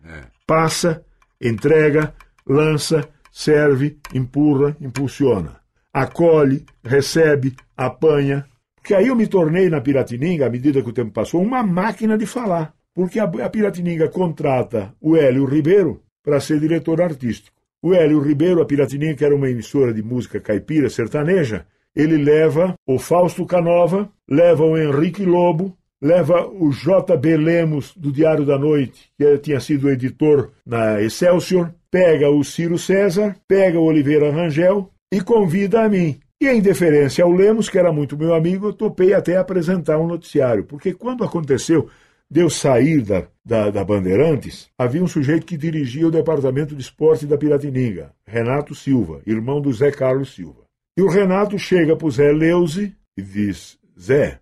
Passa, 0.47 1.05
entrega, 1.41 2.15
lança, 2.47 3.09
serve, 3.33 3.99
empurra, 4.15 4.77
impulsiona. 4.81 5.62
Acolhe, 5.93 6.65
recebe, 6.83 7.55
apanha. 7.77 8.47
Porque 8.77 8.95
aí 8.95 9.09
eu 9.09 9.15
me 9.15 9.27
tornei 9.27 9.69
na 9.69 9.81
Piratininga, 9.81 10.47
à 10.47 10.51
medida 10.51 10.83
que 10.83 10.89
o 10.89 10.93
tempo 10.93 11.13
passou, 11.13 11.43
uma 11.43 11.63
máquina 11.63 12.17
de 12.17 12.27
falar. 12.27 12.75
Porque 12.95 13.19
a, 13.19 13.25
a 13.25 13.51
Piratininga 13.51 14.09
contrata 14.09 14.95
o 15.01 15.17
Hélio 15.17 15.45
Ribeiro 15.45 16.03
para 16.25 16.41
ser 16.41 16.61
diretor 16.61 17.01
artístico. 17.01 17.57
O 17.83 17.95
Hélio 17.95 18.21
Ribeiro, 18.21 18.63
a 18.63 18.67
Piratininga, 18.67 19.15
que 19.15 19.25
era 19.25 19.35
uma 19.35 19.51
emissora 19.51 19.93
de 19.93 20.03
música 20.03 20.41
caipira 20.41 20.89
sertaneja, 20.89 21.67
ele 21.95 22.17
leva 22.17 22.75
o 22.87 22.99
Fausto 22.99 23.45
Canova, 23.45 24.09
leva 24.29 24.65
o 24.65 24.79
Henrique 24.79 25.25
Lobo, 25.25 25.77
leva 26.01 26.47
o 26.47 26.73
J.B. 26.73 27.37
Lemos, 27.37 27.95
do 27.97 28.11
Diário 28.11 28.47
da 28.47 28.59
Noite, 28.59 29.11
que 29.19 29.39
tinha 29.39 29.61
sido 29.61 29.91
editor 29.91 30.53
na 30.65 31.03
Excelsior, 31.03 31.75
pega 31.91 32.31
o 32.31 32.43
Ciro 32.43 32.79
César, 32.79 33.37
pega 33.47 33.79
o 33.79 33.85
Oliveira 33.85 34.31
Rangel 34.31 34.91
e 35.13 35.21
convida 35.21 35.85
a 35.85 35.89
mim. 35.91 36.19
E 36.41 36.49
em 36.49 36.61
deferência 36.61 37.23
ao 37.23 37.31
Lemos, 37.31 37.69
que 37.69 37.79
era 37.79 37.93
muito 37.93 38.17
meu 38.17 38.35
amigo, 38.35 38.69
eu 38.69 38.73
topei 38.73 39.13
até 39.13 39.37
apresentar 39.37 39.99
um 39.99 40.07
noticiário, 40.07 40.65
porque 40.65 40.95
quando 40.95 41.23
aconteceu 41.23 41.89
de 42.29 42.41
eu 42.41 42.49
sair 42.49 43.03
da, 43.03 43.29
da, 43.45 43.71
da 43.71 43.85
Bandeirantes, 43.85 44.71
havia 44.79 45.05
um 45.05 45.07
sujeito 45.07 45.45
que 45.45 45.59
dirigia 45.59 46.09
o 46.09 46.11
departamento 46.11 46.75
de 46.75 46.81
esporte 46.81 47.27
da 47.27 47.37
Piratininga, 47.37 48.11
Renato 48.27 48.75
Silva, 48.75 49.21
irmão 49.27 49.61
do 49.61 49.71
Zé 49.71 49.91
Carlos 49.91 50.35
Silva. 50.35 50.63
E 50.97 51.03
o 51.03 51.11
Renato 51.11 51.59
chega 51.59 51.95
para 51.95 52.07
o 52.07 52.11
Zé 52.11 52.33
Leuze 52.33 52.97
e 53.17 53.23
diz: 53.23 53.79
Zé, 54.01 54.41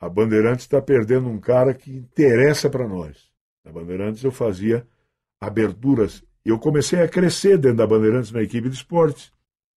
a 0.00 0.08
Bandeirantes 0.08 0.64
está 0.64 0.80
perdendo 0.80 1.28
um 1.28 1.38
cara 1.38 1.74
que 1.74 1.90
interessa 1.90 2.70
para 2.70 2.86
nós. 2.86 3.28
Na 3.64 3.72
Bandeirantes 3.72 4.22
eu 4.22 4.30
fazia 4.30 4.86
aberturas. 5.40 6.22
Eu 6.44 6.58
comecei 6.58 7.00
a 7.02 7.08
crescer 7.08 7.58
dentro 7.58 7.78
da 7.78 7.86
Bandeirantes 7.86 8.30
na 8.30 8.42
equipe 8.42 8.68
de 8.68 8.76
esportes. 8.76 9.32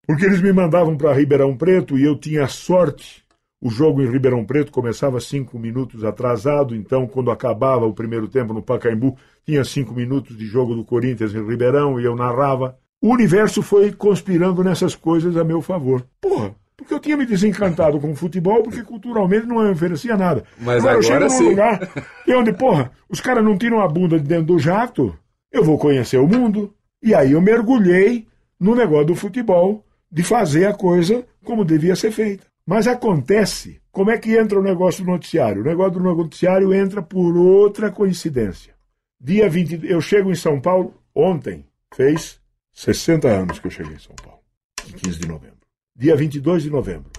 Porque 0.08 0.26
eles 0.26 0.42
me 0.42 0.54
mandavam 0.54 0.96
para 0.96 1.14
Ribeirão 1.14 1.56
Preto 1.56 1.98
e 1.98 2.04
eu 2.04 2.16
tinha 2.18 2.48
sorte. 2.48 3.24
O 3.62 3.70
jogo 3.70 4.02
em 4.02 4.12
Ribeirão 4.12 4.46
Preto 4.46 4.72
começava 4.72 5.20
cinco 5.20 5.58
minutos 5.58 6.04
atrasado, 6.04 6.76
então, 6.76 7.08
quando 7.08 7.32
acabava 7.32 7.86
o 7.86 7.94
primeiro 7.94 8.28
tempo 8.28 8.54
no 8.54 8.62
Pacaembu, 8.62 9.18
tinha 9.46 9.64
cinco 9.64 9.94
minutos 9.94 10.38
de 10.38 10.46
jogo 10.46 10.76
do 10.76 10.84
Corinthians 10.84 11.34
em 11.34 11.46
Ribeirão 11.46 12.00
e 12.00 12.04
eu 12.04 12.16
narrava. 12.16 12.78
O 13.02 13.10
universo 13.10 13.62
foi 13.62 13.92
conspirando 13.92 14.64
nessas 14.64 14.96
coisas 14.96 15.38
a 15.38 15.44
meu 15.44 15.62
favor. 15.62 16.06
Porra, 16.20 16.56
porque 16.76 16.94
eu 16.94 17.00
tinha 17.00 17.16
me 17.16 17.26
desencantado 17.26 18.00
com 18.00 18.12
o 18.12 18.16
futebol, 18.16 18.62
porque 18.62 18.84
culturalmente 18.84 19.46
não 19.46 19.64
me 19.64 19.70
oferecia 19.70 20.18
nada. 20.18 20.44
Mas 20.60 20.84
eu 20.84 20.90
agora 20.90 21.04
chego 21.04 21.20
num 21.24 21.30
sim. 21.30 21.50
lugar 21.50 21.90
e 22.28 22.34
onde, 22.34 22.52
porra, 22.54 22.92
os 23.10 23.22
caras 23.22 23.44
não 23.44 23.58
tiram 23.58 23.82
a 23.82 23.88
bunda 23.88 24.20
de 24.20 24.28
dentro 24.28 24.48
do 24.48 24.60
jato, 24.60 25.18
eu 25.52 25.64
vou 25.64 25.78
conhecer 25.78 26.18
o 26.18 26.28
mundo. 26.28 26.74
E 27.02 27.14
aí 27.14 27.32
eu 27.32 27.42
mergulhei 27.42 28.28
no 28.60 28.76
negócio 28.76 29.08
do 29.08 29.16
futebol, 29.16 29.85
de 30.16 30.24
fazer 30.24 30.66
a 30.66 30.74
coisa 30.74 31.26
como 31.44 31.66
devia 31.66 31.94
ser 31.94 32.10
feita. 32.10 32.48
Mas 32.66 32.88
acontece, 32.88 33.82
como 33.92 34.10
é 34.10 34.18
que 34.18 34.38
entra 34.38 34.58
o 34.58 34.64
negócio 34.64 35.04
do 35.04 35.12
noticiário? 35.12 35.62
O 35.62 35.66
negócio 35.66 36.00
do 36.00 36.00
noticiário 36.00 36.74
entra 36.74 37.02
por 37.02 37.36
outra 37.36 37.92
coincidência. 37.92 38.74
Dia 39.20 39.50
20, 39.50 39.86
eu 39.86 40.00
chego 40.00 40.32
em 40.32 40.36
São 40.36 40.62
Paulo 40.62 40.94
ontem, 41.14 41.66
fez 41.94 42.40
60 42.72 43.28
anos 43.28 43.60
que 43.60 43.68
eu 43.68 43.72
cheguei 43.72 43.96
em 43.96 44.00
São 44.00 44.16
Paulo, 44.16 44.40
em 44.88 44.94
15 44.94 45.20
de 45.20 45.28
novembro. 45.28 45.58
Dia 45.94 46.16
22 46.16 46.64
de 46.64 46.70
novembro. 46.70 47.12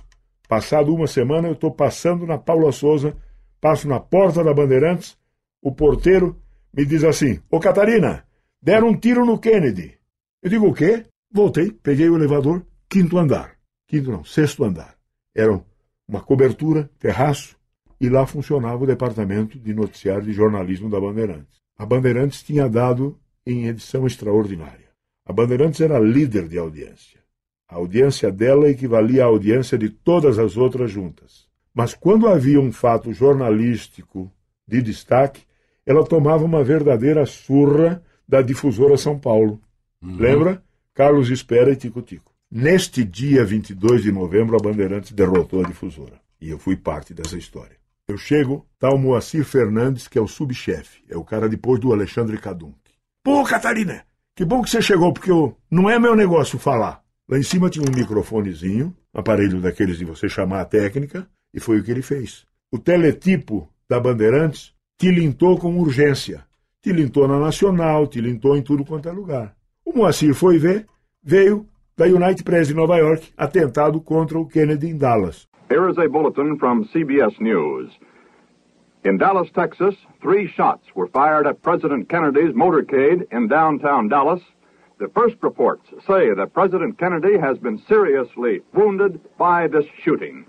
Passado 0.48 0.94
uma 0.94 1.06
semana, 1.06 1.48
eu 1.48 1.52
estou 1.52 1.70
passando 1.70 2.26
na 2.26 2.38
Paula 2.38 2.72
Souza, 2.72 3.14
passo 3.60 3.86
na 3.86 4.00
porta 4.00 4.42
da 4.42 4.54
Bandeirantes, 4.54 5.18
o 5.60 5.70
porteiro 5.70 6.40
me 6.72 6.86
diz 6.86 7.04
assim: 7.04 7.40
Ô 7.50 7.60
Catarina, 7.60 8.24
deram 8.62 8.88
um 8.88 8.96
tiro 8.96 9.26
no 9.26 9.38
Kennedy. 9.38 9.98
Eu 10.42 10.48
digo 10.48 10.66
o 10.66 10.72
quê? 10.72 11.04
Voltei, 11.30 11.70
peguei 11.70 12.08
o 12.08 12.16
elevador, 12.16 12.64
quinto 12.88 13.18
andar. 13.18 13.56
Quinto 13.86 14.10
não, 14.10 14.24
sexto 14.24 14.64
andar. 14.64 14.96
Era 15.34 15.62
uma 16.08 16.20
cobertura, 16.20 16.90
terraço, 16.98 17.56
e 18.00 18.08
lá 18.08 18.26
funcionava 18.26 18.84
o 18.84 18.86
departamento 18.86 19.58
de 19.58 19.74
noticiário 19.74 20.24
de 20.24 20.32
jornalismo 20.32 20.90
da 20.90 21.00
Bandeirantes. 21.00 21.60
a 21.78 21.84
Bandeirantes 21.84 22.42
tinha 22.42 22.68
dado 22.68 23.18
em 23.46 23.66
edição 23.66 24.06
extraordinária. 24.06 24.90
A 25.24 25.32
Bandeirantes 25.32 25.80
era 25.80 25.98
líder 25.98 26.48
de 26.48 26.58
audiência. 26.58 27.20
A 27.68 27.76
audiência 27.76 28.30
dela 28.30 28.68
equivalia 28.68 29.24
à 29.24 29.26
audiência 29.26 29.76
de 29.76 29.88
todas 29.90 30.38
as 30.38 30.56
outras 30.56 30.90
juntas. 30.90 31.46
Mas 31.74 31.94
quando 31.94 32.28
havia 32.28 32.60
um 32.60 32.72
fato 32.72 33.12
jornalístico 33.12 34.30
de 34.66 34.80
destaque, 34.80 35.42
ela 35.84 36.04
tomava 36.04 36.44
uma 36.44 36.62
verdadeira 36.64 37.26
surra 37.26 38.02
da 38.26 38.40
difusora 38.40 38.96
São 38.96 39.18
Paulo. 39.18 39.60
Uhum. 40.02 40.16
Lembra? 40.16 40.62
Carlos 40.94 41.28
Espera 41.30 41.72
e 41.72 41.76
Tico 41.76 42.00
Tico. 42.02 42.32
Neste 42.58 43.04
dia 43.04 43.44
22 43.44 44.02
de 44.02 44.10
novembro, 44.10 44.56
a 44.56 44.58
Bandeirantes 44.58 45.12
derrotou 45.12 45.62
a 45.62 45.68
difusora. 45.68 46.18
E 46.40 46.48
eu 46.48 46.58
fui 46.58 46.74
parte 46.74 47.12
dessa 47.12 47.36
história. 47.36 47.76
Eu 48.08 48.16
chego, 48.16 48.66
tá 48.78 48.88
o 48.88 48.96
Moacir 48.96 49.44
Fernandes, 49.44 50.08
que 50.08 50.16
é 50.16 50.22
o 50.22 50.26
subchefe. 50.26 51.02
É 51.06 51.18
o 51.18 51.22
cara 51.22 51.50
depois 51.50 51.78
do 51.78 51.92
Alexandre 51.92 52.38
Cadunk. 52.38 52.78
Pô, 53.22 53.44
Catarina, 53.44 54.06
que 54.34 54.42
bom 54.42 54.62
que 54.62 54.70
você 54.70 54.80
chegou, 54.80 55.12
porque 55.12 55.30
eu, 55.30 55.54
não 55.70 55.90
é 55.90 55.98
meu 55.98 56.16
negócio 56.16 56.58
falar. 56.58 57.02
Lá 57.28 57.38
em 57.38 57.42
cima 57.42 57.68
tinha 57.68 57.84
um 57.84 57.94
microfonezinho, 57.94 58.96
aparelho 59.12 59.60
daqueles 59.60 59.98
de 59.98 60.06
você 60.06 60.26
chamar 60.26 60.62
a 60.62 60.64
técnica, 60.64 61.28
e 61.52 61.60
foi 61.60 61.78
o 61.78 61.84
que 61.84 61.90
ele 61.90 62.00
fez. 62.00 62.46
O 62.72 62.78
teletipo 62.78 63.70
da 63.86 64.00
Bandeirantes 64.00 64.72
tilintou 64.96 65.58
com 65.58 65.78
urgência. 65.78 66.42
Tilintou 66.80 67.28
na 67.28 67.38
Nacional, 67.38 68.06
tilintou 68.06 68.56
em 68.56 68.62
tudo 68.62 68.82
quanto 68.82 69.10
é 69.10 69.12
lugar. 69.12 69.54
O 69.84 69.92
Moacir 69.92 70.32
foi 70.32 70.58
ver, 70.58 70.86
veio 71.22 71.68
da 71.96 72.04
United 72.04 72.44
Press 72.44 72.68
de 72.68 72.74
Nova 72.74 72.98
York, 72.98 73.32
atentado 73.36 74.00
contra 74.02 74.38
o 74.38 74.46
Kennedy 74.46 74.88
em 74.88 74.98
Dallas. 74.98 75.48
Here 75.70 75.88
is 75.90 75.96
a 75.96 76.06
bulletin 76.08 76.58
from 76.58 76.84
CBS 76.92 77.40
News. 77.40 77.90
In 79.04 79.16
Dallas, 79.16 79.50
Texas, 79.52 79.94
three 80.20 80.46
shots 80.46 80.84
were 80.94 81.08
fired 81.08 81.46
at 81.46 81.62
President 81.62 82.08
Kennedy's 82.08 82.54
motorcade 82.54 83.26
in 83.32 83.48
downtown 83.48 84.08
Dallas. 84.08 84.42
The 84.98 85.08
first 85.14 85.36
reports 85.42 85.88
say 86.06 86.34
that 86.34 86.52
President 86.52 86.98
Kennedy 86.98 87.38
has 87.38 87.56
been 87.58 87.78
seriously 87.88 88.62
wounded 88.74 89.20
by 89.38 89.68
this 89.68 89.86
shooting. 90.04 90.44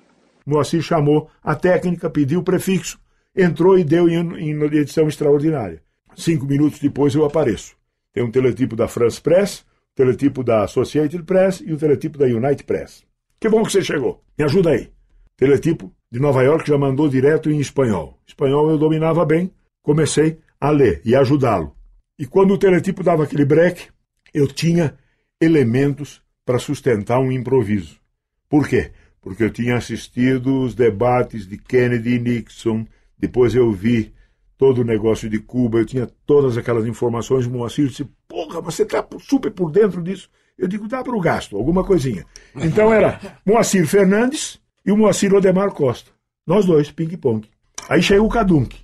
Moacir 0.45 0.81
chamou 0.81 1.29
a 1.43 1.55
técnica, 1.55 2.09
pediu 2.09 2.39
o 2.39 2.43
prefixo, 2.43 2.99
entrou 3.35 3.77
e 3.77 3.83
deu 3.83 4.09
em, 4.09 4.19
em 4.37 4.63
edição 4.63 5.07
extraordinária. 5.07 5.81
Cinco 6.15 6.45
minutos 6.45 6.79
depois 6.79 7.15
eu 7.15 7.25
apareço. 7.25 7.75
Tem 8.13 8.23
um 8.23 8.31
teletipo 8.31 8.75
da 8.75 8.87
France 8.87 9.21
Press, 9.21 9.65
teletipo 9.97 10.43
da 10.43 10.63
Associated 10.63 11.23
Press 11.23 11.59
e 11.59 11.73
um 11.73 11.75
teletipo 11.75 12.19
da 12.19 12.25
United 12.27 12.63
Press. 12.65 13.03
Que 13.39 13.49
bom 13.49 13.63
que 13.63 13.71
você 13.71 13.81
chegou. 13.81 14.23
Me 14.37 14.45
ajuda 14.45 14.69
aí. 14.69 14.91
Teletipo 15.35 15.91
de 16.11 16.19
Nova 16.19 16.43
York 16.43 16.69
já 16.69 16.77
mandou 16.77 17.09
direto 17.09 17.49
em 17.49 17.59
espanhol. 17.59 18.21
Espanhol 18.27 18.69
eu 18.69 18.77
dominava 18.77 19.25
bem, 19.25 19.51
comecei 19.81 20.37
a 20.61 20.69
ler 20.69 21.01
e 21.03 21.15
ajudá-lo. 21.15 21.75
E 22.17 22.27
quando 22.27 22.53
o 22.53 22.57
teletipo 22.59 23.03
dava 23.03 23.23
aquele 23.23 23.43
break, 23.43 23.87
eu 24.31 24.47
tinha 24.47 24.95
elementos 25.41 26.21
para 26.45 26.59
sustentar 26.59 27.19
um 27.19 27.31
improviso. 27.31 27.99
Por 28.47 28.67
quê? 28.67 28.91
Porque 29.19 29.43
eu 29.43 29.49
tinha 29.49 29.77
assistido 29.77 30.61
os 30.61 30.75
debates 30.75 31.47
de 31.47 31.57
Kennedy 31.57 32.15
e 32.15 32.19
Nixon, 32.19 32.85
depois 33.17 33.55
eu 33.55 33.71
vi 33.71 34.13
todo 34.57 34.81
o 34.81 34.83
negócio 34.83 35.29
de 35.29 35.39
Cuba, 35.39 35.79
eu 35.79 35.85
tinha 35.85 36.07
todas 36.25 36.57
aquelas 36.57 36.85
informações. 36.85 37.45
O 37.45 37.51
Moacir 37.51 37.87
disse: 37.87 38.05
Porra, 38.27 38.59
você 38.59 38.83
está 38.83 39.05
super 39.19 39.51
por 39.51 39.71
dentro 39.71 40.01
disso. 40.01 40.29
Eu 40.57 40.67
digo: 40.67 40.87
dá 40.87 41.03
para 41.03 41.15
o 41.15 41.21
gasto, 41.21 41.55
alguma 41.55 41.83
coisinha. 41.83 42.25
Então 42.55 42.91
era 42.91 43.19
Moacir 43.45 43.87
Fernandes 43.87 44.59
e 44.85 44.91
o 44.91 44.97
Moacir 44.97 45.33
Odemar 45.33 45.71
Costa. 45.71 46.11
Nós 46.45 46.65
dois, 46.65 46.91
ping-pong. 46.91 47.47
Aí 47.87 48.01
chega 48.01 48.23
o 48.23 48.29
Cadunk. 48.29 48.75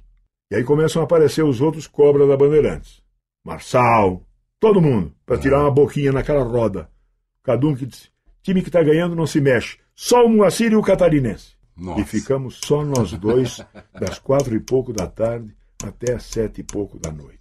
E 0.52 0.56
aí 0.56 0.64
começam 0.64 1.02
a 1.02 1.06
aparecer 1.06 1.44
os 1.44 1.62
outros 1.62 1.88
cobras 1.88 2.28
da 2.28 2.38
Bandeirantes. 2.38 3.02
Marçal, 3.44 4.22
todo 4.60 4.82
mundo, 4.82 5.14
para 5.26 5.38
tirar 5.38 5.62
uma 5.62 5.72
boquinha 5.72 6.12
naquela 6.12 6.44
roda. 6.44 6.90
O 7.42 7.44
Cadunk 7.44 7.86
disse: 7.86 8.10
time 8.44 8.62
que 8.62 8.70
está 8.70 8.84
ganhando 8.84 9.16
não 9.16 9.26
se 9.26 9.42
mexe. 9.42 9.80
Só 9.96 10.26
o 10.26 10.30
Moacir 10.30 10.72
e 10.72 10.76
o 10.76 10.82
Catarinense. 10.82 11.54
Nossa. 11.76 12.02
E 12.02 12.06
ficamos 12.06 12.60
só 12.64 12.86
nós 12.86 13.14
dois, 13.14 13.66
das 14.00 14.20
quatro 14.20 14.56
e 14.56 14.60
pouco 14.60 14.94
da 14.94 15.08
tarde 15.08 15.56
até 15.84 16.14
as 16.14 16.24
sete 16.24 16.62
e 16.62 16.64
pouco 16.64 17.00
da 17.00 17.12
noite. 17.12 17.40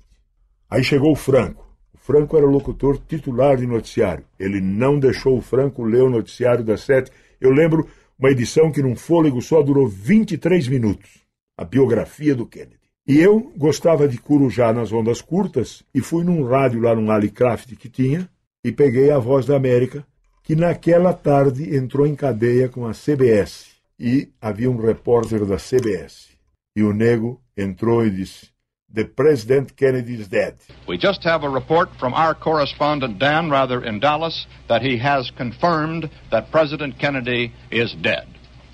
Aí 0.71 0.83
chegou 0.83 1.13
o 1.13 1.17
Franco. 1.17 1.67
O 1.93 1.99
Franco 1.99 2.37
era 2.37 2.47
o 2.47 2.51
locutor 2.51 2.99
titular 2.99 3.57
de 3.57 3.67
noticiário. 3.67 4.25
Ele 4.39 4.61
não 4.61 4.99
deixou 4.99 5.37
o 5.37 5.43
Franco 5.43 5.85
ler 5.85 6.03
o 6.03 6.11
noticiário 6.11 6.65
das 6.65 6.83
sete. 6.83 7.11
Eu 7.41 7.51
lembro 7.51 7.89
uma 8.19 8.31
edição 8.31 8.71
que 8.71 8.83
num 8.83 8.97
fôlego 8.97 9.43
só 9.43 9.63
durou 9.63 9.89
23 9.89 10.69
minutos, 10.69 11.23
a 11.59 11.65
biografia 11.65 12.35
do 12.35 12.47
Kennedy. 12.47 12.79
E 13.07 13.19
eu 13.19 13.53
gostava 13.57 14.07
de 14.07 14.17
curujar 14.17 14.73
nas 14.73 14.93
ondas 14.93 15.21
curtas 15.21 15.83
e 15.93 16.01
fui 16.01 16.25
num 16.25 16.45
rádio 16.45 16.81
lá 16.81 16.95
num 16.95 17.11
Alicraft 17.11 17.75
que 17.75 17.89
tinha 17.89 18.29
e 18.65 18.71
peguei 18.71 19.11
a 19.11 19.19
Voz 19.19 19.45
da 19.45 19.57
América, 19.57 20.07
que 20.45 20.55
naquela 20.55 21.13
tarde 21.13 21.75
entrou 21.77 22.07
em 22.07 22.15
cadeia 22.15 22.69
com 22.69 22.87
a 22.87 22.93
CBS 22.93 23.73
e 23.99 24.31
havia 24.41 24.71
um 24.71 24.77
repórter 24.77 25.45
da 25.45 25.57
CBS. 25.57 26.29
E 26.77 26.83
o 26.85 26.93
nego 26.93 27.42
entrou 27.57 28.05
e 28.05 28.11
disse: 28.11 28.51
The 28.95 29.05
President 29.05 29.75
Kennedy 29.75 30.21
is 30.21 30.29
dead. 30.29 30.57
We 30.87 30.99
just 30.99 31.25
have 31.25 31.45
a 31.45 31.49
report 31.49 31.89
from 31.99 32.13
our 32.13 32.35
correspondent 32.35 33.19
Dan 33.19 33.51
Rather 33.51 33.83
in 33.83 34.01
Dallas 34.01 34.47
that 34.69 34.83
he 34.83 34.99
has 34.99 35.31
confirmed 35.31 36.11
that 36.31 36.51
President 36.51 36.99
Kennedy 36.99 37.53
is 37.71 37.95
dead. 37.95 38.27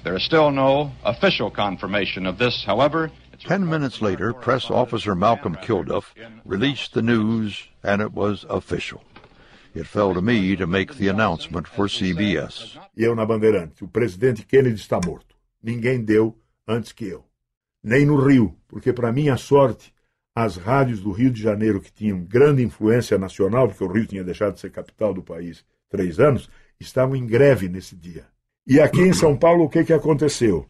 There 0.03 0.16
is 0.16 0.24
still 0.24 0.51
no 0.51 0.93
official 1.05 1.51
confirmation 1.51 2.26
of 2.26 2.39
this, 2.39 2.64
however. 2.64 3.11
Ten 3.39 3.68
minutes 3.68 4.03
later, 4.03 4.33
press 4.33 4.68
officer 4.70 5.14
Malcolm 5.14 5.55
Kilduff 5.55 6.12
released 6.45 6.95
the 6.95 7.03
news, 7.03 7.68
and 7.85 8.03
it 8.03 8.12
was 8.12 8.45
official. 8.49 9.05
It 9.74 9.87
fell 9.87 10.14
to 10.14 10.22
me 10.22 10.57
to 10.57 10.66
make 10.66 10.97
the 10.97 11.07
announcement 11.09 11.68
for 11.68 11.87
CBS. 11.87 12.76
E 12.97 13.05
eu 13.05 13.14
na 13.14 13.24
Bandeirante, 13.24 13.85
o 13.85 13.89
presidente 13.89 14.45
Kennedy 14.45 14.81
está 14.81 14.99
morto. 15.05 15.37
Ninguém 15.62 16.03
deu 16.05 16.37
antes 16.66 16.91
que 16.91 17.05
eu. 17.05 17.28
Nem 17.83 18.05
no 18.05 18.16
Rio, 18.16 18.55
porque 18.66 18.93
para 18.93 19.12
minha 19.12 19.37
sorte 19.37 19.93
as 20.35 20.57
rádios 20.57 21.01
do 21.01 21.11
Rio 21.11 21.31
de 21.31 21.43
Janeiro, 21.43 21.81
que 21.81 21.93
tinham 21.93 22.20
grande 22.20 22.62
influência 22.62 23.18
nacional, 23.18 23.66
porque 23.66 23.83
o 23.83 23.91
Rio 23.91 24.07
tinha 24.07 24.22
deixado 24.22 24.55
de 24.55 24.61
ser 24.61 24.70
capital 24.70 25.12
do 25.12 25.22
país 25.22 25.64
três 25.89 26.20
anos, 26.20 26.49
estavam 26.79 27.16
em 27.16 27.26
greve 27.26 27.68
nesse 27.68 27.97
dia. 27.97 28.24
E 28.66 28.81
aqui 28.81 29.01
em 29.01 29.12
São 29.12 29.37
Paulo, 29.37 29.64
o 29.64 29.68
que, 29.68 29.83
que 29.83 29.93
aconteceu? 29.93 30.66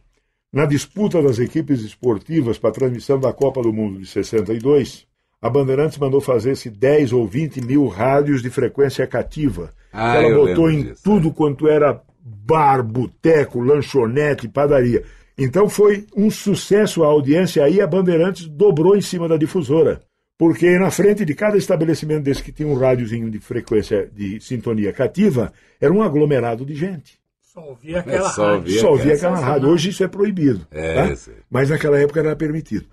Na 0.51 0.65
disputa 0.65 1.21
das 1.21 1.37
equipes 1.37 1.81
esportivas 1.81 2.57
para 2.57 2.71
a 2.71 2.73
transmissão 2.73 3.19
da 3.19 3.31
Copa 3.31 3.61
do 3.61 3.71
Mundo 3.71 3.99
de 3.99 4.07
62, 4.07 5.05
a 5.41 5.49
Bandeirantes 5.49 5.97
mandou 5.97 6.19
fazer-se 6.19 6.69
10 6.69 7.13
ou 7.13 7.27
20 7.27 7.61
mil 7.61 7.87
rádios 7.87 8.41
de 8.41 8.49
frequência 8.49 9.05
cativa. 9.05 9.71
Ah, 9.93 10.15
Ela 10.15 10.35
botou 10.35 10.71
em 10.71 10.83
disso, 10.83 11.03
tudo 11.03 11.31
quanto 11.31 11.67
era 11.67 12.01
bar, 12.19 12.81
boteco, 12.83 13.59
lanchonete, 13.59 14.47
padaria. 14.47 15.03
Então 15.39 15.69
foi 15.69 16.05
um 16.15 16.29
sucesso 16.29 17.01
a 17.03 17.07
audiência, 17.07 17.63
aí 17.63 17.79
a 17.79 17.87
Bandeirantes 17.87 18.45
dobrou 18.45 18.97
em 18.97 19.01
cima 19.01 19.27
da 19.27 19.37
difusora. 19.37 20.01
Porque 20.37 20.77
na 20.77 20.91
frente 20.91 21.23
de 21.23 21.33
cada 21.33 21.57
estabelecimento 21.57 22.23
desse 22.23 22.43
que 22.43 22.51
tinha 22.51 22.67
um 22.67 22.77
rádiozinho 22.77 23.29
de 23.29 23.39
frequência 23.39 24.09
de 24.13 24.39
sintonia 24.39 24.91
cativa, 24.91 25.51
era 25.79 25.93
um 25.93 26.01
aglomerado 26.01 26.65
de 26.65 26.75
gente. 26.75 27.19
Só 27.41 27.61
ouvia 27.61 27.99
aquela 27.99 28.27
é, 28.27 28.31
só 28.31 28.43
rádio. 28.43 28.57
Ouvia 28.57 28.79
só 28.79 28.91
ouvia 28.91 29.13
aquela 29.13 29.39
rádio. 29.39 29.69
Hoje 29.69 29.89
isso 29.89 30.03
é 30.03 30.07
proibido. 30.07 30.67
É, 30.71 31.07
tá? 31.07 31.31
Mas 31.49 31.69
naquela 31.69 31.99
época 31.99 32.19
era 32.19 32.35
permitido. 32.35 32.85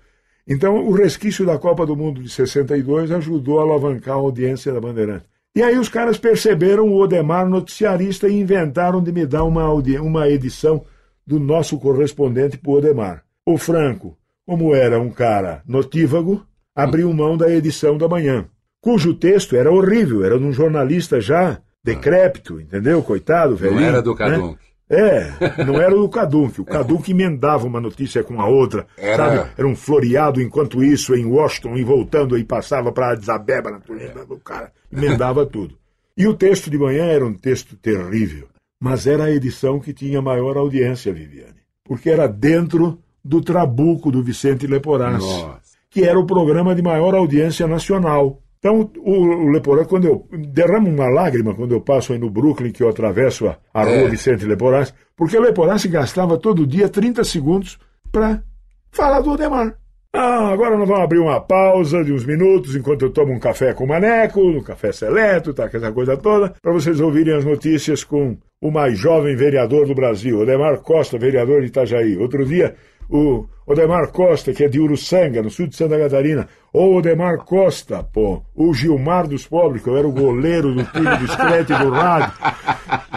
Então, 0.47 0.75
o 0.87 0.91
resquício 0.91 1.45
da 1.45 1.57
Copa 1.57 1.85
do 1.85 1.95
Mundo 1.95 2.23
de 2.23 2.29
62 2.29 3.11
ajudou 3.11 3.59
a 3.59 3.63
alavancar 3.63 4.15
a 4.15 4.19
audiência 4.19 4.71
da 4.71 4.79
Bandeirantes. 4.79 5.27
E 5.53 5.61
aí 5.61 5.77
os 5.77 5.89
caras 5.89 6.17
perceberam 6.17 6.87
o 6.87 6.97
Odemar 6.97 7.47
noticiarista 7.47 8.29
e 8.29 8.39
inventaram 8.39 9.01
de 9.01 9.11
me 9.11 9.25
dar 9.25 9.43
uma, 9.43 9.69
uma 9.69 10.29
edição 10.29 10.85
do 11.27 11.39
nosso 11.39 11.77
correspondente 11.77 12.57
para 12.57 12.71
o 12.71 12.75
Odemar. 12.75 13.23
O 13.45 13.57
Franco, 13.57 14.17
como 14.45 14.73
era 14.73 14.99
um 14.99 15.11
cara 15.11 15.61
notívago, 15.67 16.45
abriu 16.73 17.13
mão 17.13 17.35
da 17.35 17.51
edição 17.51 17.97
da 17.97 18.07
manhã, 18.07 18.47
cujo 18.79 19.13
texto 19.13 19.55
era 19.57 19.71
horrível, 19.71 20.23
era 20.23 20.39
de 20.39 20.45
um 20.45 20.53
jornalista 20.53 21.19
já 21.19 21.59
decrépito, 21.83 22.59
entendeu? 22.61 23.03
Coitado, 23.03 23.55
velho. 23.55 23.75
Não 23.75 23.81
era 23.81 24.01
do 24.01 24.15
Cadum. 24.15 24.51
Né? 24.51 24.57
É, 24.89 25.63
não 25.65 25.81
era 25.81 25.93
do 25.93 26.07
Cadunc. 26.07 26.61
O 26.61 26.65
Cadunc 26.65 27.09
emendava 27.09 27.67
uma 27.67 27.81
notícia 27.81 28.23
com 28.23 28.39
a 28.39 28.47
outra, 28.47 28.87
era... 28.97 29.17
sabe? 29.17 29.51
Era 29.57 29.67
um 29.67 29.75
floreado 29.75 30.41
enquanto 30.41 30.81
isso 30.81 31.13
em 31.13 31.25
Washington 31.25 31.75
e 31.75 31.83
voltando 31.83 32.37
e 32.37 32.43
passava 32.45 32.91
para 32.91 33.11
Addis 33.11 33.27
Abeba 33.27 33.69
na 33.69 33.79
Tunísia. 33.79 34.13
O 34.29 34.39
cara 34.39 34.71
emendava 34.91 35.45
tudo. 35.45 35.77
E 36.15 36.25
o 36.25 36.33
texto 36.33 36.69
de 36.69 36.77
manhã 36.77 37.03
era 37.03 37.25
um 37.25 37.33
texto 37.33 37.75
terrível. 37.75 38.47
Mas 38.79 39.07
era 39.07 39.25
a 39.25 39.31
edição 39.31 39.79
que 39.79 39.93
tinha 39.93 40.21
maior 40.21 40.57
audiência, 40.57 41.13
Viviane. 41.13 41.61
Porque 41.83 42.09
era 42.09 42.27
dentro 42.27 42.99
do 43.23 43.41
Trabuco 43.41 44.11
do 44.11 44.23
Vicente 44.23 44.67
Leporassi, 44.67 45.45
que 45.89 46.03
era 46.03 46.19
o 46.19 46.25
programa 46.25 46.75
de 46.75 46.81
maior 46.81 47.15
audiência 47.15 47.67
nacional. 47.67 48.41
Então, 48.59 48.91
o, 48.97 49.11
o 49.11 49.49
Leporassi, 49.49 49.89
quando 49.89 50.05
eu 50.05 50.27
derramo 50.31 50.89
uma 50.89 51.09
lágrima 51.09 51.53
quando 51.53 51.73
eu 51.73 51.81
passo 51.81 52.13
aí 52.13 52.19
no 52.19 52.29
Brooklyn, 52.29 52.71
que 52.71 52.83
eu 52.83 52.89
atravesso 52.89 53.47
a, 53.47 53.57
a 53.73 53.83
é. 53.83 53.99
rua 53.99 54.09
Vicente 54.09 54.45
Leporassi, 54.45 54.93
porque 55.15 55.37
o 55.37 55.41
Leporassi 55.41 55.87
gastava 55.87 56.37
todo 56.37 56.67
dia 56.67 56.89
30 56.89 57.23
segundos 57.23 57.77
para 58.11 58.43
falar 58.91 59.21
do 59.21 59.31
Odemar. 59.31 59.75
Ah, 60.13 60.49
agora 60.49 60.77
nós 60.77 60.87
vamos 60.87 61.03
abrir 61.03 61.19
uma 61.19 61.39
pausa 61.39 62.03
de 62.03 62.11
uns 62.11 62.25
minutos 62.25 62.75
enquanto 62.75 63.03
eu 63.03 63.11
tomo 63.11 63.33
um 63.33 63.39
café 63.39 63.73
com 63.73 63.83
o 63.83 63.87
Maneco, 63.87 64.41
um 64.41 64.63
café 64.63 64.91
seleto, 64.91 65.53
tá, 65.53 65.69
essa 65.71 65.91
coisa 65.91 66.17
toda, 66.17 66.53
para 66.61 66.71
vocês 66.71 66.99
ouvirem 66.99 67.35
as 67.35 67.45
notícias 67.45 68.03
com 68.03 68.37
o 68.61 68.71
mais 68.71 68.97
jovem 68.97 69.35
vereador 69.35 69.85
do 69.85 69.93
Brasil, 69.93 70.39
Odemar 70.39 70.79
Costa, 70.79 71.17
vereador 71.17 71.61
de 71.61 71.67
Itajaí. 71.67 72.17
Outro 72.17 72.45
dia, 72.45 72.75
o 73.09 73.45
Odemar 73.65 74.11
Costa, 74.11 74.53
que 74.53 74.63
é 74.63 74.67
de 74.67 74.79
Uruçanga, 74.79 75.41
no 75.41 75.49
sul 75.49 75.67
de 75.67 75.75
Santa 75.75 75.97
Catarina. 75.97 76.47
Ô, 76.73 76.95
Odemar 76.95 77.37
Costa, 77.45 78.03
pô, 78.03 78.41
o 78.55 78.73
Gilmar 78.73 79.27
dos 79.27 79.47
Pobres, 79.47 79.83
que 79.83 79.89
eu 79.89 79.97
era 79.97 80.07
o 80.07 80.11
goleiro 80.11 80.73
do 80.73 80.83
time 80.85 81.17
do 81.17 81.27
Screte 81.27 81.73
do 81.73 81.89
rádio. 81.89 82.33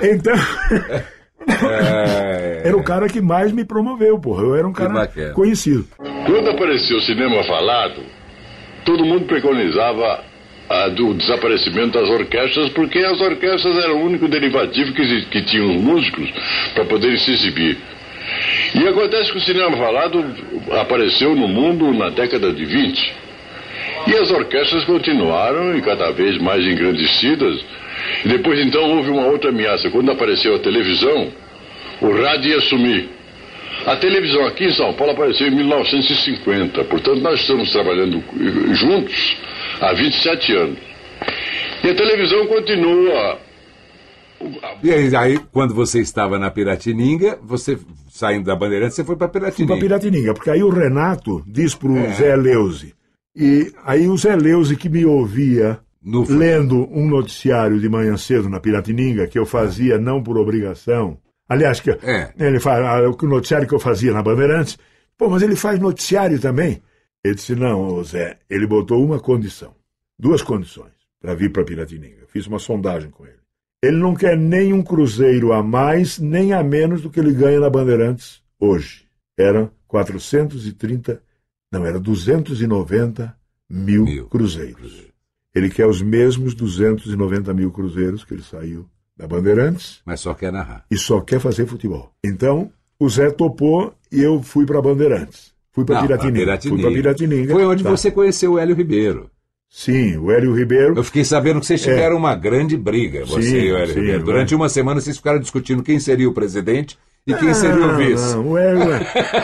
Então... 0.02 0.34
É... 1.68 2.60
Era 2.62 2.76
o 2.76 2.84
cara 2.84 3.08
que 3.08 3.20
mais 3.20 3.50
me 3.50 3.64
promoveu, 3.64 4.18
porra. 4.18 4.42
Eu 4.42 4.54
era 4.54 4.68
um 4.68 4.72
cara 4.74 5.10
conhecido. 5.32 5.86
Quando 5.96 6.50
apareceu 6.50 6.98
o 6.98 7.00
cinema 7.00 7.42
falado, 7.44 8.02
todo 8.84 9.04
mundo 9.06 9.26
preconizava 9.26 10.22
a, 10.70 10.88
do 10.88 11.12
desaparecimento 11.14 11.98
das 11.98 12.08
orquestras, 12.08 12.70
porque 12.70 12.98
as 13.00 13.20
orquestras 13.20 13.76
eram 13.76 13.96
o 13.96 14.06
único 14.06 14.28
derivativo 14.28 14.92
que, 14.92 15.22
que 15.22 15.42
tinham 15.42 15.74
os 15.74 15.82
músicos 15.82 16.30
para 16.72 16.84
poderem 16.84 17.18
se 17.18 17.32
exibir. 17.32 17.76
E 18.76 18.86
acontece 18.86 19.32
que 19.32 19.38
o 19.38 19.40
cinema 19.40 19.76
falado 19.76 20.24
apareceu 20.80 21.34
no 21.34 21.48
mundo 21.48 21.92
na 21.92 22.10
década 22.10 22.52
de 22.52 22.64
20. 22.64 23.14
E 24.06 24.14
as 24.14 24.30
orquestras 24.30 24.84
continuaram 24.84 25.76
e 25.76 25.82
cada 25.82 26.12
vez 26.12 26.38
mais 26.38 26.64
engrandecidas. 26.64 27.60
E 28.24 28.28
depois 28.28 28.64
então 28.64 28.96
houve 28.96 29.10
uma 29.10 29.26
outra 29.26 29.50
ameaça. 29.50 29.90
Quando 29.90 30.12
apareceu 30.12 30.54
a 30.54 30.58
televisão, 30.60 31.32
o 32.00 32.12
rádio 32.22 32.52
ia 32.52 32.60
sumir. 32.60 33.08
A 33.86 33.96
televisão 33.96 34.46
aqui 34.46 34.66
em 34.66 34.72
São 34.72 34.92
Paulo 34.92 35.14
apareceu 35.14 35.48
em 35.48 35.50
1950. 35.50 36.84
Portanto, 36.84 37.20
nós 37.20 37.40
estamos 37.40 37.72
trabalhando 37.72 38.22
juntos 38.74 39.36
há 39.80 39.92
27 39.94 40.52
anos. 40.54 40.78
E 41.82 41.90
a 41.90 41.94
televisão 41.94 42.46
continua 42.46 43.38
e 44.82 44.90
aí, 44.90 45.14
aí, 45.14 45.38
quando 45.52 45.74
você 45.74 46.00
estava 46.00 46.38
na 46.38 46.50
Piratininga, 46.50 47.38
você 47.42 47.78
saindo 48.10 48.46
da 48.46 48.56
Bandeirantes, 48.56 48.96
você 48.96 49.04
foi 49.04 49.16
para 49.16 49.28
Piratininga. 49.28 49.74
Fui 49.74 49.78
para 49.78 49.98
Piratininga, 50.00 50.34
porque 50.34 50.50
aí 50.50 50.62
o 50.62 50.70
Renato 50.70 51.44
diz 51.46 51.74
pro 51.74 51.96
é. 51.96 52.12
Zé 52.12 52.36
Leuze. 52.36 52.94
E 53.36 53.70
aí 53.84 54.08
o 54.08 54.16
Zé 54.16 54.34
Leuze 54.34 54.76
que 54.76 54.88
me 54.88 55.04
ouvia 55.04 55.78
no... 56.02 56.24
lendo 56.28 56.88
um 56.90 57.06
noticiário 57.06 57.78
de 57.78 57.88
manhã 57.88 58.16
cedo 58.16 58.48
na 58.48 58.58
Piratininga, 58.58 59.26
que 59.26 59.38
eu 59.38 59.44
fazia 59.44 59.98
não 59.98 60.22
por 60.22 60.38
obrigação. 60.38 61.18
Aliás, 61.48 61.80
que 61.80 61.90
é. 61.90 62.32
ele 62.38 62.60
faz, 62.60 62.84
ah, 62.84 63.10
o 63.10 63.26
noticiário 63.26 63.68
que 63.68 63.74
eu 63.74 63.80
fazia 63.80 64.12
na 64.12 64.22
Bandeirantes. 64.22 64.78
Pô, 65.18 65.28
mas 65.28 65.42
ele 65.42 65.56
faz 65.56 65.78
noticiário 65.78 66.40
também. 66.40 66.80
Ele 67.24 67.34
disse: 67.34 67.54
não, 67.54 68.02
Zé, 68.02 68.38
ele 68.48 68.66
botou 68.66 69.04
uma 69.04 69.20
condição, 69.20 69.74
duas 70.18 70.42
condições 70.42 70.92
para 71.20 71.34
vir 71.34 71.52
para 71.52 71.64
Piratininga. 71.64 72.26
Fiz 72.28 72.46
uma 72.46 72.58
sondagem 72.58 73.10
com 73.10 73.26
ele. 73.26 73.40
Ele 73.82 73.96
não 73.96 74.14
quer 74.14 74.36
nem 74.36 74.72
um 74.72 74.82
cruzeiro 74.82 75.52
a 75.52 75.62
mais, 75.62 76.18
nem 76.18 76.52
a 76.52 76.62
menos 76.62 77.02
do 77.02 77.10
que 77.10 77.18
ele 77.18 77.32
ganha 77.32 77.60
na 77.60 77.70
Bandeirantes 77.70 78.42
hoje. 78.58 79.06
Era 79.38 79.70
430, 79.88 81.22
não, 81.72 81.86
era 81.86 81.98
290 81.98 83.36
mil, 83.68 84.04
mil. 84.04 84.26
cruzeiros. 84.26 85.06
Ele 85.54 85.70
quer 85.70 85.86
os 85.86 86.02
mesmos 86.02 86.54
290 86.54 87.52
mil 87.54 87.70
cruzeiros 87.72 88.24
que 88.24 88.34
ele 88.34 88.42
saiu 88.42 88.86
da 89.16 89.26
Bandeirantes. 89.26 90.00
Mas 90.04 90.20
só 90.20 90.34
quer 90.34 90.52
narrar. 90.52 90.84
E 90.90 90.96
só 90.96 91.20
quer 91.20 91.40
fazer 91.40 91.66
futebol. 91.66 92.12
Então, 92.22 92.70
o 92.98 93.08
Zé 93.08 93.30
topou 93.30 93.94
e 94.12 94.20
eu 94.20 94.42
fui 94.42 94.66
para 94.66 94.82
Bandeirantes. 94.82 95.49
Fui 95.72 95.84
para 95.84 96.02
Piratininga. 96.02 96.60
Fui 96.60 96.80
para 96.80 96.90
Piratininga. 96.90 97.52
Foi 97.52 97.64
onde 97.64 97.84
tá. 97.84 97.90
você 97.90 98.10
conheceu 98.10 98.52
o 98.52 98.58
Hélio 98.58 98.74
Ribeiro. 98.74 99.30
Sim, 99.68 100.16
o 100.16 100.32
Hélio 100.32 100.52
Ribeiro. 100.52 100.96
Eu 100.96 101.04
fiquei 101.04 101.24
sabendo 101.24 101.60
que 101.60 101.66
vocês 101.66 101.86
é. 101.86 101.90
tiveram 101.90 102.16
é. 102.16 102.18
uma 102.18 102.34
grande 102.34 102.76
briga, 102.76 103.24
você 103.24 103.42
sim, 103.42 103.56
e 103.56 103.72
o 103.72 103.76
Hélio 103.76 103.94
sim, 103.94 104.00
Ribeiro. 104.00 104.24
Durante 104.24 104.54
uma 104.54 104.68
semana 104.68 105.00
vocês 105.00 105.16
ficaram 105.16 105.38
discutindo 105.38 105.82
quem 105.82 106.00
seria 106.00 106.28
o 106.28 106.34
presidente 106.34 106.98
e 107.24 107.32
quem 107.34 107.54
seria 107.54 107.86
o 107.86 107.96
vice. 107.96 108.34
Não, 108.34 108.50
o 108.50 108.58
Hélio, 108.58 108.82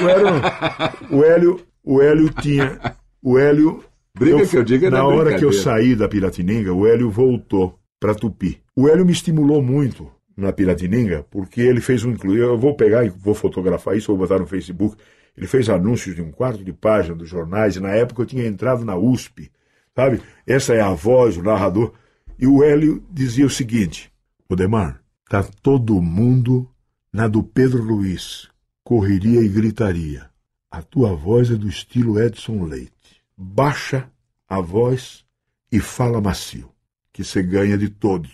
o 0.02 0.08
Hélio, 0.08 0.42
o 1.10 1.24
Hélio, 1.24 1.60
o 1.84 2.02
Hélio 2.02 2.30
tinha, 2.40 2.96
o 3.22 3.38
Hélio. 3.38 3.84
Briga 4.18 4.38
eu, 4.38 4.48
que 4.48 4.56
eu 4.56 4.64
digo 4.64 4.90
Na 4.90 5.06
hora 5.06 5.38
que 5.38 5.44
eu 5.44 5.52
saí 5.52 5.94
da 5.94 6.08
Piratininga, 6.08 6.72
o 6.72 6.86
Hélio 6.86 7.10
voltou 7.10 7.78
para 8.00 8.14
Tupi. 8.14 8.58
O 8.74 8.88
Hélio 8.88 9.04
me 9.04 9.12
estimulou 9.12 9.62
muito 9.62 10.10
na 10.36 10.52
Piratininga, 10.52 11.24
porque 11.30 11.60
ele 11.60 11.80
fez 11.80 12.04
um 12.04 12.14
Eu 12.34 12.58
vou 12.58 12.74
pegar 12.74 13.04
e 13.04 13.10
vou 13.10 13.34
fotografar 13.34 13.96
isso, 13.96 14.08
vou 14.08 14.16
botar 14.16 14.38
no 14.38 14.46
Facebook. 14.46 14.96
Ele 15.36 15.46
fez 15.46 15.68
anúncios 15.68 16.14
de 16.14 16.22
um 16.22 16.30
quarto 16.30 16.64
de 16.64 16.72
página 16.72 17.14
dos 17.14 17.28
jornais, 17.28 17.76
e 17.76 17.80
na 17.80 17.90
época 17.90 18.22
eu 18.22 18.26
tinha 18.26 18.46
entrado 18.46 18.84
na 18.84 18.96
USP 18.96 19.50
Sabe? 19.96 20.20
Essa 20.46 20.74
é 20.74 20.80
a 20.82 20.92
voz, 20.92 21.38
o 21.38 21.42
narrador. 21.42 21.94
E 22.38 22.46
o 22.46 22.62
Hélio 22.62 23.02
dizia 23.10 23.46
o 23.46 23.50
seguinte: 23.50 24.12
Odemar, 24.46 25.02
tá 25.26 25.42
todo 25.62 26.02
mundo 26.02 26.70
na 27.10 27.26
do 27.26 27.42
Pedro 27.42 27.82
Luiz. 27.82 28.48
Correria 28.84 29.40
e 29.40 29.48
gritaria. 29.48 30.28
A 30.70 30.82
tua 30.82 31.16
voz 31.16 31.50
é 31.50 31.54
do 31.54 31.66
estilo 31.66 32.20
Edson 32.20 32.62
Leite. 32.64 33.22
Baixa 33.36 34.08
a 34.46 34.60
voz 34.60 35.24
e 35.72 35.80
fala 35.80 36.20
macio, 36.20 36.70
que 37.12 37.24
você 37.24 37.42
ganha 37.42 37.76
de 37.76 37.88
todos. 37.88 38.30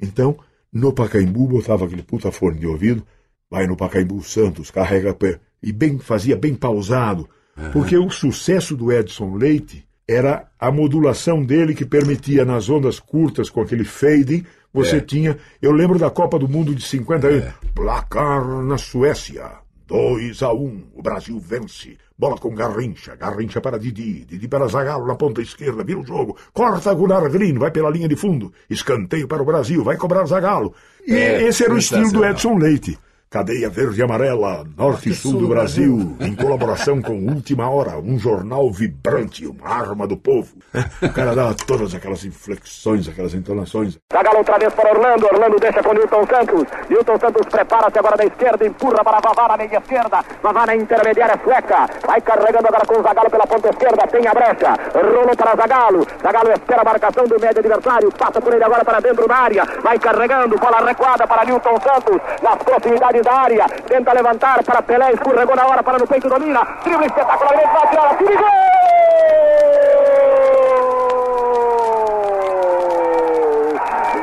Então, 0.00 0.36
no 0.70 0.92
Pacaembu 0.92 1.46
botava 1.46 1.86
aquele 1.86 2.02
puta 2.02 2.30
fone 2.30 2.58
de 2.58 2.66
ouvido, 2.66 3.06
vai 3.48 3.66
no 3.66 3.76
Pacaembu 3.76 4.22
Santos, 4.22 4.70
carrega 4.70 5.14
pé, 5.14 5.40
e 5.62 5.72
bem 5.72 5.98
fazia 5.98 6.36
bem 6.36 6.54
pausado, 6.54 7.28
uhum. 7.56 7.70
porque 7.72 7.96
o 7.96 8.10
sucesso 8.10 8.76
do 8.76 8.92
Edson 8.92 9.36
Leite 9.36 9.86
era 10.06 10.48
a 10.58 10.72
modulação 10.72 11.44
dele 11.44 11.74
que 11.74 11.84
permitia 11.84 12.44
nas 12.44 12.70
ondas 12.70 12.98
curtas 12.98 13.50
com 13.50 13.60
aquele 13.60 13.84
fading, 13.84 14.44
você 14.72 14.96
é. 14.96 15.00
tinha, 15.00 15.36
eu 15.60 15.72
lembro 15.72 15.98
da 15.98 16.10
Copa 16.10 16.38
do 16.38 16.48
Mundo 16.48 16.74
de 16.74 16.82
50 16.82 17.26
anos, 17.26 17.44
é. 17.44 17.54
placar 17.74 18.46
na 18.62 18.78
Suécia, 18.78 19.50
2 19.86 20.42
a 20.42 20.52
1, 20.52 20.56
um, 20.56 20.84
o 20.94 21.02
Brasil 21.02 21.38
vence. 21.38 21.96
Bola 22.18 22.36
com 22.36 22.52
Garrincha, 22.52 23.14
Garrincha 23.14 23.60
para 23.60 23.78
Didi, 23.78 24.24
Didi 24.24 24.48
para 24.48 24.66
Zagallo 24.66 25.06
na 25.06 25.14
ponta 25.14 25.40
esquerda, 25.40 25.84
vira 25.84 26.00
o 26.00 26.04
jogo, 26.04 26.36
corta 26.52 26.92
Gunnar 26.92 27.30
Green, 27.30 27.54
vai 27.54 27.70
pela 27.70 27.90
linha 27.90 28.08
de 28.08 28.16
fundo, 28.16 28.52
escanteio 28.68 29.28
para 29.28 29.40
o 29.40 29.46
Brasil, 29.46 29.84
vai 29.84 29.96
cobrar 29.96 30.26
Zagallo. 30.26 30.74
E 31.06 31.14
é, 31.14 31.44
esse 31.44 31.64
era 31.64 31.72
o 31.72 31.78
estilo 31.78 32.10
do 32.10 32.24
Edson 32.24 32.56
Leite. 32.56 32.98
Cadeia 33.30 33.68
Verde 33.68 34.00
e 34.00 34.02
Amarela, 34.02 34.64
Norte 34.74 35.10
e 35.10 35.14
Sul 35.14 35.34
do 35.34 35.48
Brasil, 35.48 36.16
em 36.18 36.34
colaboração 36.34 37.02
com 37.02 37.12
Última 37.26 37.68
Hora, 37.68 37.98
um 37.98 38.18
jornal 38.18 38.72
vibrante, 38.72 39.46
uma 39.46 39.68
arma 39.68 40.06
do 40.06 40.16
povo. 40.16 40.56
O 41.02 41.12
cara 41.12 41.34
dava 41.34 41.54
todas 41.54 41.94
aquelas 41.94 42.24
inflexões, 42.24 43.06
aquelas 43.06 43.34
entonações. 43.34 43.98
Zagallo 44.10 44.38
outra 44.38 44.58
vez 44.58 44.72
para 44.72 44.90
Orlando, 44.90 45.26
Orlando 45.26 45.60
deixa 45.60 45.82
com 45.82 45.92
Newton 45.92 46.26
Santos. 46.26 46.64
Newton 46.88 47.18
Santos 47.18 47.46
prepara-se 47.48 47.98
agora 47.98 48.16
da 48.16 48.24
esquerda, 48.24 48.66
empurra 48.66 49.04
para 49.04 49.20
Vavá 49.20 49.48
na 49.48 49.56
meia 49.58 49.76
esquerda. 49.76 50.24
Vavá 50.42 50.66
na 50.66 50.76
intermediária 50.76 51.38
sueca. 51.44 51.86
Vai 52.06 52.22
carregando 52.22 52.66
agora 52.66 52.86
com 52.86 52.98
o 52.98 53.02
Zagallo 53.02 53.30
pela 53.30 53.46
ponta 53.46 53.68
esquerda, 53.68 54.06
tem 54.06 54.26
a 54.26 54.32
brecha. 54.32 54.74
Rolou 54.94 55.36
para 55.36 55.54
Zagallo. 55.54 56.06
Zagallo 56.22 56.52
espera 56.52 56.80
a 56.80 56.84
marcação 56.84 57.26
do 57.26 57.38
médio 57.38 57.58
adversário, 57.58 58.10
passa 58.12 58.40
por 58.40 58.54
ele 58.54 58.64
agora 58.64 58.82
para 58.82 59.00
dentro 59.00 59.28
da 59.28 59.36
área. 59.36 59.64
Vai 59.82 59.98
carregando, 59.98 60.56
bola 60.56 60.86
recuada 60.86 61.26
para 61.26 61.44
Newton 61.44 61.78
Santos, 61.82 62.16
nas 62.42 62.56
proximidades 62.62 63.17
da 63.22 63.32
área, 63.32 63.66
tenta 63.86 64.12
levantar 64.12 64.62
para 64.64 64.82
Pelé, 64.82 65.12
escorregou 65.12 65.56
na 65.56 65.66
hora 65.66 65.82
para 65.82 65.98
no 65.98 66.06
peito, 66.06 66.28
domina, 66.28 66.66
drible 66.84 67.06
espetacularmente, 67.06 67.68
vai 67.72 67.88
tirar 67.88 68.16
tira 68.16 68.36
gol! 68.36 68.48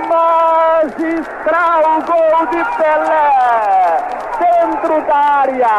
Magistral 0.10 1.84
gol 2.06 2.46
de 2.52 2.64
Pelé, 2.78 3.30
dentro 4.40 5.02
da 5.08 5.16
área, 5.16 5.76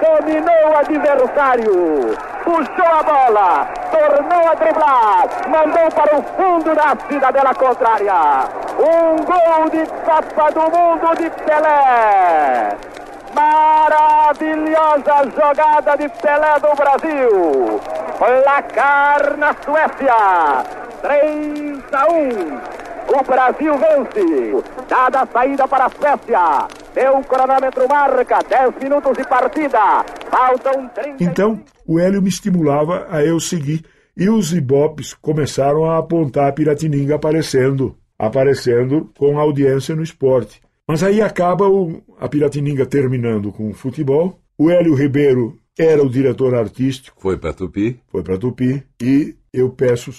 dominou 0.00 0.70
o 0.70 0.78
adversário, 0.78 2.18
puxou 2.44 2.86
a 2.86 3.02
bola, 3.02 3.68
tornou 3.90 4.48
a 4.48 4.54
driblar, 4.54 5.26
mandou 5.48 5.90
para 5.90 6.16
o 6.16 6.22
fundo 6.22 6.74
da 6.74 6.96
cidadela 7.08 7.54
contrária. 7.54 8.69
Um 8.80 9.16
gol 9.26 9.68
de 9.68 9.84
Copa 10.06 10.50
do 10.52 10.62
Mundo 10.62 11.14
de 11.18 11.28
Pelé. 11.44 12.74
Maravilhosa 13.34 15.16
jogada 15.36 15.96
de 15.96 16.08
Pelé 16.08 16.58
do 16.60 16.74
Brasil. 16.74 17.80
Placar 18.18 19.36
na 19.36 19.54
Suécia. 19.62 20.64
3 21.02 21.82
a 21.92 22.08
1. 22.08 23.18
O 23.18 23.22
Brasil 23.22 23.76
vence. 23.76 24.64
Dada 24.88 25.20
a 25.20 25.26
saída 25.26 25.68
para 25.68 25.84
a 25.84 25.90
Suécia. 25.90 26.66
Seu 26.94 27.20
cronômetro 27.24 27.86
marca 27.86 28.38
10 28.48 28.76
minutos 28.82 29.14
de 29.14 29.24
partida. 29.24 30.06
Faltam 30.30 30.88
30. 30.88 31.22
Então, 31.22 31.60
o 31.86 32.00
Hélio 32.00 32.22
me 32.22 32.30
estimulava 32.30 33.08
a 33.10 33.22
eu 33.22 33.38
seguir. 33.40 33.84
E 34.16 34.30
os 34.30 34.54
ibopes 34.54 35.12
começaram 35.12 35.84
a 35.84 35.98
apontar 35.98 36.48
a 36.48 36.52
Piratininga 36.52 37.16
aparecendo, 37.16 37.96
aparecendo 38.20 39.10
com 39.16 39.38
audiência 39.38 39.96
no 39.96 40.02
esporte. 40.02 40.60
Mas 40.86 41.02
aí 41.02 41.22
acaba 41.22 41.66
o, 41.66 42.02
a 42.18 42.28
Piratininga 42.28 42.84
terminando 42.84 43.50
com 43.50 43.70
o 43.70 43.72
futebol. 43.72 44.38
O 44.58 44.70
Hélio 44.70 44.94
Ribeiro 44.94 45.56
era 45.78 46.02
o 46.02 46.10
diretor 46.10 46.54
artístico. 46.54 47.16
Foi 47.18 47.38
para 47.38 47.54
Tupi. 47.54 47.98
Foi 48.08 48.22
para 48.22 48.36
Tupi. 48.36 48.84
E 49.00 49.34
eu 49.50 49.70
peço, 49.70 50.12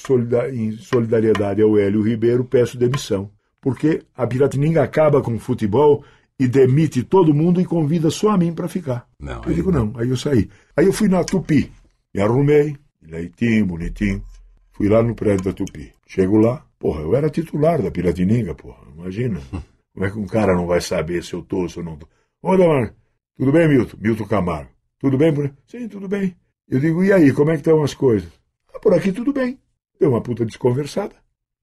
em 0.51 0.71
solidariedade 0.71 1.61
ao 1.61 1.77
Hélio 1.77 2.01
Ribeiro, 2.01 2.43
peço 2.43 2.75
demissão. 2.75 3.29
Porque 3.61 4.01
a 4.17 4.25
Piratininga 4.25 4.81
acaba 4.81 5.21
com 5.21 5.35
o 5.35 5.39
futebol 5.39 6.03
e 6.39 6.47
demite 6.47 7.03
todo 7.03 7.35
mundo 7.35 7.61
e 7.61 7.65
convida 7.65 8.09
só 8.09 8.29
a 8.29 8.37
mim 8.37 8.51
para 8.51 8.67
ficar. 8.67 9.07
Não, 9.19 9.43
eu 9.45 9.53
digo 9.53 9.71
não. 9.71 9.85
não, 9.85 9.99
aí 9.99 10.09
eu 10.09 10.17
saí. 10.17 10.49
Aí 10.75 10.87
eu 10.87 10.93
fui 10.93 11.07
na 11.07 11.23
Tupi, 11.23 11.71
me 12.15 12.19
arrumei, 12.19 12.75
leitinho, 12.99 13.67
bonitinho, 13.67 14.23
fui 14.81 14.89
lá 14.89 15.03
no 15.03 15.13
prédio 15.13 15.45
da 15.45 15.53
Tupi. 15.53 15.93
Chego 16.07 16.37
lá, 16.37 16.65
porra, 16.79 17.01
eu 17.01 17.15
era 17.15 17.29
titular 17.29 17.79
da 17.79 17.91
Piratininga, 17.91 18.55
porra, 18.55 18.81
imagina. 18.97 19.39
Como 19.93 20.05
é 20.05 20.09
que 20.09 20.17
um 20.17 20.25
cara 20.25 20.55
não 20.55 20.65
vai 20.65 20.81
saber 20.81 21.23
se 21.23 21.33
eu 21.33 21.43
tô 21.43 21.57
ou 21.57 21.69
se 21.69 21.77
eu 21.77 21.83
não 21.83 21.95
tô? 21.95 22.07
Ô, 22.41 22.57
Damar, 22.57 22.95
tudo 23.37 23.51
bem, 23.51 23.67
Milton? 23.67 23.97
Milton 24.01 24.25
Camargo. 24.25 24.71
Tudo 24.97 25.19
bem? 25.19 25.31
Por... 25.31 25.53
Sim, 25.67 25.87
tudo 25.87 26.07
bem. 26.07 26.35
Eu 26.67 26.79
digo, 26.79 27.03
e 27.03 27.13
aí, 27.13 27.31
como 27.31 27.51
é 27.51 27.53
que 27.53 27.59
estão 27.59 27.83
as 27.83 27.93
coisas? 27.93 28.31
Ah, 28.73 28.79
por 28.79 28.91
aqui 28.95 29.11
tudo 29.11 29.31
bem. 29.31 29.59
Deu 29.99 30.09
uma 30.09 30.21
puta 30.21 30.43
desconversada. 30.43 31.13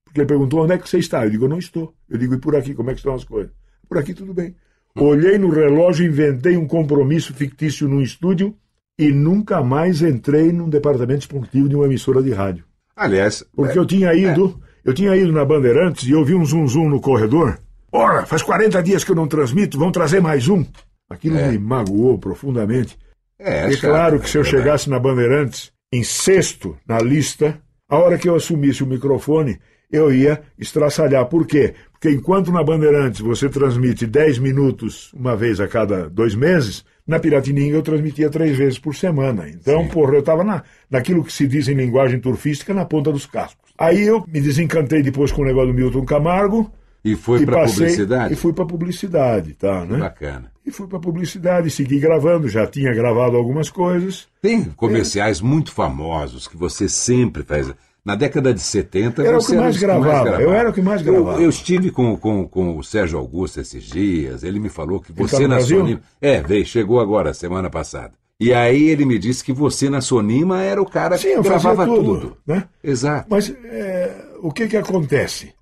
Porque 0.05 0.21
ele 0.21 0.27
perguntou 0.27 0.63
onde 0.63 0.73
é 0.73 0.77
que 0.77 0.87
você 0.87 0.99
está. 0.99 1.25
Eu 1.25 1.29
digo, 1.29 1.43
eu 1.43 1.49
não 1.49 1.59
estou. 1.59 1.93
Eu 2.07 2.17
digo, 2.17 2.35
e 2.35 2.39
por 2.39 2.55
aqui, 2.55 2.73
como 2.73 2.89
é 2.89 2.93
que 2.93 2.99
estão 2.99 3.15
as 3.15 3.25
coisas? 3.25 3.51
Por 3.85 3.97
aqui 3.97 4.13
tudo 4.13 4.33
bem. 4.33 4.55
Olhei 4.95 5.37
no 5.37 5.49
relógio, 5.49 6.05
inventei 6.05 6.55
um 6.55 6.67
compromisso 6.67 7.33
fictício 7.33 7.85
num 7.85 8.01
estúdio 8.01 8.55
e 8.97 9.11
nunca 9.11 9.61
mais 9.61 10.01
entrei 10.01 10.53
num 10.53 10.69
departamento 10.69 11.21
esportivo 11.21 11.67
de 11.67 11.75
uma 11.75 11.85
emissora 11.85 12.23
de 12.23 12.31
rádio. 12.31 12.68
Aliás, 12.99 13.45
porque 13.55 13.77
é, 13.77 13.81
eu 13.81 13.85
tinha 13.85 14.13
ido, 14.13 14.59
é. 14.85 14.89
eu 14.89 14.93
tinha 14.93 15.15
ido 15.15 15.31
na 15.31 15.45
Bandeirantes 15.45 16.05
e 16.05 16.13
ouvi 16.13 16.35
um 16.35 16.43
zum 16.43 16.67
zum 16.67 16.89
no 16.89 16.99
corredor. 16.99 17.57
Ora, 17.93 18.25
faz 18.25 18.43
40 18.43 18.83
dias 18.83 19.05
que 19.05 19.11
eu 19.11 19.15
não 19.15 19.25
transmito, 19.25 19.79
vão 19.79 19.89
trazer 19.89 20.21
mais 20.21 20.49
um. 20.49 20.65
Aquilo 21.09 21.37
é. 21.37 21.49
me 21.49 21.57
magoou 21.57 22.19
profundamente. 22.19 22.97
É, 23.39 23.71
é 23.71 23.77
claro 23.77 24.19
que 24.19 24.29
se 24.29 24.37
eu 24.37 24.43
chegasse 24.43 24.89
na 24.89 24.99
Bandeirantes 24.99 25.71
em 25.93 26.03
sexto 26.03 26.77
na 26.85 26.99
lista, 26.99 27.57
a 27.87 27.97
hora 27.97 28.17
que 28.17 28.27
eu 28.27 28.35
assumisse 28.35 28.83
o 28.83 28.87
microfone, 28.87 29.57
eu 29.91 30.13
ia 30.13 30.41
estraçalhar. 30.57 31.25
Por 31.25 31.45
quê? 31.45 31.73
Porque 31.91 32.09
enquanto 32.09 32.51
na 32.51 32.63
Bandeirantes 32.63 33.19
você 33.19 33.49
transmite 33.49 34.05
10 34.05 34.39
minutos 34.39 35.11
uma 35.13 35.35
vez 35.35 35.59
a 35.59 35.67
cada 35.67 36.09
dois 36.09 36.33
meses, 36.35 36.85
na 37.05 37.19
Piratininga 37.19 37.75
eu 37.75 37.81
transmitia 37.81 38.29
três 38.29 38.57
vezes 38.57 38.79
por 38.79 38.95
semana. 38.95 39.49
Então, 39.49 39.83
Sim. 39.83 39.89
porra, 39.89 40.13
eu 40.13 40.19
estava 40.19 40.43
na, 40.43 40.63
naquilo 40.89 41.23
que 41.23 41.33
se 41.33 41.47
diz 41.47 41.67
em 41.67 41.73
linguagem 41.73 42.19
turfística, 42.19 42.73
na 42.73 42.85
ponta 42.85 43.11
dos 43.11 43.25
cascos. 43.25 43.73
Aí 43.77 44.01
eu 44.05 44.23
me 44.27 44.39
desencantei 44.39 45.01
depois 45.01 45.31
com 45.31 45.41
o 45.41 45.45
negócio 45.45 45.73
do 45.73 45.73
Milton 45.73 46.05
Camargo. 46.05 46.71
E 47.03 47.15
foi 47.15 47.45
para 47.45 47.65
publicidade? 47.65 48.33
E 48.33 48.35
fui 48.35 48.53
para 48.53 48.65
publicidade, 48.65 49.53
tá, 49.53 49.85
né? 49.85 49.97
Bacana. 49.97 50.51
E 50.65 50.71
fui 50.71 50.85
para 50.85 50.99
publicidade, 50.99 51.69
segui 51.71 51.97
gravando, 51.97 52.47
já 52.47 52.67
tinha 52.67 52.93
gravado 52.93 53.37
algumas 53.37 53.69
coisas. 53.69 54.27
Tem 54.41 54.65
comerciais 54.65 55.39
é. 55.39 55.43
muito 55.43 55.71
famosos 55.71 56.47
que 56.47 56.55
você 56.55 56.87
sempre 56.87 57.41
faz 57.43 57.73
na 58.03 58.15
década 58.15 58.53
de 58.53 58.61
70, 58.61 59.23
era 59.23 59.37
o 59.37 59.45
que 59.45 59.55
mais, 59.55 59.77
gravava. 59.77 60.05
mais 60.05 60.23
gravava. 60.23 60.43
Eu 60.43 60.53
era 60.53 60.69
o 60.69 60.73
que 60.73 60.81
mais 60.81 61.01
gravava. 61.01 61.37
Eu, 61.37 61.43
eu 61.43 61.49
estive 61.49 61.91
com, 61.91 62.15
com, 62.17 62.47
com 62.47 62.77
o 62.77 62.83
Sérgio 62.83 63.19
Augusto 63.19 63.59
esses 63.59 63.83
dias. 63.83 64.43
Ele 64.43 64.59
me 64.59 64.69
falou 64.69 64.99
que 64.99 65.11
você 65.11 65.41
tá 65.41 65.47
na 65.47 65.61
Sonima. 65.61 66.01
É, 66.21 66.41
veio, 66.41 66.65
chegou 66.65 66.99
agora, 66.99 67.33
semana 67.33 67.69
passada. 67.69 68.13
E 68.39 68.53
aí 68.53 68.87
ele 68.87 69.03
me 69.03 69.19
disse 69.19 69.43
que 69.43 69.51
você 69.51 69.89
na 69.89 69.99
Sonima 69.99 70.63
era 70.63 70.81
o 70.81 70.85
cara 70.85 71.17
Sim, 71.17 71.35
que 71.35 71.41
gravava 71.41 71.85
tudo, 71.85 72.19
tudo. 72.19 72.37
Né? 72.47 72.63
Exato. 72.81 73.27
Mas 73.29 73.49
é, 73.49 74.15
o 74.41 74.51
que 74.51 74.67
que 74.67 74.77
acontece? 74.77 75.53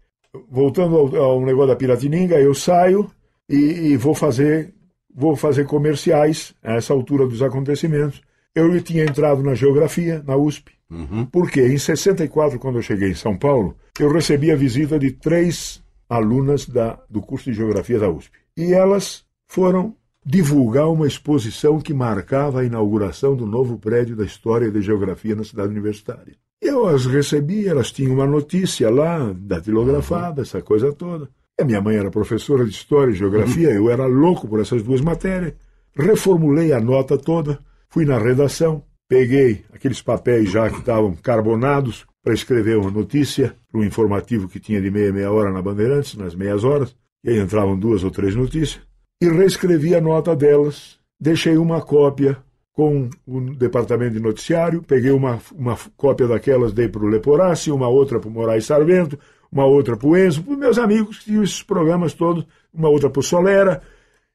Voltando 0.49 0.95
ao, 0.95 1.15
ao, 1.15 1.41
negócio 1.41 1.69
da 1.69 1.75
Piratininga, 1.75 2.39
eu 2.39 2.53
saio 2.53 3.09
e, 3.49 3.55
e 3.55 3.97
vou 3.97 4.13
fazer 4.13 4.75
vou 5.13 5.35
fazer 5.35 5.65
comerciais 5.65 6.53
a 6.63 6.75
essa 6.75 6.93
altura 6.93 7.25
dos 7.25 7.41
acontecimentos. 7.41 8.21
Eu 8.53 8.79
tinha 8.81 9.03
entrado 9.03 9.41
na 9.41 9.55
geografia, 9.55 10.23
na 10.25 10.35
USP. 10.35 10.76
Uhum. 10.89 11.25
Porque 11.25 11.61
em 11.61 11.77
64, 11.77 12.59
quando 12.59 12.77
eu 12.77 12.81
cheguei 12.81 13.09
em 13.09 13.15
São 13.15 13.37
Paulo, 13.37 13.75
eu 13.99 14.11
recebi 14.11 14.51
a 14.51 14.55
visita 14.55 14.97
de 14.97 15.11
três 15.11 15.83
alunas 16.09 16.65
da, 16.65 16.99
do 17.09 17.21
curso 17.21 17.51
de 17.51 17.57
Geografia 17.57 17.99
da 17.99 18.09
USP. 18.09 18.31
E 18.55 18.73
elas 18.73 19.25
foram 19.47 19.95
divulgar 20.25 20.89
uma 20.89 21.07
exposição 21.07 21.79
que 21.79 21.93
marcava 21.93 22.61
a 22.61 22.65
inauguração 22.65 23.35
do 23.35 23.45
novo 23.45 23.77
prédio 23.77 24.15
da 24.15 24.25
História 24.25 24.67
e 24.67 24.71
da 24.71 24.81
Geografia 24.81 25.35
na 25.35 25.43
cidade 25.43 25.69
universitária. 25.69 26.35
Eu 26.61 26.87
as 26.87 27.05
recebi, 27.05 27.67
elas 27.67 27.91
tinham 27.91 28.13
uma 28.13 28.25
notícia 28.25 28.89
lá, 28.89 29.33
datilografada, 29.33 30.41
uhum. 30.41 30.41
essa 30.41 30.61
coisa 30.61 30.91
toda. 30.91 31.29
E 31.57 31.61
a 31.61 31.65
minha 31.65 31.81
mãe 31.81 31.95
era 31.95 32.11
professora 32.11 32.65
de 32.65 32.71
História 32.71 33.11
e 33.11 33.15
Geografia, 33.15 33.69
uhum. 33.69 33.75
eu 33.75 33.89
era 33.89 34.05
louco 34.05 34.47
por 34.47 34.59
essas 34.59 34.83
duas 34.83 35.01
matérias. 35.01 35.53
Reformulei 35.95 36.73
a 36.73 36.79
nota 36.79 37.17
toda, 37.17 37.59
fui 37.89 38.05
na 38.05 38.17
redação, 38.17 38.83
Peguei 39.09 39.63
aqueles 39.73 40.01
papéis 40.01 40.51
já 40.51 40.69
que 40.69 40.79
estavam 40.79 41.15
carbonados 41.15 42.05
para 42.21 42.33
escrever 42.33 42.77
uma 42.77 42.91
notícia 42.91 43.55
para 43.71 43.79
um 43.79 43.83
informativo 43.83 44.49
que 44.49 44.59
tinha 44.59 44.81
de 44.81 44.91
meia 44.91 45.13
meia 45.13 45.31
hora 45.31 45.49
na 45.49 45.61
Bandeirantes, 45.61 46.15
nas 46.15 46.35
meias 46.35 46.65
horas, 46.65 46.93
e 47.23 47.29
aí 47.29 47.39
entravam 47.39 47.79
duas 47.79 48.03
ou 48.03 48.11
três 48.11 48.35
notícias, 48.35 48.81
e 49.21 49.29
reescrevi 49.29 49.95
a 49.95 50.01
nota 50.01 50.35
delas. 50.35 50.99
Deixei 51.19 51.57
uma 51.57 51.81
cópia 51.81 52.37
com 52.73 53.09
o 53.25 53.55
departamento 53.55 54.13
de 54.13 54.19
noticiário, 54.19 54.83
peguei 54.83 55.11
uma, 55.11 55.39
uma 55.55 55.77
cópia 55.95 56.27
daquelas, 56.27 56.73
dei 56.73 56.89
para 56.89 57.03
o 57.03 57.07
Leporassi, 57.07 57.71
uma 57.71 57.87
outra 57.87 58.19
para 58.19 58.29
o 58.29 58.31
Moraes 58.31 58.65
Sarvento, 58.65 59.17
uma 59.51 59.65
outra 59.65 59.95
para 59.95 60.07
o 60.07 60.17
Enzo, 60.17 60.43
para 60.43 60.53
os 60.53 60.59
meus 60.59 60.77
amigos 60.77 61.19
que 61.19 61.25
tinham 61.25 61.43
esses 61.43 61.63
programas 61.63 62.13
todos, 62.13 62.45
uma 62.73 62.89
outra 62.89 63.09
para 63.09 63.21
o 63.21 63.23
Solera. 63.23 63.81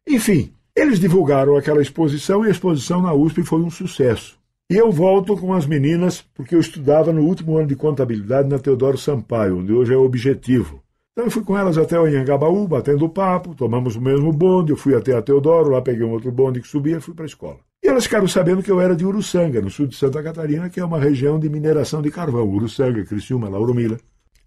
Enfim, 0.09 0.53
eles 0.75 0.99
divulgaram 0.99 1.57
aquela 1.57 1.83
exposição 1.83 2.43
e 2.45 2.49
a 2.49 2.51
exposição 2.51 3.03
na 3.03 3.12
USP 3.12 3.45
foi 3.45 3.61
um 3.61 3.70
sucesso. 3.70 4.41
E 4.73 4.77
eu 4.79 4.91
volto 4.91 5.37
com 5.37 5.53
as 5.53 5.66
meninas, 5.66 6.23
porque 6.35 6.55
eu 6.55 6.59
estudava 6.59 7.12
no 7.12 7.20
último 7.20 7.59
ano 7.59 7.66
de 7.66 7.77
contabilidade 7.77 8.49
na 8.49 8.59
Teodoro 8.59 8.97
Sampaio, 8.97 9.59
onde 9.59 9.70
hoje 9.70 9.93
é 9.93 9.97
o 9.99 10.03
objetivo. 10.03 10.83
Então 11.12 11.27
eu 11.27 11.31
fui 11.31 11.45
com 11.45 11.59
elas 11.59 11.77
até 11.77 12.01
o 12.01 12.07
Anhangabaú, 12.07 12.66
batendo 12.66 13.07
papo, 13.07 13.55
tomamos 13.55 13.97
o 13.97 14.01
mesmo 14.01 14.33
bonde, 14.33 14.73
eu 14.73 14.77
fui 14.79 14.95
até 14.95 15.14
a 15.14 15.20
Teodoro, 15.20 15.68
lá 15.68 15.83
peguei 15.83 16.07
um 16.07 16.12
outro 16.12 16.33
bonde 16.33 16.62
que 16.62 16.66
subia 16.66 16.97
e 16.97 17.01
fui 17.03 17.12
para 17.12 17.27
a 17.27 17.27
escola. 17.27 17.59
E 17.85 17.89
elas 17.89 18.05
ficaram 18.05 18.27
sabendo 18.27 18.62
que 18.62 18.70
eu 18.70 18.81
era 18.81 18.97
de 18.97 19.05
Uruçanga, 19.05 19.61
no 19.61 19.68
sul 19.68 19.89
de 19.89 19.95
Santa 19.95 20.23
Catarina, 20.23 20.70
que 20.70 20.81
é 20.81 20.85
uma 20.87 20.99
região 20.99 21.39
de 21.39 21.51
mineração 21.51 22.01
de 22.01 22.11
carvão. 22.11 22.49
Uruçanga, 22.49 23.05
Criciúma, 23.05 23.51
Lauromila. 23.51 23.99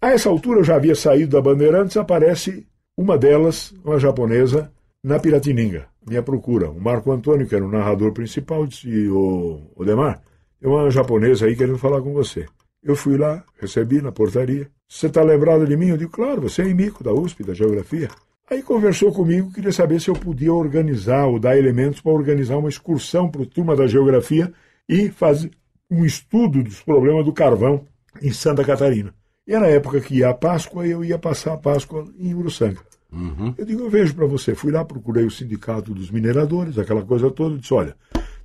A 0.02 0.10
essa 0.10 0.28
altura 0.28 0.58
eu 0.58 0.64
já 0.64 0.74
havia 0.74 0.96
saído 0.96 1.36
da 1.36 1.40
Bandeirantes, 1.40 1.96
aparece 1.96 2.66
uma 2.98 3.16
delas, 3.16 3.72
uma 3.84 3.96
japonesa, 4.00 4.72
na 5.06 5.20
Piratininga 5.20 5.86
minha 6.04 6.22
procura. 6.22 6.68
O 6.68 6.80
Marco 6.80 7.12
Antônio, 7.12 7.46
que 7.46 7.54
era 7.54 7.64
o 7.64 7.70
narrador 7.70 8.12
principal, 8.12 8.66
disse: 8.66 9.08
ô 9.08 9.84
Demar, 9.84 10.20
tem 10.60 10.70
uma 10.70 10.90
japonesa 10.90 11.46
aí 11.46 11.56
querendo 11.56 11.78
falar 11.78 12.02
com 12.02 12.12
você. 12.12 12.46
Eu 12.82 12.94
fui 12.94 13.16
lá, 13.16 13.44
recebi 13.60 14.00
na 14.02 14.12
portaria. 14.12 14.68
Você 14.88 15.06
está 15.06 15.22
lembrado 15.22 15.66
de 15.66 15.76
mim? 15.76 15.88
Eu 15.88 15.96
digo: 15.96 16.10
Claro, 16.10 16.42
você 16.42 16.62
é 16.62 16.74
Mico, 16.74 17.04
da 17.04 17.12
USP, 17.12 17.44
da 17.44 17.54
Geografia. 17.54 18.08
Aí 18.48 18.62
conversou 18.62 19.12
comigo, 19.12 19.52
queria 19.52 19.72
saber 19.72 20.00
se 20.00 20.08
eu 20.08 20.14
podia 20.14 20.52
organizar 20.52 21.26
ou 21.26 21.38
dar 21.40 21.58
elementos 21.58 22.00
para 22.00 22.12
organizar 22.12 22.56
uma 22.56 22.68
excursão 22.68 23.28
para 23.28 23.42
a 23.42 23.46
turma 23.46 23.74
da 23.74 23.88
Geografia 23.88 24.52
e 24.88 25.08
fazer 25.08 25.50
um 25.90 26.04
estudo 26.04 26.62
dos 26.62 26.80
problemas 26.80 27.24
do 27.24 27.32
carvão 27.32 27.86
em 28.22 28.32
Santa 28.32 28.64
Catarina. 28.64 29.12
E 29.46 29.52
era 29.52 29.66
a 29.66 29.70
época 29.70 30.00
que 30.00 30.18
ia 30.18 30.28
a 30.28 30.34
Páscoa 30.34 30.86
e 30.86 30.90
eu 30.92 31.04
ia 31.04 31.18
passar 31.18 31.54
a 31.54 31.56
Páscoa 31.56 32.04
em 32.18 32.34
Uruçanga. 32.34 32.80
Uhum. 33.12 33.54
Eu 33.56 33.64
digo, 33.64 33.82
eu 33.82 33.90
vejo 33.90 34.14
para 34.14 34.26
você. 34.26 34.54
Fui 34.54 34.72
lá, 34.72 34.84
procurei 34.84 35.24
o 35.24 35.30
sindicato 35.30 35.94
dos 35.94 36.10
mineradores, 36.10 36.78
aquela 36.78 37.02
coisa 37.02 37.30
toda, 37.30 37.58
disse, 37.58 37.72
olha, 37.72 37.96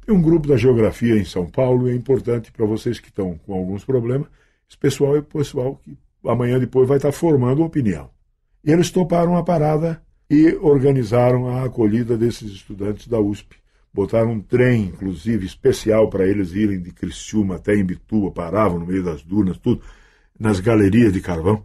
tem 0.06 0.16
um 0.16 0.22
grupo 0.22 0.48
da 0.48 0.58
geografia 0.58 1.16
em 1.16 1.26
São 1.26 1.46
Paulo, 1.46 1.90
é 1.90 1.94
importante 1.94 2.52
para 2.52 2.66
vocês 2.66 3.00
que 3.00 3.10
estão 3.10 3.38
com 3.46 3.54
alguns 3.54 3.86
problemas. 3.86 4.28
Esse 4.68 4.78
pessoal 4.78 5.16
é 5.16 5.20
o 5.20 5.24
pessoal 5.24 5.76
que 5.84 5.98
amanhã 6.26 6.60
depois 6.60 6.88
vai 6.88 6.98
estar 6.98 7.12
formando 7.12 7.64
opinião. 7.64 8.10
E 8.64 8.72
eles 8.72 8.92
toparam 8.92 9.36
a 9.38 9.44
parada 9.44 10.02
e 10.30 10.56
organizaram 10.62 11.50
a 11.50 11.66
acolhida 11.66 12.18
desses 12.18 12.52
estudantes 12.52 13.08
da 13.08 13.20
USP. 13.20 13.58
Botaram 13.94 14.32
um 14.32 14.40
trem, 14.40 14.86
inclusive, 14.86 15.46
especial 15.46 16.10
para 16.10 16.26
eles 16.26 16.54
irem 16.54 16.82
de 16.82 16.92
Criciúma 16.92 17.56
até 17.56 17.76
Imbituba, 17.76 18.32
paravam 18.32 18.80
no 18.80 18.86
meio 18.86 19.04
das 19.04 19.22
dunas, 19.22 19.58
tudo, 19.58 19.82
nas 20.40 20.62
galerias 20.62 21.12
de 21.12 21.20
carvão. 21.20 21.64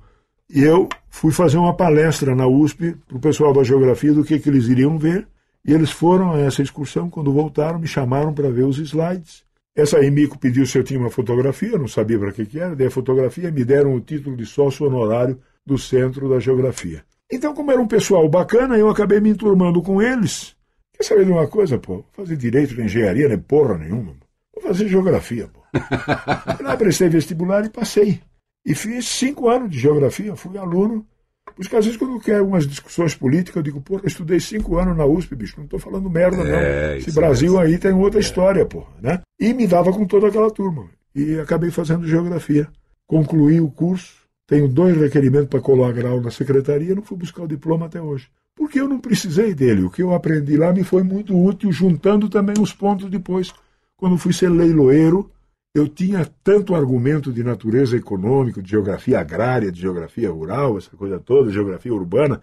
E 0.48 0.62
eu 0.62 0.88
fui 1.10 1.32
fazer 1.32 1.58
uma 1.58 1.74
palestra 1.74 2.34
na 2.34 2.46
USP 2.46 2.96
para 3.06 3.16
o 3.16 3.20
pessoal 3.20 3.52
da 3.52 3.64
geografia 3.64 4.12
do 4.12 4.24
que, 4.24 4.38
que 4.38 4.48
eles 4.48 4.68
iriam 4.68 4.98
ver. 4.98 5.26
E 5.64 5.72
eles 5.72 5.90
foram 5.90 6.32
a 6.32 6.38
essa 6.38 6.62
excursão. 6.62 7.10
Quando 7.10 7.32
voltaram, 7.32 7.78
me 7.78 7.88
chamaram 7.88 8.32
para 8.32 8.50
ver 8.50 8.64
os 8.64 8.78
slides. 8.78 9.44
Essa 9.74 9.98
aí, 9.98 10.10
Mico 10.10 10.38
pediu 10.38 10.64
se 10.64 10.78
eu 10.78 10.84
tinha 10.84 10.98
uma 10.98 11.10
fotografia, 11.10 11.76
não 11.76 11.86
sabia 11.86 12.18
para 12.18 12.32
que, 12.32 12.46
que 12.46 12.58
era, 12.58 12.74
dei 12.74 12.86
a 12.86 12.90
fotografia, 12.90 13.50
me 13.50 13.62
deram 13.62 13.94
o 13.94 14.00
título 14.00 14.34
de 14.34 14.46
sócio 14.46 14.86
honorário 14.86 15.38
do 15.66 15.76
Centro 15.76 16.30
da 16.30 16.38
Geografia. 16.38 17.04
Então, 17.30 17.52
como 17.52 17.70
era 17.70 17.82
um 17.82 17.86
pessoal 17.86 18.26
bacana, 18.26 18.78
eu 18.78 18.88
acabei 18.88 19.20
me 19.20 19.30
enturmando 19.30 19.82
com 19.82 20.00
eles. 20.00 20.56
Quer 20.94 21.04
saber 21.04 21.26
de 21.26 21.32
uma 21.32 21.46
coisa, 21.46 21.76
pô? 21.76 22.02
Fazer 22.12 22.36
direito 22.36 22.74
de 22.74 22.82
engenharia, 22.82 23.28
nem 23.28 23.38
porra 23.38 23.76
nenhuma. 23.76 24.14
Vou 24.54 24.62
fazer 24.62 24.88
geografia, 24.88 25.46
pô. 25.48 25.60
lá 26.64 26.74
prestei 26.76 27.10
vestibular 27.10 27.62
e 27.66 27.68
passei. 27.68 28.20
E 28.66 28.74
fiz 28.74 29.06
cinco 29.06 29.48
anos 29.48 29.70
de 29.70 29.78
geografia, 29.78 30.34
fui 30.34 30.58
aluno, 30.58 31.06
Por 31.54 31.60
isso 31.60 31.70
que 31.70 31.76
às 31.76 31.84
vezes 31.84 31.96
quando 31.96 32.14
eu 32.14 32.20
quero 32.20 32.44
umas 32.44 32.66
discussões 32.66 33.14
políticas, 33.14 33.54
eu 33.56 33.62
digo, 33.62 33.80
pô, 33.80 33.98
eu 33.98 34.06
estudei 34.06 34.40
cinco 34.40 34.76
anos 34.76 34.96
na 34.96 35.06
USP, 35.06 35.36
bicho, 35.36 35.54
não 35.56 35.64
estou 35.64 35.78
falando 35.78 36.10
merda, 36.10 36.42
não. 36.42 36.56
É, 36.56 36.98
Esse 36.98 37.10
isso 37.10 37.20
Brasil 37.20 37.60
aí 37.60 37.78
tem 37.78 37.92
outra 37.92 38.18
história, 38.18 38.66
porra, 38.66 38.90
né? 39.00 39.22
E 39.38 39.54
me 39.54 39.68
dava 39.68 39.92
com 39.92 40.04
toda 40.04 40.26
aquela 40.26 40.50
turma. 40.50 40.90
E 41.14 41.38
acabei 41.38 41.70
fazendo 41.70 42.08
geografia. 42.08 42.68
Concluí 43.06 43.60
o 43.60 43.70
curso, 43.70 44.14
tenho 44.48 44.66
dois 44.66 44.96
requerimentos 44.96 45.48
para 45.48 45.60
colar 45.60 45.92
grau 45.92 46.20
na 46.20 46.32
secretaria, 46.32 46.94
não 46.94 47.02
fui 47.02 47.16
buscar 47.16 47.44
o 47.44 47.48
diploma 47.48 47.86
até 47.86 48.02
hoje. 48.02 48.28
Porque 48.56 48.80
eu 48.80 48.88
não 48.88 48.98
precisei 48.98 49.54
dele. 49.54 49.82
O 49.82 49.90
que 49.90 50.02
eu 50.02 50.12
aprendi 50.12 50.56
lá 50.56 50.72
me 50.72 50.82
foi 50.82 51.04
muito 51.04 51.38
útil, 51.40 51.70
juntando 51.70 52.28
também 52.28 52.56
os 52.58 52.72
pontos 52.72 53.08
depois. 53.08 53.52
Quando 53.96 54.18
fui 54.18 54.32
ser 54.32 54.48
leiloeiro, 54.48 55.30
eu 55.76 55.86
tinha 55.86 56.26
tanto 56.42 56.74
argumento 56.74 57.30
de 57.30 57.44
natureza 57.44 57.98
econômica, 57.98 58.62
de 58.62 58.70
geografia 58.70 59.20
agrária, 59.20 59.70
de 59.70 59.78
geografia 59.78 60.30
rural, 60.30 60.78
essa 60.78 60.96
coisa 60.96 61.20
toda, 61.20 61.52
geografia 61.52 61.92
urbana, 61.92 62.40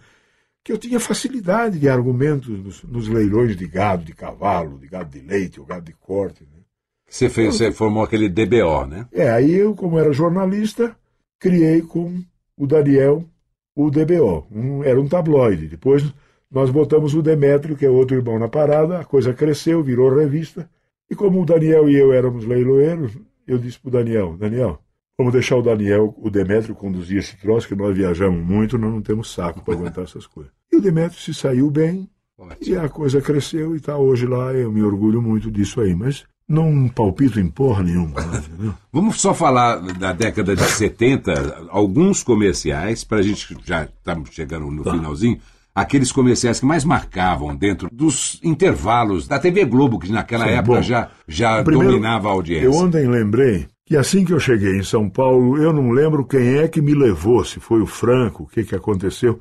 que 0.62 0.70
eu 0.70 0.78
tinha 0.78 1.00
facilidade 1.00 1.80
de 1.80 1.88
argumentos 1.88 2.48
nos, 2.48 2.84
nos 2.84 3.08
leilões 3.08 3.56
de 3.56 3.66
gado, 3.66 4.04
de 4.04 4.14
cavalo, 4.14 4.78
de 4.78 4.86
gado 4.86 5.10
de 5.10 5.26
leite, 5.26 5.58
ou 5.58 5.66
gado 5.66 5.84
de 5.84 5.92
corte. 5.94 6.44
Né? 6.44 6.62
Você, 7.08 7.28
fez, 7.28 7.56
você 7.56 7.72
formou 7.72 8.04
aquele 8.04 8.28
DBO, 8.28 8.86
né? 8.86 9.08
É, 9.10 9.28
aí 9.28 9.52
eu, 9.52 9.74
como 9.74 9.98
era 9.98 10.12
jornalista, 10.12 10.94
criei 11.40 11.82
com 11.82 12.22
o 12.56 12.68
Daniel 12.68 13.24
o 13.74 13.90
DBO. 13.90 14.46
Um, 14.52 14.84
era 14.84 15.00
um 15.00 15.08
tabloide. 15.08 15.66
Depois 15.66 16.04
nós 16.48 16.70
botamos 16.70 17.16
o 17.16 17.22
Demétrio, 17.22 17.76
que 17.76 17.84
é 17.84 17.90
outro 17.90 18.16
irmão 18.16 18.38
na 18.38 18.46
parada, 18.46 19.00
a 19.00 19.04
coisa 19.04 19.34
cresceu, 19.34 19.82
virou 19.82 20.14
revista. 20.14 20.70
E 21.10 21.14
como 21.14 21.42
o 21.42 21.46
Daniel 21.46 21.88
e 21.88 21.96
eu 21.96 22.12
éramos 22.12 22.44
leiloeiros, 22.44 23.12
eu 23.46 23.58
disse 23.58 23.78
para 23.78 23.88
o 23.88 23.92
Daniel, 23.92 24.36
Daniel, 24.38 24.80
vamos 25.18 25.32
deixar 25.32 25.56
o 25.56 25.62
Daniel, 25.62 26.14
o 26.18 26.30
Demétrio 26.30 26.74
conduzir 26.74 27.18
esse 27.18 27.36
troço, 27.36 27.68
que 27.68 27.74
nós 27.74 27.94
viajamos 27.96 28.44
muito, 28.44 28.78
nós 28.78 28.90
não 28.90 29.02
temos 29.02 29.32
saco 29.32 29.62
para 29.62 29.74
aguentar 29.74 30.04
essas 30.04 30.26
coisas. 30.26 30.52
E 30.72 30.76
o 30.76 30.80
Demétrio 30.80 31.20
se 31.20 31.32
saiu 31.32 31.70
bem, 31.70 32.08
Ótimo. 32.36 32.74
e 32.74 32.76
a 32.76 32.88
coisa 32.88 33.20
cresceu 33.20 33.74
e 33.74 33.76
está 33.76 33.96
hoje 33.96 34.26
lá, 34.26 34.52
eu 34.52 34.72
me 34.72 34.82
orgulho 34.82 35.22
muito 35.22 35.52
disso 35.52 35.80
aí. 35.80 35.94
Mas 35.94 36.24
não 36.48 36.88
palpito 36.88 37.38
em 37.38 37.48
porra 37.48 37.84
nenhuma. 37.84 38.20
né? 38.20 38.74
Vamos 38.92 39.20
só 39.20 39.32
falar 39.32 39.76
da 39.76 40.12
década 40.12 40.56
de 40.56 40.64
70, 40.64 41.66
alguns 41.68 42.24
comerciais, 42.24 43.04
para 43.04 43.18
a 43.18 43.22
gente 43.22 43.56
já 43.64 43.84
estamos 43.84 44.30
chegando 44.32 44.68
no 44.68 44.82
finalzinho, 44.82 45.38
aqueles 45.74 46.12
comerciais 46.12 46.60
que 46.60 46.66
mais 46.66 46.84
marcavam 46.84 47.54
dentro 47.54 47.88
dos 47.90 48.38
intervalos 48.42 49.26
da 49.26 49.38
TV 49.38 49.64
Globo, 49.64 49.98
que 49.98 50.12
naquela 50.12 50.46
Sim, 50.46 50.52
época 50.52 50.76
bom. 50.76 50.82
já, 50.82 51.10
já 51.26 51.62
Primeiro, 51.64 51.90
dominava 51.90 52.28
a 52.28 52.32
audiência. 52.32 52.66
Eu 52.66 52.74
ontem 52.74 53.08
lembrei 53.08 53.66
que 53.84 53.96
assim 53.96 54.24
que 54.24 54.32
eu 54.32 54.40
cheguei 54.40 54.78
em 54.78 54.82
São 54.82 55.10
Paulo, 55.10 55.60
eu 55.60 55.72
não 55.72 55.90
lembro 55.90 56.24
quem 56.24 56.58
é 56.58 56.68
que 56.68 56.80
me 56.80 56.94
levou, 56.94 57.44
se 57.44 57.60
foi 57.60 57.82
o 57.82 57.86
Franco, 57.86 58.44
o 58.44 58.46
que, 58.46 58.64
que 58.64 58.74
aconteceu. 58.74 59.40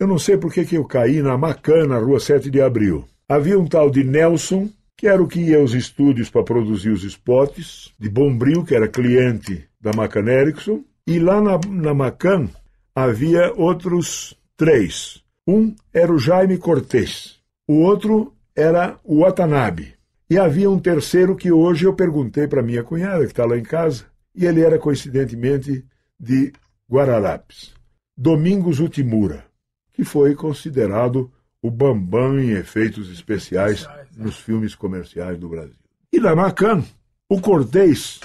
Eu 0.00 0.08
não 0.08 0.18
sei 0.18 0.36
por 0.36 0.52
que, 0.52 0.64
que 0.64 0.76
eu 0.76 0.84
caí 0.84 1.22
na 1.22 1.38
Macana, 1.38 1.98
rua 1.98 2.18
7 2.18 2.50
de 2.50 2.60
abril. 2.60 3.04
Havia 3.28 3.58
um 3.58 3.66
tal 3.66 3.90
de 3.90 4.02
Nelson, 4.02 4.68
que 4.96 5.06
era 5.06 5.22
o 5.22 5.28
que 5.28 5.40
ia 5.40 5.58
aos 5.58 5.72
estúdios 5.74 6.28
para 6.28 6.42
produzir 6.42 6.90
os 6.90 7.04
spots, 7.04 7.92
de 7.98 8.08
Bombril, 8.08 8.64
que 8.64 8.74
era 8.74 8.88
cliente 8.88 9.64
da 9.80 9.92
Macan 9.92 10.26
Erickson, 10.26 10.82
e 11.06 11.18
lá 11.18 11.40
na, 11.40 11.60
na 11.68 11.94
Macan 11.94 12.48
havia 12.94 13.52
outros 13.54 14.36
três. 14.56 15.23
Um 15.46 15.74
era 15.92 16.10
o 16.12 16.18
Jaime 16.18 16.56
Cortez, 16.56 17.38
o 17.68 17.80
outro 17.80 18.34
era 18.56 18.98
o 19.04 19.20
Watanabe. 19.20 19.94
E 20.28 20.38
havia 20.38 20.70
um 20.70 20.78
terceiro 20.78 21.36
que 21.36 21.52
hoje 21.52 21.84
eu 21.84 21.94
perguntei 21.94 22.48
para 22.48 22.62
minha 22.62 22.82
cunhada, 22.82 23.24
que 23.24 23.32
está 23.32 23.44
lá 23.44 23.58
em 23.58 23.62
casa, 23.62 24.06
e 24.34 24.46
ele 24.46 24.62
era 24.62 24.78
coincidentemente 24.78 25.84
de 26.18 26.50
Guararapes. 26.90 27.74
Domingos 28.16 28.80
Utimura, 28.80 29.44
que 29.92 30.02
foi 30.02 30.34
considerado 30.34 31.30
o 31.60 31.70
bambam 31.70 32.38
em 32.38 32.52
efeitos 32.52 33.10
especiais 33.10 33.86
nos 34.16 34.36
filmes 34.38 34.74
comerciais 34.74 35.38
do 35.38 35.48
Brasil. 35.48 35.76
E 36.12 36.18
na 36.18 36.34
Macan, 36.34 36.82
o 37.28 37.40
Cortez, 37.40 38.20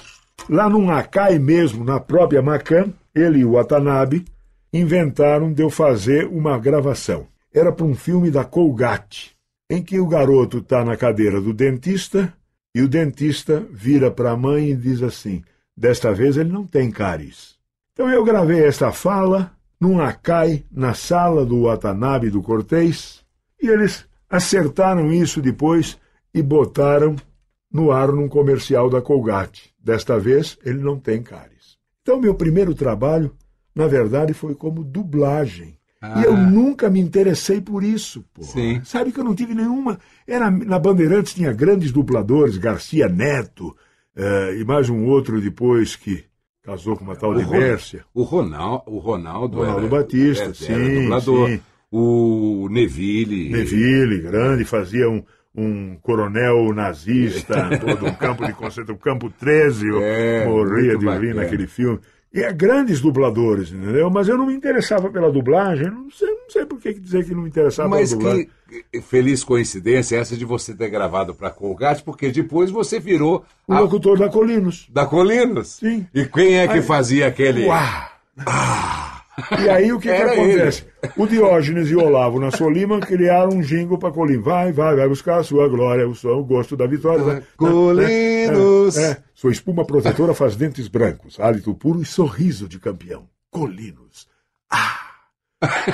lá 0.50 0.70
num 0.70 0.90
Acai 0.90 1.38
mesmo, 1.38 1.84
na 1.84 2.00
própria 2.00 2.42
Macan, 2.42 2.94
ele 3.14 3.40
e 3.40 3.46
o 3.46 3.54
Watanabe 3.54 4.26
inventaram 4.72 5.52
de 5.52 5.64
eu 5.64 5.70
fazer 5.70 6.28
uma 6.28 6.58
gravação. 6.58 7.28
Era 7.54 7.72
para 7.72 7.86
um 7.86 7.96
filme 7.96 8.30
da 8.30 8.44
Colgate, 8.44 9.36
em 9.70 9.84
que 9.84 10.00
o 10.00 10.08
garoto 10.08 10.60
está 10.60 10.84
na 10.86 10.96
cadeira 10.96 11.42
do 11.42 11.54
dentista 11.54 12.34
e 12.74 12.82
o 12.82 12.88
dentista 12.88 13.66
vira 13.72 14.12
para 14.12 14.32
a 14.32 14.38
mãe 14.38 14.70
e 14.70 14.76
diz 14.76 15.02
assim: 15.02 15.44
desta 15.76 16.14
vez 16.14 16.38
ele 16.38 16.52
não 16.52 16.66
tem 16.66 16.92
cáries. 16.92 17.56
Então 17.94 18.10
eu 18.10 18.24
gravei 18.24 18.64
esta 18.64 18.92
fala 18.92 19.52
num 19.80 20.00
Acai 20.00 20.64
na 20.72 20.94
sala 20.94 21.46
do 21.46 21.64
Watanabe 21.64 22.30
do 22.30 22.42
Cortez 22.42 23.24
e 23.62 23.68
eles 23.68 24.06
acertaram 24.30 25.12
isso 25.12 25.42
depois 25.42 25.98
e 26.34 26.42
botaram 26.42 27.16
no 27.72 27.92
ar 27.92 28.12
num 28.12 28.28
comercial 28.28 28.90
da 28.90 29.02
Colgate. 29.02 29.74
Desta 29.80 30.20
vez 30.20 30.58
ele 30.64 30.80
não 30.80 31.00
tem 31.00 31.24
cáries. 31.24 31.78
Então 32.02 32.20
meu 32.20 32.36
primeiro 32.36 32.74
trabalho, 32.76 33.36
na 33.76 33.88
verdade, 33.88 34.34
foi 34.34 34.56
como 34.56 34.84
dublagem. 34.84 35.78
E 36.18 36.24
eu 36.24 36.36
nunca 36.38 36.90
me 36.90 37.00
interessei 37.00 37.60
por 37.60 37.84
isso, 37.84 38.24
pô. 38.34 38.42
Sabe 38.86 39.12
que 39.12 39.20
eu 39.20 39.24
não 39.24 39.36
tive 39.36 39.54
nenhuma. 39.54 40.00
Era 40.26 40.50
na 40.50 40.80
Bandeirantes 40.80 41.34
tinha 41.34 41.52
grandes 41.52 41.92
dubladores, 41.92 42.56
Garcia 42.58 43.10
Neto 43.10 43.76
eh, 44.16 44.56
e 44.62 44.64
mais 44.64 44.90
um 44.90 45.06
outro 45.06 45.42
depois 45.42 45.98
que 45.98 46.24
casou 46.64 46.96
com 46.96 47.04
uma 47.04 47.18
tal 47.18 47.36
de 47.36 47.44
Ron- 47.44 47.52
Mércia. 47.60 48.06
O 48.14 48.24
Ronaldo, 48.24 48.84
o 48.88 48.98
Ronaldo, 48.98 49.58
Ronaldo 49.58 49.80
era- 49.88 49.90
Batista, 49.90 50.44
era- 50.46 50.54
sim, 50.54 50.72
era 50.74 51.02
dublador. 51.02 51.50
sim. 51.50 51.60
O 51.92 52.68
Neville. 52.72 53.50
Neville, 53.50 54.20
grande, 54.22 54.64
fazia 54.64 55.10
um, 55.10 55.22
um 55.56 55.96
coronel 56.02 56.72
nazista, 56.74 57.56
todo 57.78 58.06
um 58.06 58.14
campo 58.14 58.46
de 58.46 58.54
concentração, 58.54 58.96
campo 58.98 59.30
13, 59.38 59.88
eu 59.88 60.00
É, 60.02 60.46
morria 60.46 60.98
de 60.98 61.06
rir 61.10 61.36
naquele 61.36 61.68
filme. 61.68 62.00
E 62.32 62.42
é 62.42 62.54
grandes 62.54 63.02
dubladores, 63.02 63.72
entendeu? 63.72 64.08
Mas 64.10 64.28
eu 64.28 64.38
não 64.38 64.46
me 64.46 64.54
interessava 64.54 65.10
pela 65.10 65.32
dublagem, 65.32 65.90
não 65.90 66.12
sei, 66.12 66.28
não 66.30 66.50
sei 66.50 66.64
por 66.66 66.80
que 66.80 66.94
dizer 66.94 67.26
que 67.26 67.34
não 67.34 67.42
me 67.42 67.50
interessava 67.50 67.90
Mas 67.90 68.10
pela 68.14 68.22
dublagem. 68.22 68.50
que 68.92 69.02
feliz 69.02 69.44
coincidência 69.44 70.16
essa 70.18 70.38
de 70.38 70.46
você 70.46 70.76
ter 70.76 70.90
gravado 70.90 71.34
para 71.34 71.50
Colgate, 71.50 72.04
porque 72.04 72.30
depois 72.32 72.70
você 72.70 73.00
virou 73.00 73.44
O 73.68 73.74
a- 73.74 73.80
locutor 73.80 74.20
da 74.20 74.30
Colinos. 74.30 74.88
da 74.94 75.08
Colinos. 75.08 75.78
Sim. 75.80 76.06
E 76.14 76.24
quem 76.26 76.60
é 76.60 76.68
que 76.68 76.74
Aí- 76.76 76.82
fazia 76.84 77.26
aquele. 77.26 77.66
Uá! 77.66 78.12
E 79.64 79.70
aí 79.70 79.92
o 79.92 80.00
que, 80.00 80.10
que 80.14 80.22
acontece? 80.22 80.86
O 81.16 81.28
Diógenes 81.28 81.90
e 81.90 81.96
o 81.96 82.04
Olavo 82.04 82.40
na 82.40 82.52
Solima 82.52 83.00
criaram 83.00 83.58
um 83.58 83.62
jingle 83.62 83.98
para 83.98 84.12
Colim. 84.12 84.40
Vai, 84.40 84.72
vai, 84.72 84.96
vai 84.96 85.08
buscar 85.08 85.40
a 85.40 85.44
sua 85.44 85.68
glória, 85.68 86.08
o 86.08 86.16
som, 86.16 86.40
o 86.40 86.44
gosto 86.44 86.76
da 86.76 86.88
vitória. 86.88 87.24
vai. 87.24 87.44
Colinos. 87.58 88.98
É, 88.98 89.12
é. 89.12 89.18
Sua 89.34 89.52
espuma 89.52 89.86
protetora 89.86 90.34
faz 90.34 90.56
dentes 90.56 90.88
brancos, 90.88 91.40
hálito 91.40 91.74
puro 91.74 92.02
e 92.02 92.06
sorriso 92.06 92.68
de 92.68 92.80
campeão. 92.80 93.28
Colinos. 93.50 94.28
Ah! 94.72 95.10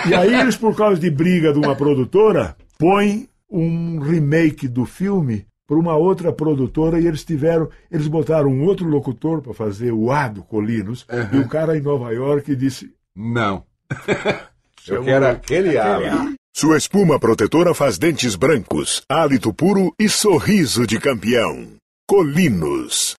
E 0.07 0.13
aí 0.13 0.33
eles, 0.39 0.55
por 0.55 0.75
causa 0.75 0.99
de 0.99 1.09
briga 1.09 1.51
de 1.51 1.59
uma 1.59 1.75
produtora, 1.75 2.55
põem 2.77 3.27
um 3.49 3.99
remake 3.99 4.67
do 4.67 4.85
filme 4.85 5.45
para 5.67 5.77
uma 5.77 5.95
outra 5.95 6.31
produtora 6.31 6.99
e 6.99 7.07
eles 7.07 7.23
tiveram, 7.23 7.69
eles 7.91 8.07
botaram 8.07 8.49
um 8.49 8.63
outro 8.63 8.87
locutor 8.87 9.41
para 9.41 9.53
fazer 9.53 9.91
o 9.91 10.11
A 10.11 10.27
do 10.27 10.43
Colinos 10.43 11.07
e 11.33 11.37
o 11.37 11.47
cara 11.47 11.77
em 11.77 11.81
Nova 11.81 12.11
York 12.11 12.55
disse 12.55 12.93
Não. 13.16 13.66
Eu 14.88 15.03
quero 15.03 15.28
aquele 15.28 15.78
ala. 15.78 16.34
Sua 16.55 16.78
espuma 16.78 17.20
protetora 17.20 17.74
faz 17.74 17.97
dentes 17.97 18.36
brancos, 18.36 19.01
hálito 19.09 19.53
puro 19.53 19.93
e 19.99 20.07
sorriso 20.07 20.86
de 20.86 20.99
campeão. 20.99 21.74
Colinos. 22.07 23.16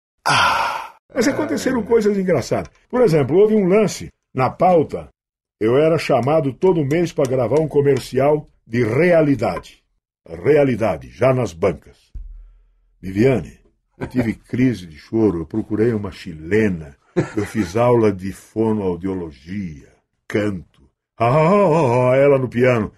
Mas 1.12 1.26
aconteceram 1.26 1.82
coisas 1.82 2.16
engraçadas. 2.16 2.70
Por 2.88 3.02
exemplo, 3.02 3.36
houve 3.36 3.54
um 3.54 3.66
lance 3.66 4.10
na 4.32 4.48
pauta. 4.48 5.08
Eu 5.60 5.76
era 5.76 5.98
chamado 5.98 6.52
todo 6.52 6.84
mês 6.84 7.12
para 7.12 7.28
gravar 7.28 7.58
um 7.58 7.68
comercial 7.68 8.48
de 8.66 8.84
realidade. 8.84 9.82
Realidade, 10.28 11.10
já 11.10 11.32
nas 11.32 11.52
bancas. 11.52 11.96
Viviane, 13.00 13.58
eu 13.98 14.06
tive 14.06 14.34
crise 14.34 14.86
de 14.86 14.96
choro, 14.96 15.40
eu 15.40 15.46
procurei 15.46 15.92
uma 15.92 16.10
chilena, 16.10 16.96
eu 17.36 17.44
fiz 17.46 17.76
aula 17.76 18.12
de 18.12 18.32
fonoaudiologia, 18.32 19.88
canto. 20.28 20.82
Ah, 21.18 21.26
ah, 21.26 22.12
ah, 22.12 22.16
ela 22.16 22.38
no 22.38 22.48
piano. 22.48 22.92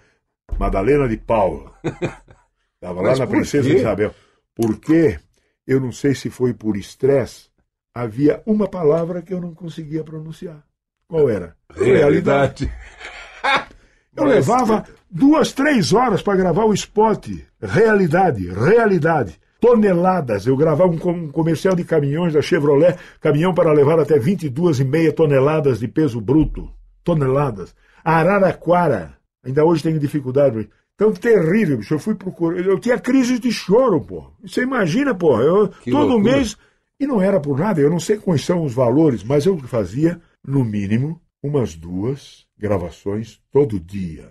Madalena 0.59 1.07
de 1.07 1.17
Paula. 1.17 1.71
Estava 2.75 3.01
lá 3.01 3.15
na 3.15 3.27
Princesa? 3.27 3.69
Isabel. 3.69 4.13
Porque, 4.55 5.19
eu 5.65 5.79
não 5.79 5.91
sei 5.91 6.13
se 6.15 6.29
foi 6.29 6.53
por 6.53 6.75
estresse, 6.75 7.49
havia 7.93 8.41
uma 8.45 8.67
palavra 8.67 9.21
que 9.21 9.33
eu 9.33 9.39
não 9.39 9.53
conseguia 9.53 10.03
pronunciar. 10.03 10.63
Qual 11.07 11.29
era? 11.29 11.55
Realidade. 11.75 12.71
Eu 14.15 14.25
Mas- 14.25 14.35
levava 14.35 14.85
duas, 15.09 15.53
três 15.53 15.93
horas 15.93 16.21
para 16.21 16.35
gravar 16.37 16.65
o 16.65 16.73
spot. 16.73 17.29
Realidade, 17.61 18.47
realidade. 18.49 19.39
Toneladas. 19.59 20.45
Eu 20.47 20.55
gravava 20.55 20.91
um, 20.91 20.97
com- 20.97 21.29
comercial 21.29 21.75
de 21.75 21.83
caminhões 21.83 22.33
da 22.33 22.41
Chevrolet, 22.41 22.97
caminhão 23.19 23.53
para 23.53 23.71
levar 23.73 23.99
até 23.99 24.17
22,5 24.17 25.13
toneladas 25.13 25.79
de 25.79 25.87
peso 25.87 26.21
bruto. 26.21 26.69
toneladas. 27.03 27.73
Araraquara, 28.03 29.13
ainda 29.43 29.63
hoje 29.65 29.83
tenho 29.83 29.99
dificuldade. 29.99 30.69
Então, 30.95 31.11
terrível, 31.13 31.77
bicho. 31.77 31.93
Eu 31.93 31.99
fui 31.99 32.13
procurar. 32.15 32.59
Eu 32.59 32.77
tinha 32.79 32.97
crise 32.99 33.39
de 33.39 33.51
choro, 33.51 34.01
pô. 34.01 34.31
Você 34.43 34.61
imagina, 34.63 35.15
pô. 35.15 35.39
Eu, 35.41 35.69
Que 35.69 35.91
todo 35.91 36.09
loucura. 36.13 36.35
mês. 36.35 36.57
E 36.99 37.07
não 37.07 37.21
era 37.21 37.39
por 37.39 37.57
nada, 37.57 37.79
eu 37.79 37.89
não 37.89 37.99
sei 37.99 38.17
quais 38.17 38.43
são 38.43 38.61
os 38.65 38.73
valores, 38.73 39.23
mas 39.23 39.45
eu 39.45 39.57
fazia, 39.59 40.19
no 40.45 40.65
mínimo, 40.65 41.21
umas 41.41 41.73
duas 41.73 42.45
gravações 42.57 43.39
todo 43.53 43.79
dia. 43.79 44.29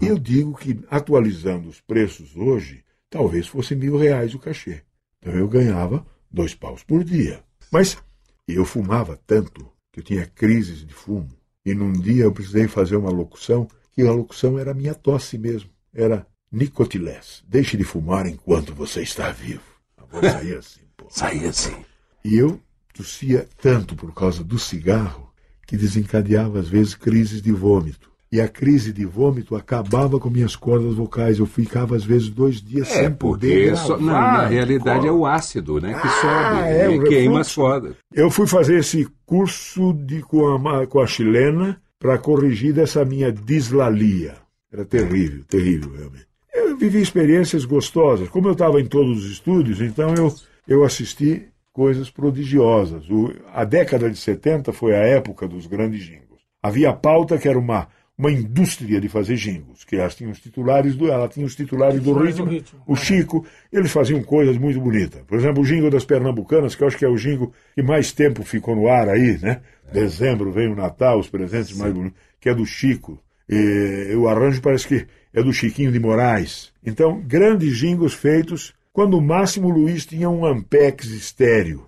E 0.00 0.06
eu 0.06 0.18
digo 0.18 0.54
que, 0.54 0.80
atualizando 0.90 1.68
os 1.68 1.82
preços 1.82 2.34
hoje, 2.34 2.82
talvez 3.10 3.46
fosse 3.46 3.74
mil 3.74 3.96
reais 3.96 4.34
o 4.34 4.38
cachê. 4.38 4.82
Então 5.18 5.32
eu 5.34 5.48
ganhava 5.48 6.06
dois 6.30 6.54
paus 6.54 6.82
por 6.82 7.02
dia. 7.04 7.42
Mas 7.70 7.98
eu 8.46 8.64
fumava 8.64 9.18
tanto 9.26 9.70
que 9.92 10.00
eu 10.00 10.04
tinha 10.04 10.26
crises 10.26 10.86
de 10.86 10.94
fumo. 10.94 11.28
E 11.64 11.74
num 11.74 11.92
dia 11.92 12.24
eu 12.24 12.32
precisei 12.32 12.66
fazer 12.66 12.96
uma 12.96 13.10
locução, 13.10 13.68
que 13.92 14.02
a 14.02 14.12
locução 14.12 14.58
era 14.58 14.70
a 14.70 14.74
minha 14.74 14.94
tosse 14.94 15.36
mesmo. 15.36 15.70
Era 15.92 16.26
Nicotilés. 16.50 17.42
Deixe 17.46 17.76
de 17.76 17.84
fumar 17.84 18.26
enquanto 18.26 18.74
você 18.74 19.02
está 19.02 19.30
vivo. 19.30 19.62
A 19.96 20.04
voz 20.04 20.24
saía 20.32 20.58
assim. 20.58 20.80
Pô. 20.96 21.06
Saía 21.10 21.50
assim. 21.50 21.84
E 22.24 22.36
eu 22.36 22.60
tossia 22.94 23.46
tanto 23.60 23.94
por 23.94 24.12
causa 24.14 24.42
do 24.42 24.58
cigarro 24.58 25.32
que 25.66 25.76
desencadeava 25.76 26.58
às 26.58 26.68
vezes 26.68 26.94
crises 26.94 27.42
de 27.42 27.52
vômito. 27.52 28.10
E 28.30 28.40
a 28.42 28.46
crise 28.48 28.92
de 28.92 29.06
vômito 29.06 29.56
acabava 29.56 30.18
com 30.20 30.28
minhas 30.28 30.54
cordas 30.54 30.94
vocais. 30.94 31.38
Eu 31.38 31.46
ficava 31.46 31.96
às 31.96 32.04
vezes 32.04 32.28
dois 32.28 32.60
dias 32.60 32.90
É, 32.90 33.02
sem 33.04 33.10
poder 33.12 33.74
só- 33.76 33.96
não, 33.96 34.06
na 34.12 34.46
realidade 34.46 35.06
é 35.06 35.10
o 35.12 35.24
ácido, 35.24 35.80
né? 35.80 35.94
Que 35.94 36.08
sobe 36.08 36.60
é, 36.68 36.90
e 36.90 36.98
o 36.98 37.04
queima 37.04 37.40
as 37.40 37.54
cordas. 37.54 37.94
Eu 38.12 38.30
fui 38.30 38.46
fazer 38.46 38.78
esse 38.80 39.08
curso 39.24 39.94
de, 39.94 40.20
com, 40.20 40.68
a, 40.68 40.86
com 40.86 41.00
a 41.00 41.06
chilena 41.06 41.80
para 41.98 42.18
corrigir 42.18 42.74
dessa 42.74 43.02
minha 43.04 43.32
dislalia. 43.32 44.34
Era 44.70 44.84
terrível, 44.84 45.42
terrível 45.48 45.90
realmente. 45.96 46.26
Eu 46.54 46.76
vivi 46.76 47.00
experiências 47.00 47.64
gostosas. 47.64 48.28
Como 48.28 48.48
eu 48.48 48.52
estava 48.52 48.78
em 48.80 48.86
todos 48.86 49.24
os 49.24 49.30
estúdios, 49.32 49.80
então 49.80 50.14
eu, 50.14 50.34
eu 50.66 50.84
assisti 50.84 51.46
coisas 51.72 52.10
prodigiosas. 52.10 53.08
O- 53.08 53.32
a 53.54 53.64
década 53.64 54.10
de 54.10 54.18
70 54.18 54.70
foi 54.72 54.94
a 54.94 54.98
época 54.98 55.48
dos 55.48 55.66
grandes 55.66 56.02
jingles. 56.04 56.26
Havia 56.62 56.90
a 56.90 56.92
pauta 56.92 57.38
que 57.38 57.48
era 57.48 57.58
uma, 57.58 57.88
uma 58.18 58.32
indústria 58.32 59.00
de 59.00 59.08
fazer 59.08 59.36
jingles, 59.36 59.84
que 59.84 59.94
elas 59.94 60.16
tinham 60.16 60.32
os 60.32 60.40
titulares 60.40 60.96
do, 60.96 61.08
ela 61.08 61.28
tinha 61.28 61.46
os 61.46 61.54
titulares 61.54 62.02
do 62.02 62.12
ritmo, 62.14 62.46
ritmo, 62.46 62.82
o 62.84 62.96
Chico, 62.96 63.46
eles 63.72 63.92
faziam 63.92 64.20
coisas 64.24 64.58
muito 64.58 64.80
bonitas. 64.80 65.22
Por 65.22 65.38
exemplo, 65.38 65.62
o 65.62 65.64
jingle 65.64 65.88
das 65.88 66.04
Pernambucanas, 66.04 66.74
que 66.74 66.82
eu 66.82 66.88
acho 66.88 66.98
que 66.98 67.04
é 67.04 67.08
o 67.08 67.14
jingle 67.14 67.52
que 67.76 67.82
mais 67.82 68.10
tempo 68.10 68.42
ficou 68.42 68.74
no 68.74 68.88
ar 68.88 69.08
aí, 69.08 69.38
né? 69.40 69.60
Dezembro 69.92 70.50
vem 70.50 70.68
o 70.68 70.74
Natal, 70.74 71.20
os 71.20 71.28
presentes 71.28 71.76
mais 71.78 71.94
bonitos, 71.94 72.18
que 72.40 72.48
é 72.48 72.54
do 72.54 72.66
Chico. 72.66 73.22
E, 73.48 74.14
o 74.16 74.28
arranjo 74.28 74.60
parece 74.60 74.88
que 74.88 75.06
é 75.32 75.40
do 75.40 75.52
Chiquinho 75.52 75.92
de 75.92 76.00
Moraes. 76.00 76.72
Então, 76.84 77.22
grandes 77.24 77.76
jingles 77.76 78.14
feitos 78.14 78.74
quando 78.92 79.16
o 79.16 79.22
Máximo 79.22 79.70
Luiz 79.70 80.04
tinha 80.04 80.28
um 80.28 80.44
Ampex 80.44 81.06
estéreo. 81.06 81.87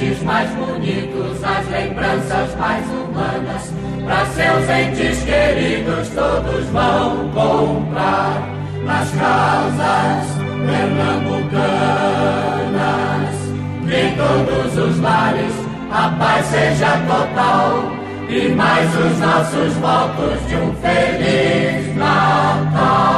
Presentes 0.00 0.22
mais 0.22 0.50
bonitos, 0.54 1.44
as 1.44 1.68
lembranças 1.68 2.54
mais 2.56 2.84
humanas. 2.86 3.70
Para 4.04 4.24
seus 4.26 4.68
entes 4.68 5.22
queridos, 5.22 6.08
todos 6.08 6.64
vão 6.70 7.30
comprar 7.30 8.48
nas 8.84 9.10
casas 9.10 10.26
pernambucanas. 10.66 11.60
Que 13.86 13.96
em 13.96 14.16
todos 14.16 14.78
os 14.78 15.00
lares 15.00 15.52
a 15.90 16.08
paz 16.18 16.46
seja 16.46 16.98
total 17.06 17.92
e 18.28 18.48
mais 18.50 18.88
os 18.96 19.18
nossos 19.18 19.74
votos 19.74 20.48
de 20.48 20.54
um 20.54 20.72
feliz 20.76 21.96
Natal. 21.96 23.10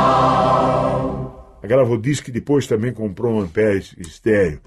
A 1.63 1.67
Gravodisc 1.67 2.29
depois 2.31 2.67
também 2.67 2.93
comprou 2.93 3.35
um 3.35 3.41
Ampex 3.43 3.95
estéreo. 3.99 4.61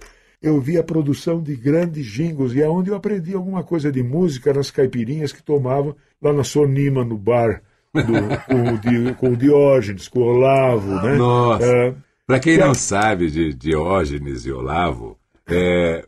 Eu 0.46 0.62
vi 0.62 0.78
a 0.78 0.84
produção 0.84 1.42
de 1.42 1.56
grandes 1.56 2.06
jingles 2.06 2.54
e 2.54 2.62
é 2.62 2.70
onde 2.70 2.92
eu 2.92 2.96
aprendi 2.96 3.34
alguma 3.34 3.64
coisa 3.64 3.92
de 3.92 4.04
música 4.04 4.54
nas 4.54 4.70
caipirinhas 4.70 5.32
que 5.34 5.42
tomava 5.42 5.96
lá 6.22 6.32
na 6.32 6.44
Sonima, 6.44 7.04
no 7.04 7.18
bar, 7.18 7.62
do- 7.94 8.04
com, 8.46 8.74
o 8.74 8.78
Di- 8.78 9.14
com 9.16 9.30
o 9.32 9.36
Diógenes, 9.38 10.08
com 10.08 10.20
o 10.20 10.24
Olavo, 10.24 10.92
né? 11.02 11.16
Nossa. 11.16 11.66
É, 11.66 11.94
Para 12.28 12.40
quem 12.40 12.58
não 12.60 12.74
sabe 12.76 13.32
de 13.32 13.54
Diógenes 13.56 14.46
e 14.46 14.52
Olavo, 14.52 15.18
é, 15.48 16.06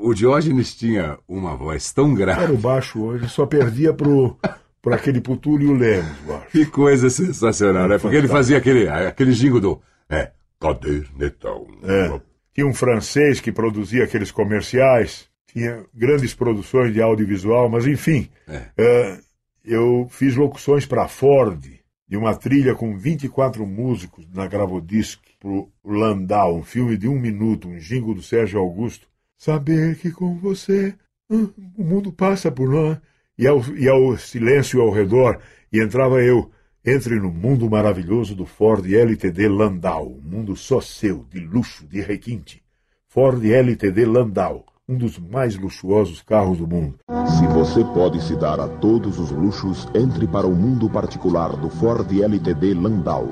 o 0.00 0.14
Diógenes 0.14 0.74
tinha 0.74 1.18
uma 1.28 1.54
voz 1.54 1.92
tão 1.92 2.14
grave. 2.14 2.44
Era 2.44 2.52
o 2.54 2.56
baixo 2.58 3.02
hoje, 3.02 3.28
só 3.28 3.44
perdia 3.44 3.92
pro, 3.92 4.38
pro 4.80 4.94
aquele 4.94 5.20
pro 5.20 5.36
Túlio 5.36 5.74
Lemos. 5.74 6.16
Que 6.50 6.64
coisa 6.64 7.10
sensacional, 7.10 7.88
né? 7.88 7.98
Porque 7.98 8.16
ele 8.16 8.28
fazia 8.28 8.56
aquele, 8.56 8.88
aquele 8.88 9.32
jingo 9.32 9.60
do. 9.60 9.80
É, 10.08 10.30
cadernetão. 10.58 11.66
É. 11.82 12.20
Tinha 12.56 12.66
um 12.66 12.72
francês 12.72 13.38
que 13.38 13.52
produzia 13.52 14.04
aqueles 14.04 14.30
comerciais, 14.30 15.28
tinha 15.52 15.84
grandes 15.92 16.32
produções 16.32 16.90
de 16.90 17.02
audiovisual, 17.02 17.68
mas 17.68 17.86
enfim, 17.86 18.30
é, 18.78 19.18
eu 19.62 20.08
fiz 20.08 20.34
locuções 20.34 20.86
para 20.86 21.06
Ford, 21.06 21.62
de 22.08 22.16
uma 22.16 22.34
trilha 22.34 22.74
com 22.74 22.96
24 22.96 23.66
músicos 23.66 24.26
na 24.32 24.46
Gravodisc, 24.46 25.20
pro 25.38 25.70
Landau, 25.84 26.56
um 26.56 26.62
filme 26.62 26.96
de 26.96 27.06
um 27.06 27.20
minuto, 27.20 27.68
um 27.68 27.78
jingo 27.78 28.14
do 28.14 28.22
Sérgio 28.22 28.58
Augusto. 28.58 29.06
Saber 29.36 29.98
que 29.98 30.10
com 30.10 30.34
você 30.38 30.94
ah, 31.30 31.34
o 31.76 31.84
mundo 31.84 32.10
passa 32.10 32.50
por 32.50 32.70
nós. 32.70 32.96
E 33.36 33.46
ao, 33.46 33.62
e 33.76 33.86
ao 33.86 34.16
silêncio 34.16 34.80
ao 34.80 34.90
redor, 34.90 35.42
e 35.70 35.78
entrava 35.78 36.22
eu. 36.22 36.50
Entre 36.88 37.18
no 37.18 37.32
mundo 37.32 37.68
maravilhoso 37.68 38.32
do 38.36 38.46
Ford 38.46 38.86
LTD 38.86 39.48
Landau, 39.48 40.06
um 40.06 40.36
mundo 40.36 40.54
só 40.54 40.80
seu, 40.80 41.24
de 41.28 41.40
luxo, 41.40 41.84
de 41.84 42.00
requinte. 42.00 42.62
Ford 43.08 43.44
LTD 43.44 44.06
Landau, 44.06 44.64
um 44.88 44.96
dos 44.96 45.18
mais 45.18 45.56
luxuosos 45.56 46.22
carros 46.22 46.58
do 46.58 46.66
mundo. 46.68 46.94
Se 47.26 47.44
você 47.48 47.82
pode 47.86 48.22
se 48.22 48.36
dar 48.36 48.60
a 48.60 48.68
todos 48.68 49.18
os 49.18 49.32
luxos, 49.32 49.88
entre 49.96 50.28
para 50.28 50.46
o 50.46 50.54
mundo 50.54 50.88
particular 50.88 51.56
do 51.56 51.68
Ford 51.68 52.06
LTD 52.08 52.74
Landau. 52.74 53.26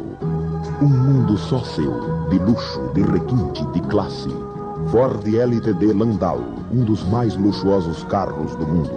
Um 0.83 0.89
mundo 0.89 1.39
só 1.39 1.61
seu, 1.61 2.29
de 2.31 2.41
luxo, 2.41 2.93
de 2.93 3.03
requinte, 3.03 3.65
de 3.67 3.81
classe. 3.83 4.31
Ford 4.91 5.25
LTD 5.33 5.93
Landau, 5.93 6.41
um 6.73 6.85
dos 6.85 7.05
mais 7.05 7.37
luxuosos 7.37 8.03
carros 8.03 8.57
do 8.57 8.67
mundo. 8.67 8.91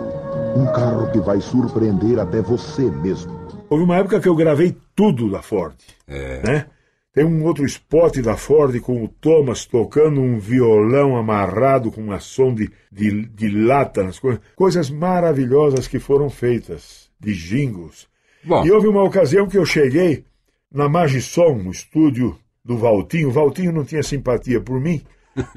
Um 0.55 0.65
carro 0.73 1.11
que 1.11 1.19
vai 1.19 1.39
surpreender 1.41 2.17
até 2.17 2.41
você 2.41 2.89
mesmo. 2.89 3.36
Houve 3.69 3.83
uma 3.83 3.97
época 3.97 4.19
que 4.19 4.27
eu 4.27 4.35
gravei 4.35 4.75
tudo 4.95 5.29
da 5.29 5.41
Ford. 5.41 5.75
Né? 6.07 6.67
Tem 7.13 7.25
um 7.25 7.43
outro 7.43 7.65
spot 7.65 8.17
da 8.19 8.37
Ford 8.37 8.79
com 8.79 9.03
o 9.03 9.07
Thomas 9.07 9.65
tocando 9.65 10.21
um 10.21 10.37
violão 10.39 11.17
amarrado 11.17 11.91
com 11.91 12.01
uma 12.01 12.19
som 12.19 12.53
de, 12.53 12.69
de, 12.91 13.25
de 13.25 13.49
lata, 13.49 14.03
nas 14.03 14.19
coisas, 14.19 14.41
coisas 14.55 14.89
maravilhosas 14.89 15.87
que 15.87 15.99
foram 15.99 16.29
feitas, 16.29 17.09
de 17.19 17.33
jingles. 17.33 18.07
Bom. 18.43 18.63
E 18.63 18.71
houve 18.71 18.87
uma 18.87 19.03
ocasião 19.03 19.47
que 19.47 19.57
eu 19.57 19.65
cheguei 19.65 20.23
na 20.71 20.87
Magisson, 20.87 21.55
no 21.55 21.71
estúdio 21.71 22.37
do 22.63 22.77
Valtinho. 22.77 23.29
O 23.29 23.31
Valtinho 23.31 23.71
não 23.71 23.83
tinha 23.83 24.03
simpatia 24.03 24.61
por 24.61 24.79
mim, 24.79 25.01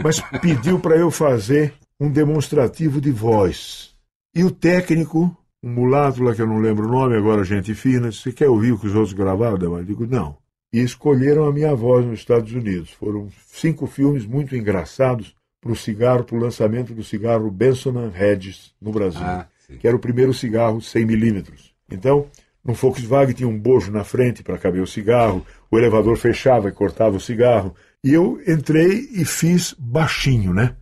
mas 0.02 0.20
pediu 0.40 0.80
para 0.80 0.96
eu 0.96 1.10
fazer 1.10 1.74
um 2.00 2.10
demonstrativo 2.10 3.00
de 3.00 3.10
voz. 3.10 3.94
E 4.34 4.42
o 4.42 4.50
técnico, 4.50 5.36
um 5.62 5.70
mulato 5.70 6.22
lá 6.22 6.34
que 6.34 6.42
eu 6.42 6.46
não 6.46 6.58
lembro 6.58 6.88
o 6.88 6.90
nome, 6.90 7.16
agora 7.16 7.44
gente 7.44 7.74
fina, 7.74 8.10
você 8.10 8.32
quer 8.32 8.48
ouvir 8.48 8.72
o 8.72 8.78
que 8.78 8.86
os 8.86 8.94
outros 8.94 9.12
gravaram? 9.12 9.76
Eu 9.76 9.84
digo, 9.84 10.06
não. 10.06 10.36
E 10.72 10.80
escolheram 10.80 11.44
a 11.46 11.52
minha 11.52 11.74
voz 11.74 12.06
nos 12.06 12.20
Estados 12.20 12.52
Unidos. 12.52 12.90
Foram 12.92 13.28
cinco 13.48 13.86
filmes 13.86 14.24
muito 14.24 14.56
engraçados 14.56 15.34
para 15.60 15.72
o 15.72 15.76
cigarro, 15.76 16.24
para 16.24 16.36
o 16.36 16.40
lançamento 16.40 16.94
do 16.94 17.04
cigarro 17.04 17.50
Benson 17.50 17.92
Hedges 18.14 18.72
no 18.80 18.92
Brasil, 18.92 19.20
Ah, 19.22 19.46
que 19.78 19.86
era 19.86 19.96
o 19.96 20.00
primeiro 20.00 20.32
cigarro 20.32 20.80
100 20.80 21.04
milímetros. 21.04 21.74
Então, 21.90 22.26
no 22.64 22.72
Volkswagen 22.72 23.34
tinha 23.34 23.48
um 23.48 23.58
bojo 23.58 23.90
na 23.90 24.04
frente 24.04 24.42
para 24.42 24.58
caber 24.58 24.82
o 24.82 24.86
cigarro, 24.86 25.44
o 25.70 25.78
elevador 25.78 26.16
fechava 26.16 26.68
e 26.68 26.72
cortava 26.72 27.16
o 27.16 27.20
cigarro. 27.20 27.74
E 28.02 28.12
eu 28.14 28.40
entrei 28.46 29.08
e 29.12 29.24
fiz 29.24 29.74
baixinho, 29.78 30.54
né? 30.54 30.76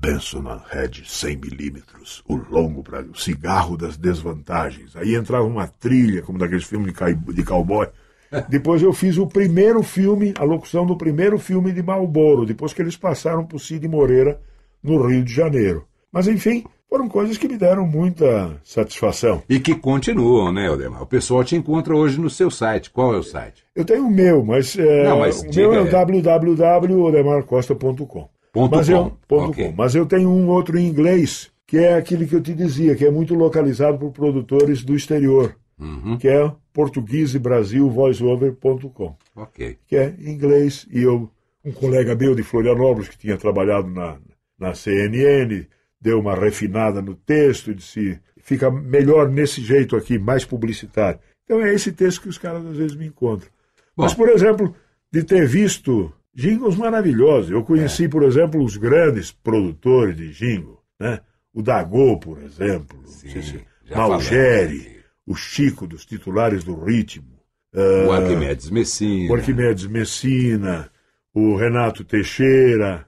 Benson 0.00 0.44
Hedge 0.72 1.02
100 1.06 1.36
milímetros, 1.36 2.22
o 2.28 2.36
longo 2.36 2.82
para 2.82 3.02
o 3.02 3.16
cigarro 3.16 3.76
das 3.76 3.96
desvantagens. 3.96 4.94
Aí 4.94 5.14
entrava 5.14 5.44
uma 5.44 5.66
trilha, 5.66 6.22
como 6.22 6.38
daqueles 6.38 6.64
filmes 6.64 6.94
de, 7.34 7.44
cowboy. 7.44 7.88
Depois 8.48 8.82
eu 8.82 8.92
fiz 8.92 9.18
o 9.18 9.26
primeiro 9.26 9.82
filme, 9.82 10.32
a 10.38 10.44
locução 10.44 10.86
do 10.86 10.96
primeiro 10.96 11.38
filme 11.38 11.72
de 11.72 11.82
Marlboro, 11.82 12.46
depois 12.46 12.72
que 12.72 12.82
eles 12.82 12.96
passaram 12.96 13.44
por 13.44 13.58
Cid 13.58 13.88
Moreira 13.88 14.40
no 14.82 15.06
Rio 15.06 15.24
de 15.24 15.32
Janeiro. 15.32 15.84
Mas 16.12 16.28
enfim, 16.28 16.64
foram 16.88 17.08
coisas 17.08 17.36
que 17.36 17.48
me 17.48 17.56
deram 17.56 17.86
muita 17.86 18.60
satisfação. 18.62 19.42
E 19.48 19.58
que 19.58 19.74
continuam, 19.74 20.52
né, 20.52 20.70
Odemar? 20.70 21.02
O 21.02 21.06
pessoal 21.06 21.42
te 21.42 21.56
encontra 21.56 21.96
hoje 21.96 22.20
no 22.20 22.30
seu 22.30 22.50
site. 22.50 22.90
Qual 22.90 23.14
é 23.14 23.18
o 23.18 23.22
site? 23.22 23.64
Eu 23.74 23.84
tenho 23.84 24.06
o 24.06 24.10
meu, 24.10 24.44
mas, 24.44 24.78
é, 24.78 25.04
Não, 25.04 25.18
mas 25.18 25.42
o 25.42 25.48
meu 25.48 25.74
é 25.74 25.84
www.odemarcosta.com. 25.84 28.37
Ponto 28.62 28.76
mas, 28.76 28.86
com. 28.88 28.92
Eu, 28.94 29.12
ponto 29.26 29.50
Ok. 29.50 29.66
com. 29.66 29.72
mas 29.76 29.94
eu 29.94 30.06
tenho 30.06 30.30
um 30.30 30.48
outro 30.48 30.78
em 30.78 30.86
inglês, 30.86 31.50
que 31.66 31.76
é 31.78 31.94
aquele 31.94 32.26
que 32.26 32.34
eu 32.34 32.40
te 32.42 32.54
dizia, 32.54 32.94
que 32.96 33.04
é 33.04 33.10
muito 33.10 33.34
localizado 33.34 33.98
por 33.98 34.10
produtores 34.12 34.82
do 34.84 34.94
exterior, 34.96 35.54
Uhum. 35.78 36.16
que 36.18 36.26
é 36.28 36.50
portuguesebrasilvoiceover.com, 36.72 39.16
Ok. 39.36 39.78
que 39.86 39.96
é 39.96 40.14
em 40.18 40.30
inglês. 40.32 40.86
E 40.90 41.02
eu, 41.02 41.30
um 41.64 41.72
colega 41.72 42.14
meu 42.14 42.34
de 42.34 42.42
Florianópolis, 42.42 43.08
que 43.08 43.18
tinha 43.18 43.36
trabalhado 43.36 43.88
na, 43.88 44.16
na 44.58 44.74
CNN, 44.74 45.66
deu 46.00 46.18
uma 46.20 46.34
refinada 46.34 47.00
no 47.02 47.14
texto 47.14 47.70
e 47.70 47.74
disse: 47.74 48.18
fica 48.38 48.70
melhor 48.70 49.28
nesse 49.30 49.60
jeito 49.62 49.96
aqui, 49.96 50.18
mais 50.18 50.44
publicitário. 50.44 51.20
Então 51.44 51.60
é 51.62 51.72
esse 51.72 51.92
texto 51.92 52.22
que 52.22 52.28
os 52.28 52.38
caras 52.38 52.64
às 52.66 52.76
vezes 52.76 52.96
me 52.96 53.06
encontram. 53.06 53.48
Mas, 53.96 54.14
por 54.14 54.28
exemplo, 54.28 54.74
de 55.12 55.22
ter 55.24 55.46
visto 55.46 56.12
jingles 56.38 56.76
maravilhosos. 56.76 57.50
Eu 57.50 57.64
conheci, 57.64 58.08
por 58.08 58.22
exemplo, 58.22 58.62
os 58.62 58.76
grandes 58.76 59.32
produtores 59.32 60.16
de 60.16 60.32
jingle, 60.32 60.80
né? 61.00 61.20
O 61.52 61.60
Dagô, 61.62 62.16
por 62.18 62.40
exemplo, 62.40 62.96
sei 63.08 63.42
se- 63.42 63.64
Malgeri, 63.94 65.00
o 65.26 65.34
Chico 65.34 65.86
dos 65.86 66.06
titulares 66.06 66.62
do 66.62 66.78
ritmo. 66.78 67.38
O 67.74 68.12
ah, 68.12 68.18
Arquimedes 68.18 68.70
Messina. 68.70 69.32
o 69.32 69.34
Arquimedes 69.34 69.86
Messina, 69.86 70.90
o 71.34 71.56
Renato 71.56 72.04
Teixeira, 72.04 73.06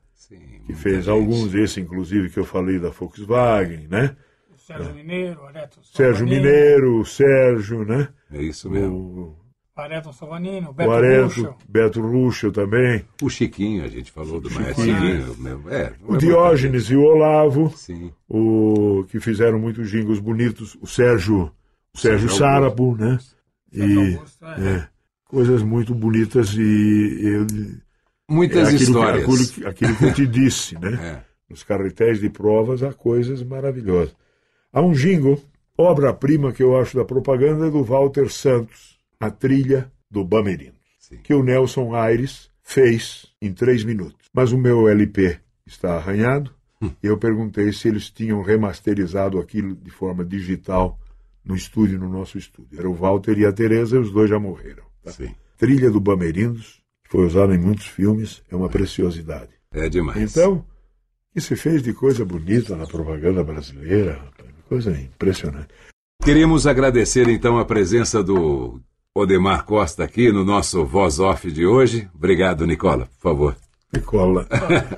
que 0.66 0.74
fez 0.74 1.07
alguns 1.09 1.53
desses, 1.53 1.78
inclusive, 1.78 2.31
que 2.31 2.39
eu 2.39 2.45
falei 2.45 2.78
da 2.78 2.91
Volkswagen, 2.91 3.87
né? 3.89 4.16
Sérgio 4.57 4.95
Mineiro, 4.95 5.45
Areto 5.47 5.81
Sérgio 5.83 6.26
Mineiro, 6.26 7.01
o 7.01 7.05
Sérgio, 7.05 7.85
né? 7.85 8.09
É 8.33 8.43
isso 8.43 8.70
mesmo. 8.70 9.37
Areto 9.81 10.12
Savanini, 10.12 10.66
o 10.66 10.70
O, 10.70 10.72
Beto 10.72 10.91
Areto, 10.93 11.24
Ruschel. 11.24 11.57
Beto 11.68 12.01
Ruschel 12.01 12.53
também. 12.53 13.05
O 13.22 13.28
Chiquinho, 13.28 13.85
a 13.85 13.89
gente 13.89 14.11
falou 14.12 14.41
do. 14.41 14.49
Chiquinho. 14.51 15.35
meu, 15.39 15.62
É, 15.70 15.93
O 16.07 16.16
Diógenes 16.16 16.85
e 16.91 16.97
o 16.97 17.03
Olavo, 17.03 17.72
Sim. 17.76 18.12
o 18.28 19.05
que 19.09 19.18
fizeram 19.20 19.59
muitos 19.59 19.91
jingles 19.91 20.18
bonitos, 20.20 20.76
o 20.81 20.87
Sérgio, 20.87 21.51
o 21.95 21.99
Sérgio 21.99 22.28
Sérgio 22.28 22.39
Sárapo, 22.39 22.97
né? 22.97 23.18
E 23.72 24.18
é, 24.59 24.87
coisas 25.24 25.62
muito 25.62 25.95
bonitas 25.95 26.55
e 26.55 27.20
eu, 27.22 27.47
Muitas 28.28 28.68
é 28.68 28.76
que- 28.76 28.83
histórias. 28.85 29.24
aquilo, 29.24 29.49
que- 29.49 29.66
aquilo 29.66 29.97
que 29.97 30.05
eu 30.05 30.14
te 30.14 30.26
disse, 30.26 30.74
né? 30.78 30.91
É. 31.26 31.31
Nos 31.51 31.64
carretéis 31.64 32.20
de 32.20 32.31
provas 32.31 32.81
há 32.81 32.93
coisas 32.93 33.43
maravilhosas. 33.43 34.14
Há 34.72 34.81
um 34.81 34.93
jingle, 34.93 35.43
obra-prima 35.76 36.53
que 36.53 36.62
eu 36.62 36.78
acho 36.78 36.97
da 36.97 37.05
propaganda 37.05 37.66
é 37.66 37.70
do 37.70 37.83
Walter 37.83 38.28
Santos, 38.31 38.99
a 39.21 39.31
trilha 39.31 39.93
do 40.11 40.25
Bamerindo, 40.25 40.75
que 41.23 41.35
o 41.35 41.43
Nelson 41.43 41.95
Aires 41.95 42.51
fez 42.62 43.27
em 43.41 43.53
três 43.53 43.85
minutos. 43.85 44.29
Mas 44.33 44.51
o 44.51 44.59
meu 44.59 44.89
LP 44.89 45.39
está 45.66 45.97
arranhado 45.97 46.53
Hum. 46.83 46.91
e 47.03 47.07
eu 47.09 47.18
perguntei 47.18 47.71
se 47.75 47.89
eles 47.89 48.09
tinham 48.09 48.41
remasterizado 48.41 49.39
aquilo 49.39 49.75
de 49.77 49.91
forma 49.91 50.25
digital 50.25 50.99
no 51.45 51.55
estúdio, 51.55 51.99
no 51.99 52.09
nosso 52.09 52.39
estúdio. 52.39 52.79
Era 52.79 52.89
o 52.89 52.95
Walter 52.95 53.39
e 53.39 53.45
a 53.45 53.53
Tereza, 53.53 53.97
e 53.97 53.99
os 53.99 54.11
dois 54.11 54.31
já 54.31 54.39
morreram. 54.39 54.85
tá? 55.05 55.12
Trilha 55.59 55.91
do 55.91 56.01
Bamerindos, 56.01 56.81
que 57.05 57.11
foi 57.11 57.27
usada 57.27 57.55
em 57.55 57.59
muitos 57.59 57.87
filmes, 57.87 58.43
é 58.51 58.57
uma 58.57 58.71
preciosidade. 58.71 59.51
É 59.73 59.91
demais. 59.91 60.35
Então, 60.35 60.55
o 60.55 60.64
que 61.35 61.41
se 61.43 61.55
fez 61.55 61.83
de 61.83 61.93
coisa 61.93 62.25
bonita 62.25 62.75
na 62.75 62.87
propaganda 62.87 63.45
brasileira, 63.45 64.18
coisa 64.66 64.91
impressionante. 64.99 65.68
Queremos 66.23 66.66
agradecer 66.66 67.29
então 67.29 67.59
a 67.59 67.64
presença 67.66 68.23
do 68.23 68.81
Odemar 69.14 69.64
Costa 69.64 70.04
aqui 70.04 70.30
no 70.30 70.44
nosso 70.44 70.84
Voz 70.84 71.18
Off 71.18 71.50
de 71.50 71.66
hoje. 71.66 72.08
Obrigado, 72.14 72.64
Nicola, 72.64 73.06
por 73.06 73.20
favor. 73.20 73.56
Nicola 73.92 74.46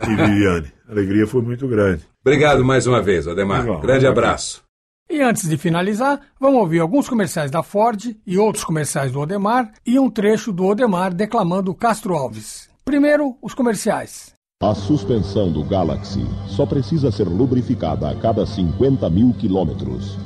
e 0.06 0.14
Viviane, 0.14 0.70
a 0.86 0.92
alegria 0.92 1.26
foi 1.26 1.40
muito 1.40 1.66
grande. 1.66 2.06
Obrigado 2.20 2.62
mais 2.62 2.86
uma 2.86 3.00
vez, 3.00 3.26
Odemar. 3.26 3.62
Legal. 3.62 3.80
Grande 3.80 4.06
abraço. 4.06 4.62
E 5.10 5.22
antes 5.22 5.48
de 5.48 5.56
finalizar, 5.56 6.20
vamos 6.38 6.60
ouvir 6.60 6.80
alguns 6.80 7.08
comerciais 7.08 7.50
da 7.50 7.62
Ford 7.62 8.14
e 8.26 8.36
outros 8.36 8.64
comerciais 8.64 9.10
do 9.10 9.20
Odemar 9.20 9.72
e 9.84 9.98
um 9.98 10.10
trecho 10.10 10.52
do 10.52 10.66
Odemar 10.66 11.14
declamando 11.14 11.74
Castro 11.74 12.14
Alves. 12.14 12.68
Primeiro, 12.84 13.36
os 13.40 13.54
comerciais. 13.54 14.34
A 14.62 14.74
suspensão 14.74 15.50
do 15.50 15.64
Galaxy 15.64 16.24
só 16.46 16.66
precisa 16.66 17.10
ser 17.10 17.26
lubrificada 17.26 18.10
a 18.10 18.14
cada 18.14 18.44
50 18.46 19.08
mil 19.08 19.32
quilômetros. 19.32 20.18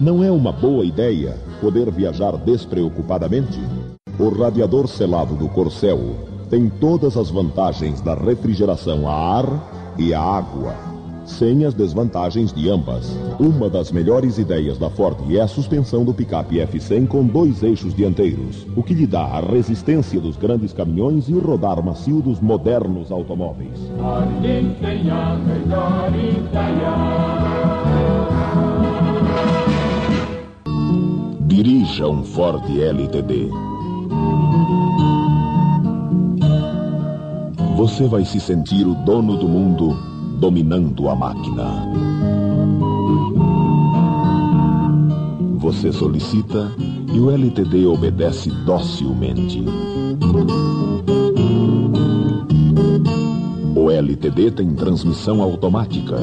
Não 0.00 0.24
é 0.24 0.30
uma 0.30 0.50
boa 0.50 0.82
ideia 0.82 1.36
poder 1.60 1.90
viajar 1.90 2.34
despreocupadamente? 2.38 3.60
O 4.18 4.30
radiador 4.30 4.88
selado 4.88 5.34
do 5.34 5.46
Corcel 5.50 6.16
tem 6.48 6.70
todas 6.70 7.18
as 7.18 7.28
vantagens 7.28 8.00
da 8.00 8.14
refrigeração 8.14 9.06
a 9.06 9.12
ar 9.12 9.92
e 9.98 10.14
a 10.14 10.22
água, 10.22 10.74
sem 11.26 11.66
as 11.66 11.74
desvantagens 11.74 12.50
de 12.50 12.70
ambas. 12.70 13.14
Uma 13.38 13.68
das 13.68 13.92
melhores 13.92 14.38
ideias 14.38 14.78
da 14.78 14.88
Ford 14.88 15.18
é 15.30 15.38
a 15.38 15.46
suspensão 15.46 16.02
do 16.02 16.14
picape 16.14 16.56
F100 16.56 17.06
com 17.06 17.26
dois 17.26 17.62
eixos 17.62 17.92
dianteiros, 17.92 18.66
o 18.74 18.82
que 18.82 18.94
lhe 18.94 19.06
dá 19.06 19.24
a 19.24 19.40
resistência 19.40 20.18
dos 20.18 20.38
grandes 20.38 20.72
caminhões 20.72 21.28
e 21.28 21.34
o 21.34 21.40
rodar 21.40 21.84
macio 21.84 22.22
dos 22.22 22.40
modernos 22.40 23.12
automóveis. 23.12 23.78
Dirija 31.50 32.06
um 32.06 32.22
Ford 32.22 32.62
LTD. 32.70 33.50
Você 37.76 38.06
vai 38.06 38.24
se 38.24 38.38
sentir 38.38 38.86
o 38.86 38.94
dono 38.94 39.36
do 39.36 39.48
mundo 39.48 39.96
dominando 40.38 41.08
a 41.08 41.16
máquina. 41.16 41.64
Você 45.58 45.90
solicita 45.92 46.70
e 47.12 47.18
o 47.18 47.32
LTD 47.32 47.84
obedece 47.84 48.48
docilmente. 48.64 49.64
O 53.74 53.90
LTD 53.90 54.52
tem 54.52 54.72
transmissão 54.76 55.42
automática, 55.42 56.18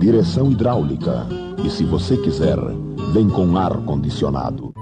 direção 0.00 0.50
hidráulica 0.50 1.24
e, 1.64 1.70
se 1.70 1.84
você 1.84 2.16
quiser, 2.16 2.58
vem 3.16 3.30
com 3.30 3.56
ar 3.56 3.72
condicionado. 3.78 4.74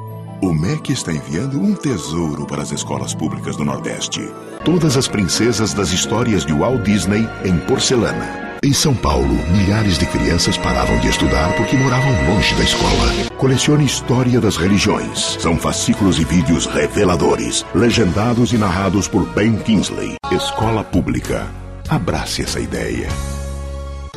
O 0.43 0.53
MEC 0.53 0.93
está 0.93 1.13
enviando 1.13 1.57
um 1.57 1.73
tesouro 1.73 2.45
para 2.45 2.63
as 2.63 2.73
escolas 2.73 3.15
públicas 3.15 3.55
do 3.55 3.65
Nordeste. 3.65 4.29
Todas 4.65 4.97
as 4.97 5.07
princesas 5.07 5.73
das 5.73 5.93
histórias 5.93 6.45
de 6.45 6.53
Walt 6.53 6.83
Disney 6.83 7.29
em 7.45 7.57
porcelana. 7.59 8.59
Em 8.61 8.73
São 8.73 8.93
Paulo, 8.93 9.35
milhares 9.53 9.99
de 9.99 10.07
crianças 10.07 10.59
paravam 10.59 10.99
de 10.99 11.07
estudar 11.07 11.55
porque 11.57 11.77
moravam 11.77 12.11
longe 12.29 12.53
da 12.57 12.65
escola. 12.65 13.31
Colecione 13.39 13.85
História 13.85 14.41
das 14.41 14.57
Religiões. 14.57 15.37
São 15.39 15.57
fascículos 15.57 16.19
e 16.19 16.25
vídeos 16.25 16.67
reveladores, 16.67 17.65
legendados 17.73 18.53
e 18.53 18.59
narrados 18.59 19.07
por 19.07 19.25
Ben 19.27 19.57
Kingsley. 19.59 20.17
Escola 20.33 20.83
Pública. 20.83 21.47
Abrace 21.89 22.43
essa 22.43 22.59
ideia. 22.59 23.07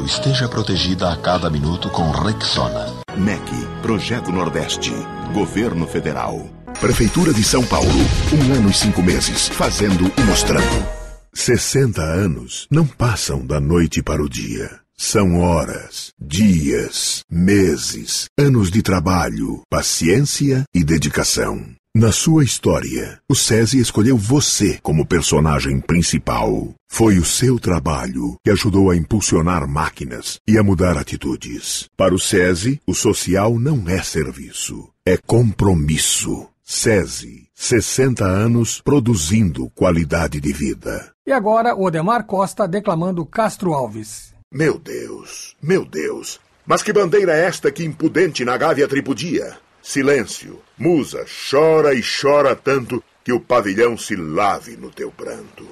Esteja 0.03 0.47
protegida 0.49 1.13
a 1.13 1.18
cada 1.18 1.51
minuto 1.51 1.89
com 1.91 2.09
Rexona. 2.09 3.06
MEC, 3.18 3.43
Projeto 3.82 4.32
Nordeste, 4.32 4.91
Governo 5.34 5.88
Federal. 5.88 6.49
Prefeitura 6.80 7.34
de 7.34 7.43
São 7.43 7.65
Paulo, 7.65 7.89
um 8.34 8.53
ano 8.53 8.70
e 8.70 8.74
cinco 8.74 9.01
meses, 9.01 9.47
fazendo 9.47 10.11
e 10.18 10.22
mostrando. 10.22 10.88
60 11.34 12.01
anos 12.01 12.68
não 12.72 12.86
passam 12.86 13.45
da 13.45 13.59
noite 13.59 14.01
para 14.01 14.24
o 14.24 14.30
dia. 14.30 14.80
São 14.97 15.39
horas, 15.39 16.11
dias, 16.20 17.22
meses, 17.30 18.26
anos 18.38 18.72
de 18.72 18.82
trabalho, 18.82 19.61
paciência 19.70 20.63
e 20.74 20.84
dedicação. 20.84 21.76
Na 21.99 22.11
sua 22.11 22.43
história, 22.43 23.19
o 23.27 23.33
SESI 23.33 23.79
escolheu 23.79 24.15
você 24.15 24.77
como 24.83 25.03
personagem 25.03 25.81
principal. 25.81 26.75
Foi 26.87 27.17
o 27.17 27.25
seu 27.25 27.57
trabalho 27.57 28.37
que 28.43 28.51
ajudou 28.51 28.91
a 28.91 28.95
impulsionar 28.95 29.67
máquinas 29.67 30.39
e 30.47 30.59
a 30.59 30.63
mudar 30.63 30.95
atitudes. 30.95 31.89
Para 31.97 32.13
o 32.13 32.19
SESI, 32.19 32.79
o 32.85 32.93
social 32.93 33.57
não 33.57 33.89
é 33.89 34.03
serviço, 34.03 34.87
é 35.03 35.17
compromisso. 35.17 36.47
SESI, 36.63 37.47
60 37.55 38.23
anos 38.23 38.79
produzindo 38.79 39.67
qualidade 39.71 40.39
de 40.39 40.53
vida. 40.53 41.11
E 41.25 41.31
agora, 41.31 41.73
o 41.73 41.85
Odemar 41.85 42.27
Costa 42.27 42.67
declamando 42.67 43.25
Castro 43.25 43.73
Alves. 43.73 44.35
Meu 44.53 44.77
Deus, 44.77 45.55
meu 45.59 45.83
Deus. 45.83 46.39
Mas 46.63 46.83
que 46.83 46.93
bandeira 46.93 47.35
é 47.35 47.45
esta 47.45 47.71
que 47.71 47.83
impudente 47.83 48.45
na 48.45 48.55
gávea 48.55 48.87
tripudia? 48.87 49.57
Silêncio. 49.88 50.61
Musa, 50.77 51.25
chora 51.49 51.93
e 51.93 52.01
chora 52.03 52.53
tanto 52.57 53.01
que 53.23 53.31
o 53.31 53.39
pavilhão 53.39 53.97
se 53.97 54.17
lave 54.17 54.75
no 54.75 54.91
teu 54.91 55.09
pranto. 55.09 55.65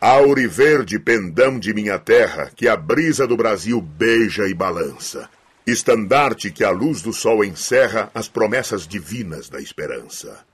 Auriverde 0.00 0.98
pendão 0.98 1.56
de 1.56 1.72
minha 1.72 2.00
terra, 2.00 2.50
que 2.56 2.66
a 2.66 2.76
brisa 2.76 3.28
do 3.28 3.36
Brasil 3.36 3.80
beija 3.80 4.48
e 4.48 4.54
balança. 4.54 5.30
Estandarte 5.64 6.50
que 6.50 6.64
a 6.64 6.70
luz 6.70 7.00
do 7.00 7.12
sol 7.12 7.44
encerra 7.44 8.10
as 8.12 8.26
promessas 8.26 8.88
divinas 8.88 9.48
da 9.48 9.60
esperança. 9.60 10.44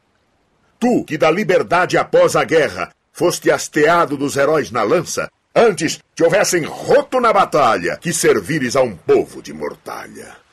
Tu, 0.79 1.05
que 1.05 1.17
da 1.17 1.31
liberdade 1.31 1.97
após 1.97 2.37
a 2.37 2.45
guerra 2.45 2.93
foste 3.15 3.51
hasteado 3.51 4.15
dos 4.15 4.37
heróis 4.37 4.71
na 4.71 4.83
lança, 4.83 5.31
Antes 5.57 6.01
te 6.17 6.25
houvessem 6.25 6.65
roto 6.65 7.21
na 7.21 7.33
batalha 7.33 7.97
que 7.97 8.13
servires 8.13 8.75
a 8.75 8.83
um 8.83 8.97
povo 8.97 9.41
de 9.41 9.53
mortalha. 9.53 10.44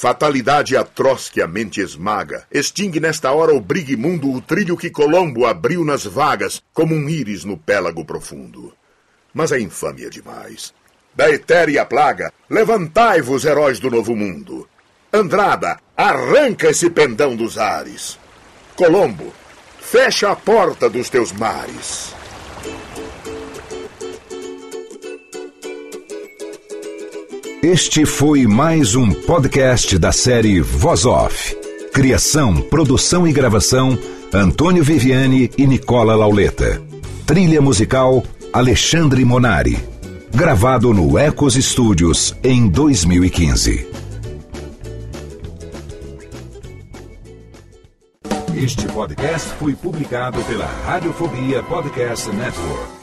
Fatalidade 0.00 0.78
atroz 0.78 1.28
que 1.28 1.42
a 1.42 1.46
mente 1.46 1.78
esmaga, 1.82 2.46
extingue 2.50 2.98
nesta 2.98 3.32
hora 3.32 3.52
o 3.52 3.60
briguimundo 3.60 4.32
o 4.32 4.40
trilho 4.40 4.74
que 4.74 4.88
Colombo 4.88 5.44
abriu 5.44 5.84
nas 5.84 6.06
vagas, 6.06 6.62
como 6.72 6.94
um 6.94 7.06
íris 7.06 7.44
no 7.44 7.58
pélago 7.58 8.02
profundo. 8.02 8.72
Mas 9.34 9.52
é 9.52 9.60
infâmia 9.60 10.08
demais. 10.08 10.72
Da 11.14 11.28
etérea 11.28 11.84
plaga, 11.84 12.32
levantai-vos, 12.48 13.44
heróis 13.44 13.78
do 13.78 13.90
novo 13.90 14.16
mundo. 14.16 14.66
Andrada, 15.12 15.78
arranca 15.94 16.70
esse 16.70 16.88
pendão 16.88 17.36
dos 17.36 17.58
ares. 17.58 18.18
Colombo, 18.76 19.34
fecha 19.80 20.30
a 20.30 20.34
porta 20.34 20.88
dos 20.88 21.10
teus 21.10 21.30
mares. 21.30 22.14
Este 27.62 28.06
foi 28.06 28.46
mais 28.46 28.94
um 28.94 29.10
podcast 29.10 29.98
da 29.98 30.12
série 30.12 30.62
Voz 30.62 31.04
Off. 31.04 31.54
Criação, 31.92 32.58
produção 32.62 33.28
e 33.28 33.32
gravação: 33.34 33.98
Antônio 34.32 34.82
Viviane 34.82 35.50
e 35.58 35.66
Nicola 35.66 36.14
Lauleta. 36.14 36.82
Trilha 37.26 37.60
musical: 37.60 38.24
Alexandre 38.50 39.22
Monari. 39.26 39.78
Gravado 40.34 40.94
no 40.94 41.18
Ecos 41.18 41.52
Studios 41.52 42.34
em 42.42 42.66
2015. 42.66 43.86
Este 48.56 48.86
podcast 48.86 49.50
foi 49.58 49.74
publicado 49.74 50.42
pela 50.44 50.64
Radiofobia 50.86 51.62
Podcast 51.62 52.30
Network. 52.30 52.99